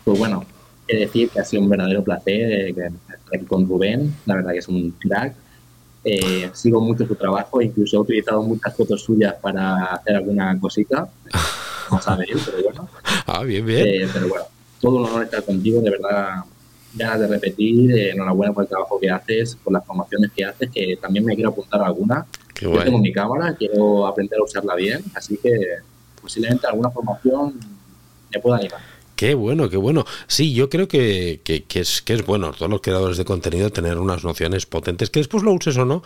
Pues 0.03 0.19
bueno, 0.19 0.45
que 0.88 0.98
decir 0.98 1.30
que 1.30 1.39
ha 1.39 1.46
sido 1.46 1.63
un 1.63 1.69
verdadero 1.69 2.04
placer 2.04 2.52
eh, 2.52 2.91
con 3.48 3.67
Rubén, 3.67 4.13
la 4.26 4.36
verdad 4.36 4.52
que 4.52 4.60
es 4.60 4.67
un 4.67 4.91
crack. 4.91 5.36
Eh, 6.04 6.50
sigo 6.54 6.82
mucho 6.82 7.08
su 7.08 7.15
trabajo, 7.15 7.62
incluso 7.62 7.98
he 7.98 8.00
utilizado 8.00 8.43
muchas 8.43 8.76
fotos 8.76 9.02
suyas 9.02 9.36
para 9.41 9.86
hacer 9.86 10.17
alguna 10.17 10.60
cosita. 10.60 11.08
No 11.89 12.02
sabe 12.02 12.26
él, 12.30 12.39
pero 12.46 12.63
bueno. 12.63 12.89
Ah, 13.26 13.43
bien, 13.43 13.65
bien. 13.65 13.88
Eh, 13.88 14.10
pero 14.12 14.28
bueno, 14.28 14.46
todo 14.82 14.98
un 14.98 15.06
honor 15.06 15.24
estar 15.24 15.43
contigo, 15.43 15.82
de 15.82 15.91
verdad, 15.91 16.43
ganas 16.93 17.19
de 17.22 17.28
repetir. 17.28 17.98
enhorabuena 18.10 18.54
por 18.54 18.63
el 18.63 18.69
trabajo 18.69 19.00
que 19.00 19.10
haces, 19.10 19.56
por 19.56 19.72
las 19.72 19.86
formaciones 19.86 20.32
que 20.36 20.43
haces, 20.43 20.69
que 20.69 20.98
también 21.02 21.24
me 21.24 21.36
quiero 21.36 21.52
apuntar 21.52 21.82
a 21.82 21.86
alguna. 21.86 22.26
Qué 22.54 22.65
Yo 22.65 22.84
tengo 22.84 23.00
mi 23.00 23.12
cámara, 23.12 23.56
quiero 23.56 24.06
aprender 24.06 24.39
a 24.39 24.43
usarla 24.43 24.76
bien, 24.76 25.02
así 25.15 25.38
que 25.38 25.52
posiblemente 26.22 26.67
alguna 26.67 26.89
formación 26.89 27.60
me 28.32 28.39
pueda 28.39 28.58
animar. 28.58 28.92
Qué 29.23 29.36
bueno, 29.36 29.69
qué 29.69 29.77
bueno. 29.77 30.03
Sí, 30.27 30.53
yo 30.53 30.69
creo 30.69 30.89
que, 30.89 31.39
es 31.45 32.25
bueno, 32.25 32.51
todos 32.51 32.69
los 32.69 32.81
creadores 32.81 33.15
de 33.15 33.23
contenido, 33.23 33.69
tener 33.69 33.97
unas 33.97 34.25
nociones 34.25 34.65
potentes. 34.65 35.09
Que 35.09 35.21
después 35.21 35.43
lo 35.43 35.53
uses 35.53 35.77
o 35.77 35.86
no, 35.86 36.03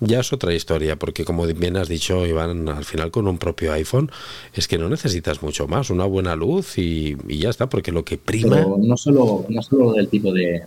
ya 0.00 0.20
es 0.20 0.32
otra 0.32 0.54
historia, 0.54 0.96
porque 0.96 1.26
como 1.26 1.44
bien 1.44 1.76
has 1.76 1.88
dicho, 1.88 2.24
Iván, 2.24 2.66
al 2.70 2.86
final 2.86 3.10
con 3.10 3.28
un 3.28 3.36
propio 3.36 3.70
iPhone, 3.74 4.10
es 4.54 4.66
que 4.66 4.78
no 4.78 4.88
necesitas 4.88 5.42
mucho 5.42 5.68
más, 5.68 5.90
una 5.90 6.06
buena 6.06 6.36
luz 6.36 6.78
y, 6.78 7.18
ya 7.28 7.50
está, 7.50 7.68
porque 7.68 7.92
lo 7.92 8.02
que 8.02 8.16
prima... 8.16 8.64
no 8.78 8.96
solo, 8.96 9.44
no 9.50 9.60
solo 9.60 9.92
del 9.92 10.08
tipo 10.08 10.32
de, 10.32 10.62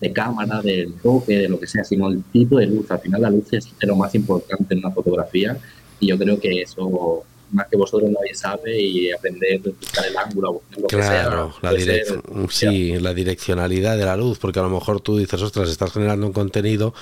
de 0.00 0.12
cámara, 0.12 0.62
del 0.62 0.92
toque, 1.02 1.36
de 1.36 1.48
lo 1.48 1.58
que 1.58 1.66
sea, 1.66 1.82
sino 1.82 2.10
el 2.10 2.22
tipo 2.22 2.58
de 2.58 2.66
luz. 2.66 2.88
Al 2.92 3.00
final 3.00 3.22
la 3.22 3.30
luz 3.30 3.52
es 3.54 3.70
lo 3.80 3.96
más 3.96 4.14
importante 4.14 4.74
en 4.74 4.78
una 4.78 4.92
fotografía 4.92 5.58
y 5.98 6.06
yo 6.06 6.16
creo 6.16 6.38
que 6.38 6.62
eso 6.62 7.24
más 7.52 7.68
que 7.68 7.76
vosotros 7.76 8.10
nadie 8.10 8.34
sabe 8.34 8.80
y 8.80 9.10
aprender 9.10 9.60
buscar 9.60 10.06
el 10.06 10.16
ángulo, 10.16 10.62
lo 10.76 10.86
claro, 10.86 11.54
que 11.60 11.80
sea, 11.82 11.94
la 11.96 12.48
sí, 12.48 12.98
la 12.98 13.14
direccionalidad 13.14 13.96
de 13.96 14.04
la 14.04 14.16
luz, 14.16 14.38
porque 14.38 14.58
a 14.58 14.62
lo 14.62 14.70
mejor 14.70 15.00
tú 15.00 15.18
dices, 15.18 15.40
ostras, 15.42 15.68
estás 15.68 15.92
generando 15.92 16.26
un 16.26 16.32
contenido 16.32 16.94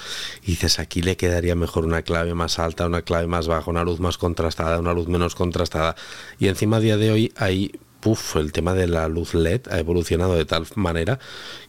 y 0.42 0.52
dices, 0.52 0.78
aquí 0.78 1.02
le 1.02 1.16
quedaría 1.16 1.54
mejor 1.54 1.84
una 1.84 2.02
clave 2.02 2.34
más 2.34 2.58
alta, 2.58 2.87
una 2.87 3.02
clave 3.02 3.26
más 3.26 3.46
baja, 3.46 3.70
una 3.70 3.84
luz 3.84 4.00
más 4.00 4.18
contrastada, 4.18 4.78
una 4.78 4.92
luz 4.92 5.08
menos 5.08 5.34
contrastada. 5.34 5.96
Y 6.38 6.48
encima 6.48 6.78
a 6.78 6.80
día 6.80 6.96
de 6.96 7.11
hoy 7.11 7.32
hay 7.37 7.72
Puf, 8.00 8.37
el 8.37 8.52
tema 8.52 8.74
de 8.74 8.87
la 8.87 9.08
luz 9.08 9.34
LED 9.34 9.62
ha 9.70 9.78
evolucionado 9.80 10.37
de 10.37 10.44
tal 10.44 10.66
manera 10.76 11.18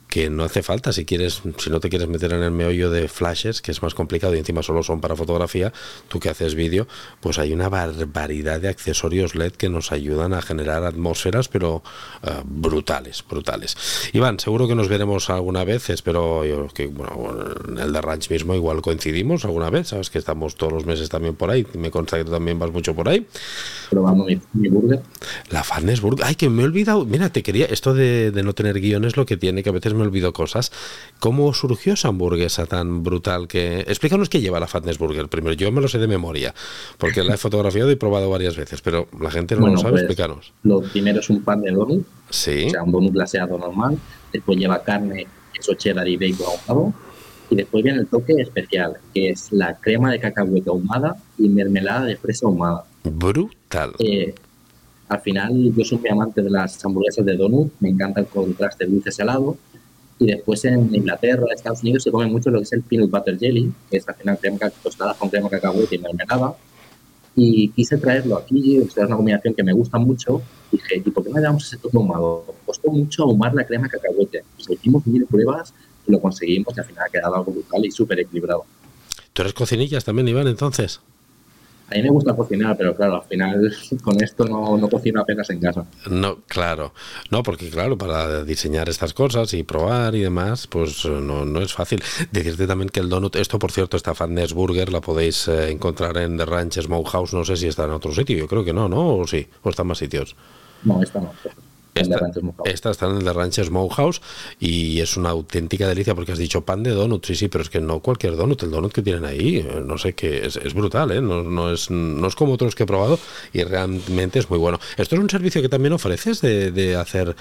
que 0.10 0.30
no 0.30 0.44
hace 0.44 0.64
falta 0.64 0.92
si 0.92 1.06
quieres, 1.06 1.42
si 1.58 1.70
no 1.70 1.80
te 1.80 1.90
quieres 1.90 2.08
meter 2.08 2.34
en 2.34 2.42
el 2.42 2.52
meollo 2.52 2.90
de 2.90 3.08
flashes, 3.08 3.62
que 3.62 3.72
es 3.72 3.84
más 3.84 3.94
complicado 3.94 4.36
y 4.36 4.40
encima 4.40 4.64
solo 4.64 4.82
son 4.82 5.02
para 5.02 5.16
fotografía, 5.16 5.72
tú 6.08 6.20
que 6.20 6.30
haces 6.30 6.56
vídeo, 6.56 6.88
pues 7.20 7.38
hay 7.38 7.54
una 7.54 7.70
barbaridad 7.70 8.60
de 8.60 8.70
accesorios 8.70 9.36
LED 9.36 9.54
que 9.54 9.70
nos 9.70 9.92
ayudan 9.92 10.34
a 10.34 10.42
generar 10.42 10.84
atmósferas, 10.84 11.48
pero 11.48 11.84
eh, 12.24 12.42
brutales, 12.44 13.24
brutales. 13.30 13.78
Iván, 14.12 14.40
seguro 14.40 14.68
que 14.68 14.74
nos 14.74 14.88
veremos 14.88 15.30
alguna 15.30 15.64
vez, 15.64 15.92
espero 15.92 16.44
yo 16.44 16.68
que, 16.74 16.88
bueno, 16.88 17.46
en 17.68 17.78
el 17.78 17.94
de 17.94 18.02
Ranch 18.02 18.32
mismo 18.32 18.56
igual 18.56 18.82
coincidimos 18.82 19.46
alguna 19.46 19.70
vez, 19.70 19.90
sabes 19.90 20.10
que 20.10 20.18
estamos 20.18 20.56
todos 20.56 20.74
los 20.74 20.86
meses 20.88 21.10
también 21.10 21.36
por 21.36 21.52
ahí, 21.52 21.68
me 21.76 21.92
consta 21.92 22.18
que 22.18 22.26
tú 22.26 22.32
también 22.32 22.58
vas 22.58 22.72
mucho 22.72 22.96
por 22.96 23.10
ahí. 23.10 23.28
Probando 23.92 24.26
mi, 24.26 24.40
mi 24.54 24.70
burger. 24.70 25.02
La 25.52 25.64
Fatness 25.64 26.02
Burger, 26.02 26.26
ay, 26.26 26.36
que 26.36 26.50
me 26.50 26.64
he 26.64 26.66
olvidado, 26.66 27.06
mira, 27.06 27.30
te 27.30 27.44
quería, 27.44 27.68
esto 27.68 27.94
de, 27.94 28.32
de 28.32 28.44
no 28.44 28.54
tener 28.54 28.80
guiones 28.80 29.18
lo 29.18 29.28
que 29.28 29.38
tiene, 29.38 29.62
que 29.62 29.70
a 29.70 29.74
veces 29.74 29.94
me 30.00 30.06
olvido 30.06 30.34
cosas. 30.34 30.72
¿Cómo 31.20 31.54
surgió 31.54 31.94
esa 31.94 32.08
hamburguesa 32.08 32.66
tan 32.66 33.04
brutal 33.04 33.48
que... 33.48 33.82
Explícanos 33.82 34.30
qué 34.30 34.42
lleva 34.42 34.60
la 34.60 34.68
Fatness 34.68 34.98
Burger 34.98 35.28
primero. 35.28 35.54
Yo 35.54 35.72
me 35.72 35.82
lo 35.82 35.88
sé 35.88 36.00
de 36.00 36.08
memoria, 36.08 36.54
porque 36.98 37.24
la 37.24 37.36
he 37.36 37.38
fotografiado 37.50 37.92
y 37.92 37.96
probado 37.96 38.30
varias 38.30 38.56
veces, 38.56 38.82
pero 38.82 39.08
la 39.20 39.30
gente 39.30 39.56
no 39.56 39.68
lo 39.68 39.78
sabe, 39.78 39.92
pues, 39.92 40.04
explícanos. 40.04 40.54
Lo 40.64 40.82
primero 40.82 41.20
es 41.20 41.30
un 41.30 41.44
pan 41.44 41.62
de 41.62 41.72
donut, 41.72 42.06
sí. 42.30 42.66
o 42.68 42.70
sea, 42.70 42.84
un 42.84 42.92
donut 42.92 43.14
glaseado 43.14 43.58
normal, 43.58 44.00
después 44.34 44.58
lleva 44.58 44.82
carne, 44.82 45.28
queso 45.54 45.74
cheddar 45.74 46.08
y 46.08 46.18
bacon 46.18 46.48
ahumado, 46.48 46.94
y 47.50 47.56
después 47.56 47.84
viene 47.84 48.00
el 48.00 48.08
toque 48.08 48.34
especial, 48.40 48.98
que 49.14 49.30
es 49.30 49.52
la 49.52 49.76
crema 49.76 50.12
de 50.12 50.20
cacahuete 50.20 50.70
ahumada 50.70 51.16
y 51.38 51.50
mermelada 51.50 52.06
de 52.06 52.16
fresa 52.16 52.48
ahumada. 52.48 52.86
Brutal. 53.04 53.94
Eh, 54.00 54.34
al 55.10 55.22
final, 55.22 55.74
yo 55.76 55.84
soy 55.84 55.98
muy 55.98 56.10
amante 56.10 56.42
de 56.44 56.52
las 56.52 56.84
hamburguesas 56.86 57.26
de 57.26 57.36
donut, 57.36 57.72
me 57.80 57.90
encanta 57.90 58.22
el 58.22 58.28
contraste 58.28 58.86
dulce 58.86 59.12
salado. 59.12 59.58
Y 60.20 60.26
después 60.26 60.64
en 60.66 60.94
Inglaterra, 60.94 61.46
Estados 61.56 61.82
Unidos, 61.82 62.04
se 62.04 62.12
come 62.12 62.28
mucho 62.28 62.50
lo 62.50 62.60
que 62.60 62.64
es 62.64 62.74
el 62.74 62.82
peanut 62.84 63.10
butter 63.10 63.40
jelly, 63.40 63.72
que 63.90 63.98
es 63.98 64.08
al 64.08 64.16
final 64.16 64.38
crema 64.38 64.70
tostada 64.84 65.14
con 65.14 65.30
crema 65.30 65.50
cacahuete 65.50 65.96
y 65.96 66.00
mermelada. 66.00 66.56
Y 67.36 67.70
quise 67.70 67.98
traerlo 67.98 68.38
aquí, 68.38 68.78
es 68.78 68.98
una 68.98 69.16
combinación 69.16 69.54
que 69.54 69.64
me 69.64 69.72
gusta 69.72 69.98
mucho. 69.98 70.42
Dije, 70.72 71.02
¿y 71.06 71.10
por 71.10 71.24
qué 71.24 71.30
no 71.30 71.38
le 71.38 71.44
damos 71.44 71.66
ese 71.66 71.78
toque 71.78 71.96
ahumado? 71.96 72.54
Costó 72.66 72.92
mucho 72.92 73.24
ahumar 73.24 73.56
la 73.56 73.66
crema 73.66 73.88
cacahuete. 73.88 74.44
Hicimos 74.58 75.08
mil 75.08 75.26
pruebas 75.26 75.74
lo 76.10 76.20
conseguimos 76.20 76.76
y 76.76 76.80
al 76.80 76.86
final 76.86 77.06
ha 77.08 77.12
quedado 77.12 77.36
algo 77.36 77.52
brutal 77.52 77.86
y 77.86 77.92
súper 77.92 78.20
equilibrado. 78.20 78.66
¿Tú 79.34 79.42
eres 79.44 79.54
cocinillas 79.54 80.04
también, 80.04 80.28
Iván, 80.28 80.48
entonces? 80.48 81.02
A 81.92 81.96
mí 81.96 82.04
me 82.04 82.10
gusta 82.10 82.36
cocinar, 82.36 82.78
pero 82.78 82.96
claro, 82.96 83.16
al 83.16 83.24
final 83.24 83.74
con 84.04 84.22
esto 84.22 84.46
no, 84.46 84.78
no 84.78 84.90
cocino 84.90 85.22
apenas 85.22 85.50
en 85.50 85.60
casa. 85.60 85.86
No, 86.10 86.38
claro. 86.48 86.94
No, 87.32 87.44
porque 87.44 87.70
claro, 87.70 87.98
para 87.98 88.44
diseñar 88.44 88.90
estas 88.90 89.14
cosas 89.14 89.54
y 89.54 89.64
probar 89.64 90.16
y 90.16 90.22
demás, 90.22 90.68
pues 90.68 91.06
no, 91.06 91.46
no 91.46 91.62
es 91.62 91.74
fácil. 91.74 92.02
Decirte 92.32 92.68
también 92.68 92.90
que 92.90 93.00
el 93.00 93.10
donut, 93.10 93.36
esto 93.36 93.60
por 93.60 93.72
cierto, 93.72 93.98
esta 93.98 94.14
Fatness 94.14 94.54
Burger 94.54 94.92
la 94.92 95.02
podéis 95.02 95.48
eh, 95.48 95.72
encontrar 95.72 96.18
en 96.18 96.38
The 96.38 96.46
Ranch 96.46 96.80
Smokehouse, 96.82 97.34
no 97.34 97.44
sé 97.44 97.58
si 97.58 97.68
está 97.68 97.86
en 97.86 97.92
otro 97.92 98.14
sitio, 98.14 98.38
yo 98.38 98.48
creo 98.48 98.64
que 98.64 98.74
no, 98.74 98.88
¿no? 98.88 99.18
O 99.18 99.28
sí, 99.28 99.48
o 99.64 99.70
está 99.70 99.82
en 99.82 99.88
más 99.88 99.98
sitios. 99.98 100.36
No, 100.84 101.02
esta 101.02 101.20
no. 101.20 101.34
Esta, 102.66 102.92
está 102.92 103.08
en 103.08 103.18
el 103.18 103.24
de 103.24 103.34
Ranch 103.34 103.62
Smokehouse 103.64 104.22
y 104.60 105.00
es 105.00 105.18
una 105.18 105.30
auténtica 105.30 105.88
delicia 105.88 106.16
porque 106.16 106.32
has 106.32 106.38
dicho 106.38 106.62
pan 106.62 106.84
de 106.84 106.92
donut, 106.92 107.26
sí, 107.26 107.36
sí, 107.36 107.48
pero 107.48 107.62
es 107.62 107.70
que 107.70 107.82
no 107.82 108.00
cualquier 108.00 108.36
donut, 108.36 108.64
el 108.64 108.72
donut 108.72 108.92
que 108.92 109.02
tienen 109.02 109.26
ahí, 109.26 109.58
eh, 109.58 109.82
no 109.86 109.98
sé 109.98 110.14
qué, 110.14 110.46
es, 110.46 110.74
brutal, 110.74 111.12
¿eh? 111.12 111.22
No, 111.22 111.72
es, 111.72 111.90
no 111.92 112.28
es 112.28 112.36
como 112.36 112.54
otros 112.54 112.76
que 112.76 112.84
he 112.84 112.88
probado 112.88 113.20
y 113.54 113.64
realmente 113.64 114.40
es 114.40 114.50
muy 114.50 114.60
bueno. 114.60 114.80
¿Esto 114.98 115.16
es 115.16 115.22
un 115.22 115.30
servicio 115.30 115.62
que 115.62 115.70
también 115.70 115.94
ofreces 115.94 116.42
de, 116.42 116.72
de 116.72 116.96
hacer 116.96 117.36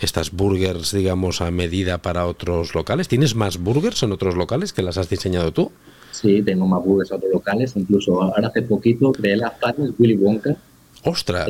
estas 0.00 0.32
burgers, 0.32 0.92
digamos, 0.92 1.40
a 1.40 1.50
medida 1.50 1.98
para 1.98 2.26
otros 2.26 2.74
locales? 2.74 3.08
¿Tienes 3.08 3.34
más 3.34 3.58
burgers 3.58 4.02
en 4.02 4.12
otros 4.12 4.36
locales 4.36 4.72
que 4.72 4.82
las 4.82 4.98
has 4.98 5.08
diseñado 5.08 5.52
tú? 5.52 5.72
Sí, 6.12 6.42
tengo 6.42 6.66
más 6.66 6.84
burgers 6.84 7.10
en 7.10 7.16
otros 7.16 7.32
locales, 7.32 7.72
incluso 7.76 8.22
ahora 8.22 8.48
hace 8.48 8.62
poquito 8.62 9.12
creé 9.12 9.36
la 9.36 9.50
Fatness 9.50 9.92
Willy 9.98 10.16
Wonka. 10.16 10.56
¡Ostras! 11.04 11.48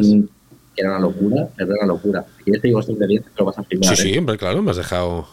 Que 0.74 0.82
era 0.82 0.90
una 0.90 1.00
locura, 1.00 1.48
es 1.58 1.66
una 1.66 1.86
locura. 1.86 2.24
Si 2.44 2.50
te 2.50 2.60
digo 2.68 2.80
estos 2.80 2.94
ingredientes, 2.94 3.32
lo 3.36 3.44
vas 3.44 3.58
a 3.58 3.62
flipar. 3.62 3.96
Sí, 3.96 4.08
¿eh? 4.08 4.12
sí, 4.12 4.18
hombre, 4.18 4.38
claro, 4.38 4.62
me 4.62 4.70
has 4.70 4.76
dejado. 4.76 5.26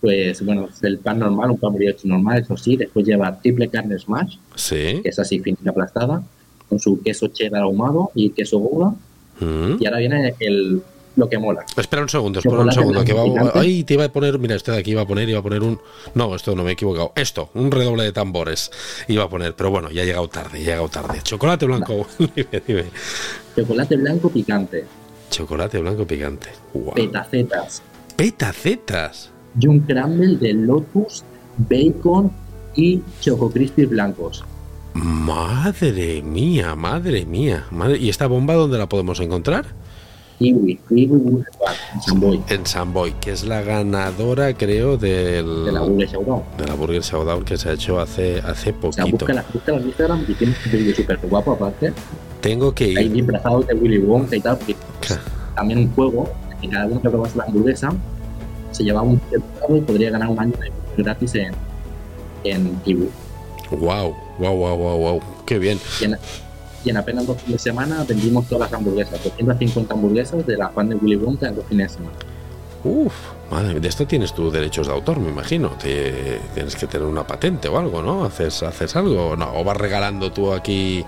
Pues 0.00 0.42
bueno, 0.44 0.68
el 0.82 0.98
pan 0.98 1.18
normal, 1.18 1.50
un 1.50 1.58
pan 1.58 1.74
brioche 1.74 2.08
normal, 2.08 2.40
eso 2.40 2.56
sí, 2.56 2.76
después 2.76 3.06
lleva 3.06 3.38
triple 3.40 3.68
carne 3.68 3.98
smash, 3.98 4.36
sí. 4.54 5.00
que 5.02 5.08
es 5.10 5.18
así 5.18 5.40
finita 5.40 5.70
aplastada, 5.70 6.22
con 6.68 6.78
su 6.78 7.02
queso 7.02 7.28
cheddar 7.28 7.62
ahumado 7.62 8.10
y 8.14 8.30
queso 8.30 8.58
gouda. 8.58 8.94
Mm. 9.40 9.76
Y 9.78 9.86
ahora 9.86 9.98
viene 9.98 10.34
el, 10.38 10.82
lo 11.16 11.28
que 11.28 11.38
mola. 11.38 11.64
Espera 11.76 12.02
un 12.02 12.08
segundo, 12.08 12.38
espera 12.38 12.60
un 12.60 12.72
segundo. 12.72 13.04
Que 13.04 13.12
va, 13.12 13.22
ay, 13.54 13.84
te 13.84 13.94
iba 13.94 14.04
a 14.04 14.08
poner, 14.08 14.38
mira, 14.38 14.54
este 14.54 14.72
de 14.72 14.78
aquí 14.78 14.92
iba 14.92 15.02
a 15.02 15.06
poner, 15.06 15.28
iba 15.28 15.38
a 15.38 15.42
poner 15.42 15.62
un. 15.62 15.80
No, 16.14 16.34
esto 16.34 16.54
no 16.54 16.62
me 16.62 16.70
he 16.70 16.72
equivocado. 16.74 17.12
Esto, 17.16 17.50
un 17.54 17.70
redoble 17.70 18.04
de 18.04 18.12
tambores. 18.12 18.70
Iba 19.08 19.24
a 19.24 19.28
poner, 19.28 19.54
pero 19.54 19.70
bueno, 19.70 19.90
ya 19.90 20.02
ha 20.02 20.04
llegado 20.04 20.28
tarde, 20.28 20.58
ya 20.58 20.72
ha 20.72 20.76
llegado 20.76 20.88
tarde. 20.88 21.20
Chocolate 21.22 21.66
blanco, 21.66 22.06
dime, 22.18 22.62
dime. 22.66 22.84
Chocolate 23.56 23.96
blanco 23.96 24.30
picante. 24.30 24.84
Chocolate 25.30 25.78
blanco 25.80 26.06
picante. 26.06 26.48
Petacetas. 26.94 27.82
Petacetas. 28.16 29.30
Y 29.58 29.66
un 29.66 29.80
crumble 29.80 30.36
de 30.36 30.52
lotus, 30.54 31.24
bacon 31.56 32.30
y 32.74 33.02
choco 33.20 33.52
blancos. 33.88 34.44
Madre 34.94 36.22
mía, 36.22 36.74
madre 36.74 37.24
mía. 37.24 37.66
Madre... 37.70 37.98
¿Y 37.98 38.08
esta 38.08 38.26
bomba 38.26 38.54
dónde 38.54 38.78
la 38.78 38.88
podemos 38.88 39.20
encontrar? 39.20 39.79
Kiwi, 40.40 40.80
Kiwi 40.88 41.44
en 41.92 42.02
Samboy. 42.02 42.42
En 42.48 42.66
Samboy, 42.66 43.12
que 43.20 43.32
es 43.32 43.44
la 43.44 43.60
ganadora, 43.60 44.54
creo, 44.54 44.96
del, 44.96 45.66
de 45.66 45.72
la 45.72 45.82
Burger 45.82 46.08
Showdown. 46.08 46.42
De 46.56 46.66
la 46.66 46.74
Burger 46.74 47.02
Showdown 47.02 47.44
que 47.44 47.58
se 47.58 47.68
ha 47.68 47.72
hecho 47.74 48.00
hace, 48.00 48.38
hace 48.38 48.72
poquito. 48.72 49.02
O 49.02 49.28
sea, 49.28 49.44
búscala, 49.44 49.44
en 49.66 49.86
Instagram 49.86 50.24
y 50.26 50.32
tienes 50.32 50.56
un 50.64 50.72
vídeo 50.72 50.96
súper 50.96 51.18
guapo 51.18 51.52
aparte. 51.52 51.92
Tengo 52.40 52.74
que 52.74 52.88
ir. 52.88 52.98
Hay 52.98 53.10
disfrazados 53.10 53.66
de 53.66 53.74
Willy 53.74 53.98
Wonka 53.98 54.34
y 54.34 54.40
tal, 54.40 54.56
porque 54.56 54.76
también 55.54 55.80
un 55.80 55.92
juego 55.92 56.30
en 56.62 56.70
cada 56.70 56.86
uno 56.86 57.02
que 57.02 57.10
probase 57.10 57.36
la 57.36 57.44
hamburguesa 57.44 57.92
se 58.70 58.82
lleva 58.82 59.02
un 59.02 59.20
certificado 59.28 59.76
y 59.76 59.80
podría 59.82 60.10
ganar 60.10 60.28
un 60.28 60.40
año 60.40 60.54
de 60.56 61.02
gratis 61.02 61.34
en, 61.34 61.52
en 62.44 62.76
Kiwi. 62.76 63.10
Wow, 63.72 64.16
wow, 64.38 64.56
wow, 64.56 64.76
wow, 64.76 64.98
wow, 64.98 65.20
qué 65.44 65.58
bien 65.58 65.78
y 66.00 66.04
en 66.04 66.16
apenas 66.96 67.26
dos 67.26 67.36
fines 67.42 67.62
de 67.62 67.70
semana 67.70 68.04
vendimos 68.04 68.46
todas 68.46 68.70
las 68.70 68.78
hamburguesas, 68.78 69.22
250 69.22 69.92
hamburguesas 69.94 70.46
de 70.46 70.56
la 70.56 70.70
fan 70.70 70.88
de 70.88 70.94
Willy 70.96 71.16
Wonka 71.16 71.48
en 71.48 71.56
dos 71.56 71.64
fines 71.66 71.92
de 71.92 71.98
semana. 71.98 72.16
Uf, 72.82 73.12
madre, 73.50 73.78
de 73.78 73.88
esto 73.88 74.06
tienes 74.06 74.32
tus 74.32 74.52
derechos 74.52 74.86
de 74.86 74.94
autor, 74.94 75.20
me 75.20 75.28
imagino. 75.28 75.70
Te, 75.70 76.40
tienes 76.54 76.74
que 76.76 76.86
tener 76.86 77.06
una 77.06 77.26
patente 77.26 77.68
o 77.68 77.78
algo, 77.78 78.02
¿no? 78.02 78.24
¿Haces, 78.24 78.62
haces 78.62 78.96
algo 78.96 79.36
no? 79.36 79.52
¿O 79.54 79.64
vas 79.64 79.76
regalando 79.76 80.32
tú 80.32 80.52
aquí? 80.52 81.04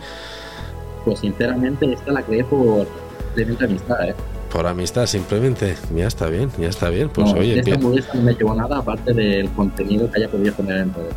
Pues 1.05 1.21
sinceramente 1.21 1.91
esta 1.91 2.13
la 2.13 2.23
creé 2.23 2.45
por 2.45 2.87
simplemente 3.35 3.65
amistad, 3.65 4.09
¿eh? 4.09 4.15
Por 4.53 4.67
amistad, 4.67 5.07
simplemente. 5.07 5.77
Ya 5.97 6.07
está 6.07 6.27
bien, 6.27 6.51
ya 6.59 6.69
está 6.69 6.91
bien. 6.91 7.09
Pues 7.09 7.33
oye, 7.33 7.59
esta 7.59 7.75
hamburguesa 7.75 8.11
no 8.13 8.23
me 8.23 8.35
llevó 8.35 8.55
nada 8.55 8.79
aparte 8.79 9.15
del 9.15 9.49
contenido 9.53 10.11
que 10.11 10.19
haya 10.19 10.31
podido 10.31 10.53
poner 10.55 10.77
en 10.77 10.91
todo 10.91 11.09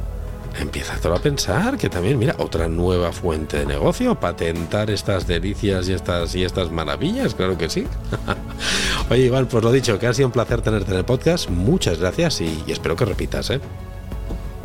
empieza 0.60 0.98
todo 0.98 1.16
a 1.16 1.20
pensar 1.20 1.78
que 1.78 1.90
también, 1.90 2.18
mira, 2.18 2.36
otra 2.38 2.68
nueva 2.68 3.12
fuente 3.12 3.60
de 3.60 3.66
negocio, 3.66 4.20
patentar 4.20 4.90
estas 4.90 5.28
delicias 5.28 5.88
y 5.90 5.94
estas, 5.94 6.36
y 6.36 6.44
estas 6.44 6.72
maravillas, 6.72 7.36
claro 7.36 7.58
que 7.58 7.70
sí. 7.70 7.88
Oye, 9.10 9.26
Iván, 9.26 9.48
pues 9.48 9.64
lo 9.64 9.72
dicho, 9.72 10.00
que 10.00 10.08
ha 10.08 10.14
sido 10.14 10.28
un 10.28 10.32
placer 10.32 10.62
tenerte 10.62 10.92
en 10.92 10.98
el 10.98 11.06
podcast. 11.06 11.50
Muchas 11.50 12.00
gracias 12.00 12.42
y, 12.42 12.64
espero 12.68 12.96
que 12.96 13.06
repitas, 13.06 13.50
¿eh? 13.50 13.60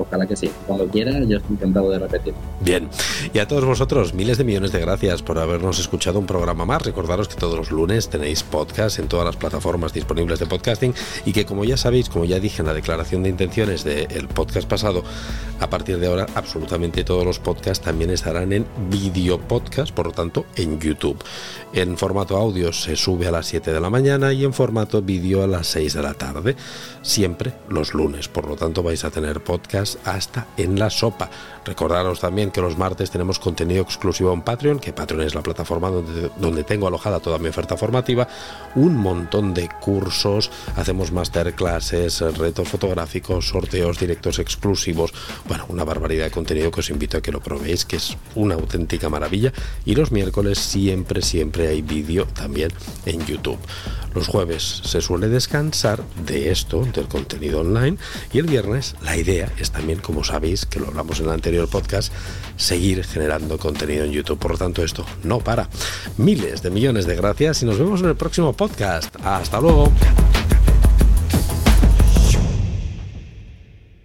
Ojalá 0.01 0.27
que 0.27 0.37
sí. 0.37 0.51
Cuando 0.67 0.87
quiera, 0.89 1.21
yo 1.25 1.39
estoy 1.39 1.57
encantado 1.57 1.91
de 1.91 1.99
repetir. 1.99 2.35
Bien, 2.61 2.89
y 3.33 3.39
a 3.39 3.47
todos 3.47 3.65
vosotros, 3.65 4.15
miles 4.15 4.39
de 4.39 4.45
millones 4.45 4.73
de 4.73 4.81
gracias 4.81 5.23
por 5.23 5.39
habernos 5.39 5.79
escuchado 5.79 6.19
un 6.19 6.27
programa 6.27 6.65
más. 6.65 6.83
Recordaros 6.83 7.29
que 7.29 7.37
todos 7.37 7.57
los 7.57 7.71
lunes 7.71 8.09
tenéis 8.09 8.43
podcast 8.43 8.99
en 8.99 9.09
todas 9.09 9.25
las 9.27 9.37
plataformas 9.37 9.93
disponibles 9.93 10.39
de 10.39 10.47
podcasting 10.47 10.95
y 11.25 11.33
que 11.33 11.45
como 11.45 11.65
ya 11.65 11.77
sabéis, 11.77 12.09
como 12.09 12.25
ya 12.25 12.41
dije 12.41 12.63
en 12.63 12.67
la 12.67 12.75
declaración 12.75 13.23
de 13.23 13.31
intenciones 13.31 13.85
del 13.85 14.29
podcast 14.29 14.69
pasado, 14.69 15.03
a 15.61 15.69
partir 15.71 15.99
de 15.99 16.07
ahora 16.07 16.27
absolutamente 16.35 17.05
todos 17.05 17.25
los 17.25 17.39
podcasts 17.39 17.85
también 17.85 18.11
estarán 18.11 18.53
en 18.53 18.67
video 18.89 19.39
podcast, 19.39 19.93
por 19.93 20.07
lo 20.07 20.13
tanto 20.13 20.47
en 20.57 20.81
YouTube. 20.81 21.23
En 21.73 21.97
formato 21.97 22.37
audio 22.37 22.73
se 22.73 22.97
sube 22.97 23.27
a 23.27 23.31
las 23.31 23.47
7 23.47 23.73
de 23.73 23.81
la 23.81 23.91
mañana 23.91 24.33
y 24.33 24.45
en 24.45 24.53
formato 24.53 25.03
vídeo 25.03 25.43
a 25.43 25.47
las 25.47 25.67
6 25.69 25.95
de 25.95 26.03
la 26.03 26.15
tarde, 26.15 26.57
siempre 27.03 27.53
los 27.69 27.95
lunes. 27.95 28.29
Por 28.29 28.49
lo 28.49 28.57
tanto 28.57 28.83
vais 28.83 29.05
a 29.05 29.11
tener 29.11 29.43
podcast 29.43 29.90
hasta 30.05 30.47
en 30.57 30.79
la 30.79 30.91
sopa. 30.91 31.31
Recordaros 31.65 32.21
también 32.21 32.51
que 32.51 32.61
los 32.61 32.79
martes 32.79 33.11
tenemos 33.11 33.39
contenido 33.39 33.83
exclusivo 33.83 34.33
en 34.33 34.43
Patreon, 34.43 34.79
que 34.79 34.93
Patreon 34.93 35.23
es 35.23 35.35
la 35.35 35.43
plataforma 35.43 35.91
donde, 35.91 36.31
donde 36.39 36.65
tengo 36.65 36.87
alojada 36.87 37.21
toda 37.21 37.39
mi 37.39 37.49
oferta 37.49 37.77
formativa, 37.77 38.27
un 38.75 38.97
montón 38.97 39.53
de 39.53 39.69
cursos, 39.81 40.51
hacemos 40.77 41.13
masterclasses, 41.13 42.21
retos 42.37 42.69
fotográficos, 42.69 43.49
sorteos, 43.49 43.99
directos 43.99 44.39
exclusivos, 44.39 45.13
bueno, 45.47 45.67
una 45.69 45.85
barbaridad 45.85 46.25
de 46.25 46.31
contenido 46.31 46.71
que 46.71 46.81
os 46.81 46.91
invito 46.91 47.19
a 47.19 47.21
que 47.21 47.33
lo 47.33 47.41
probéis, 47.41 47.85
que 47.85 47.97
es 47.97 48.17
una 48.35 48.55
auténtica 48.55 49.09
maravilla. 49.09 49.53
Y 49.85 49.95
los 49.95 50.13
miércoles 50.13 50.59
siempre, 50.59 51.23
siempre 51.23 51.69
hay 51.69 51.83
vídeo 51.83 52.27
también 52.27 52.71
en 53.07 53.25
YouTube. 53.27 53.59
Los 54.15 54.27
jueves 54.27 54.83
se 54.85 55.01
suele 55.01 55.29
descansar 55.29 56.03
de 56.27 56.51
esto, 56.51 56.85
del 56.85 57.07
contenido 57.07 57.61
online, 57.61 57.97
y 58.33 58.39
el 58.39 58.47
viernes 58.47 58.97
la 59.03 59.17
idea 59.17 59.53
es 59.59 59.71
también, 59.81 60.01
como 60.01 60.23
sabéis, 60.23 60.67
que 60.67 60.79
lo 60.79 60.89
hablamos 60.89 61.21
en 61.21 61.27
el 61.27 61.33
anterior 61.33 61.67
podcast, 61.67 62.13
seguir 62.57 63.03
generando 63.03 63.57
contenido 63.57 64.05
en 64.05 64.13
YouTube. 64.13 64.39
Por 64.39 64.51
lo 64.51 64.59
tanto, 64.59 64.85
esto 64.85 65.07
no 65.25 65.39
para. 65.39 65.71
Miles 66.19 66.61
de 66.61 66.69
millones 66.69 67.07
de 67.07 67.17
gracias 67.17 67.63
y 67.63 67.65
nos 67.65 67.79
vemos 67.79 68.03
en 68.03 68.11
el 68.11 68.17
próximo 68.17 68.53
podcast. 68.53 69.17
Hasta 69.25 69.59
luego. 69.59 69.91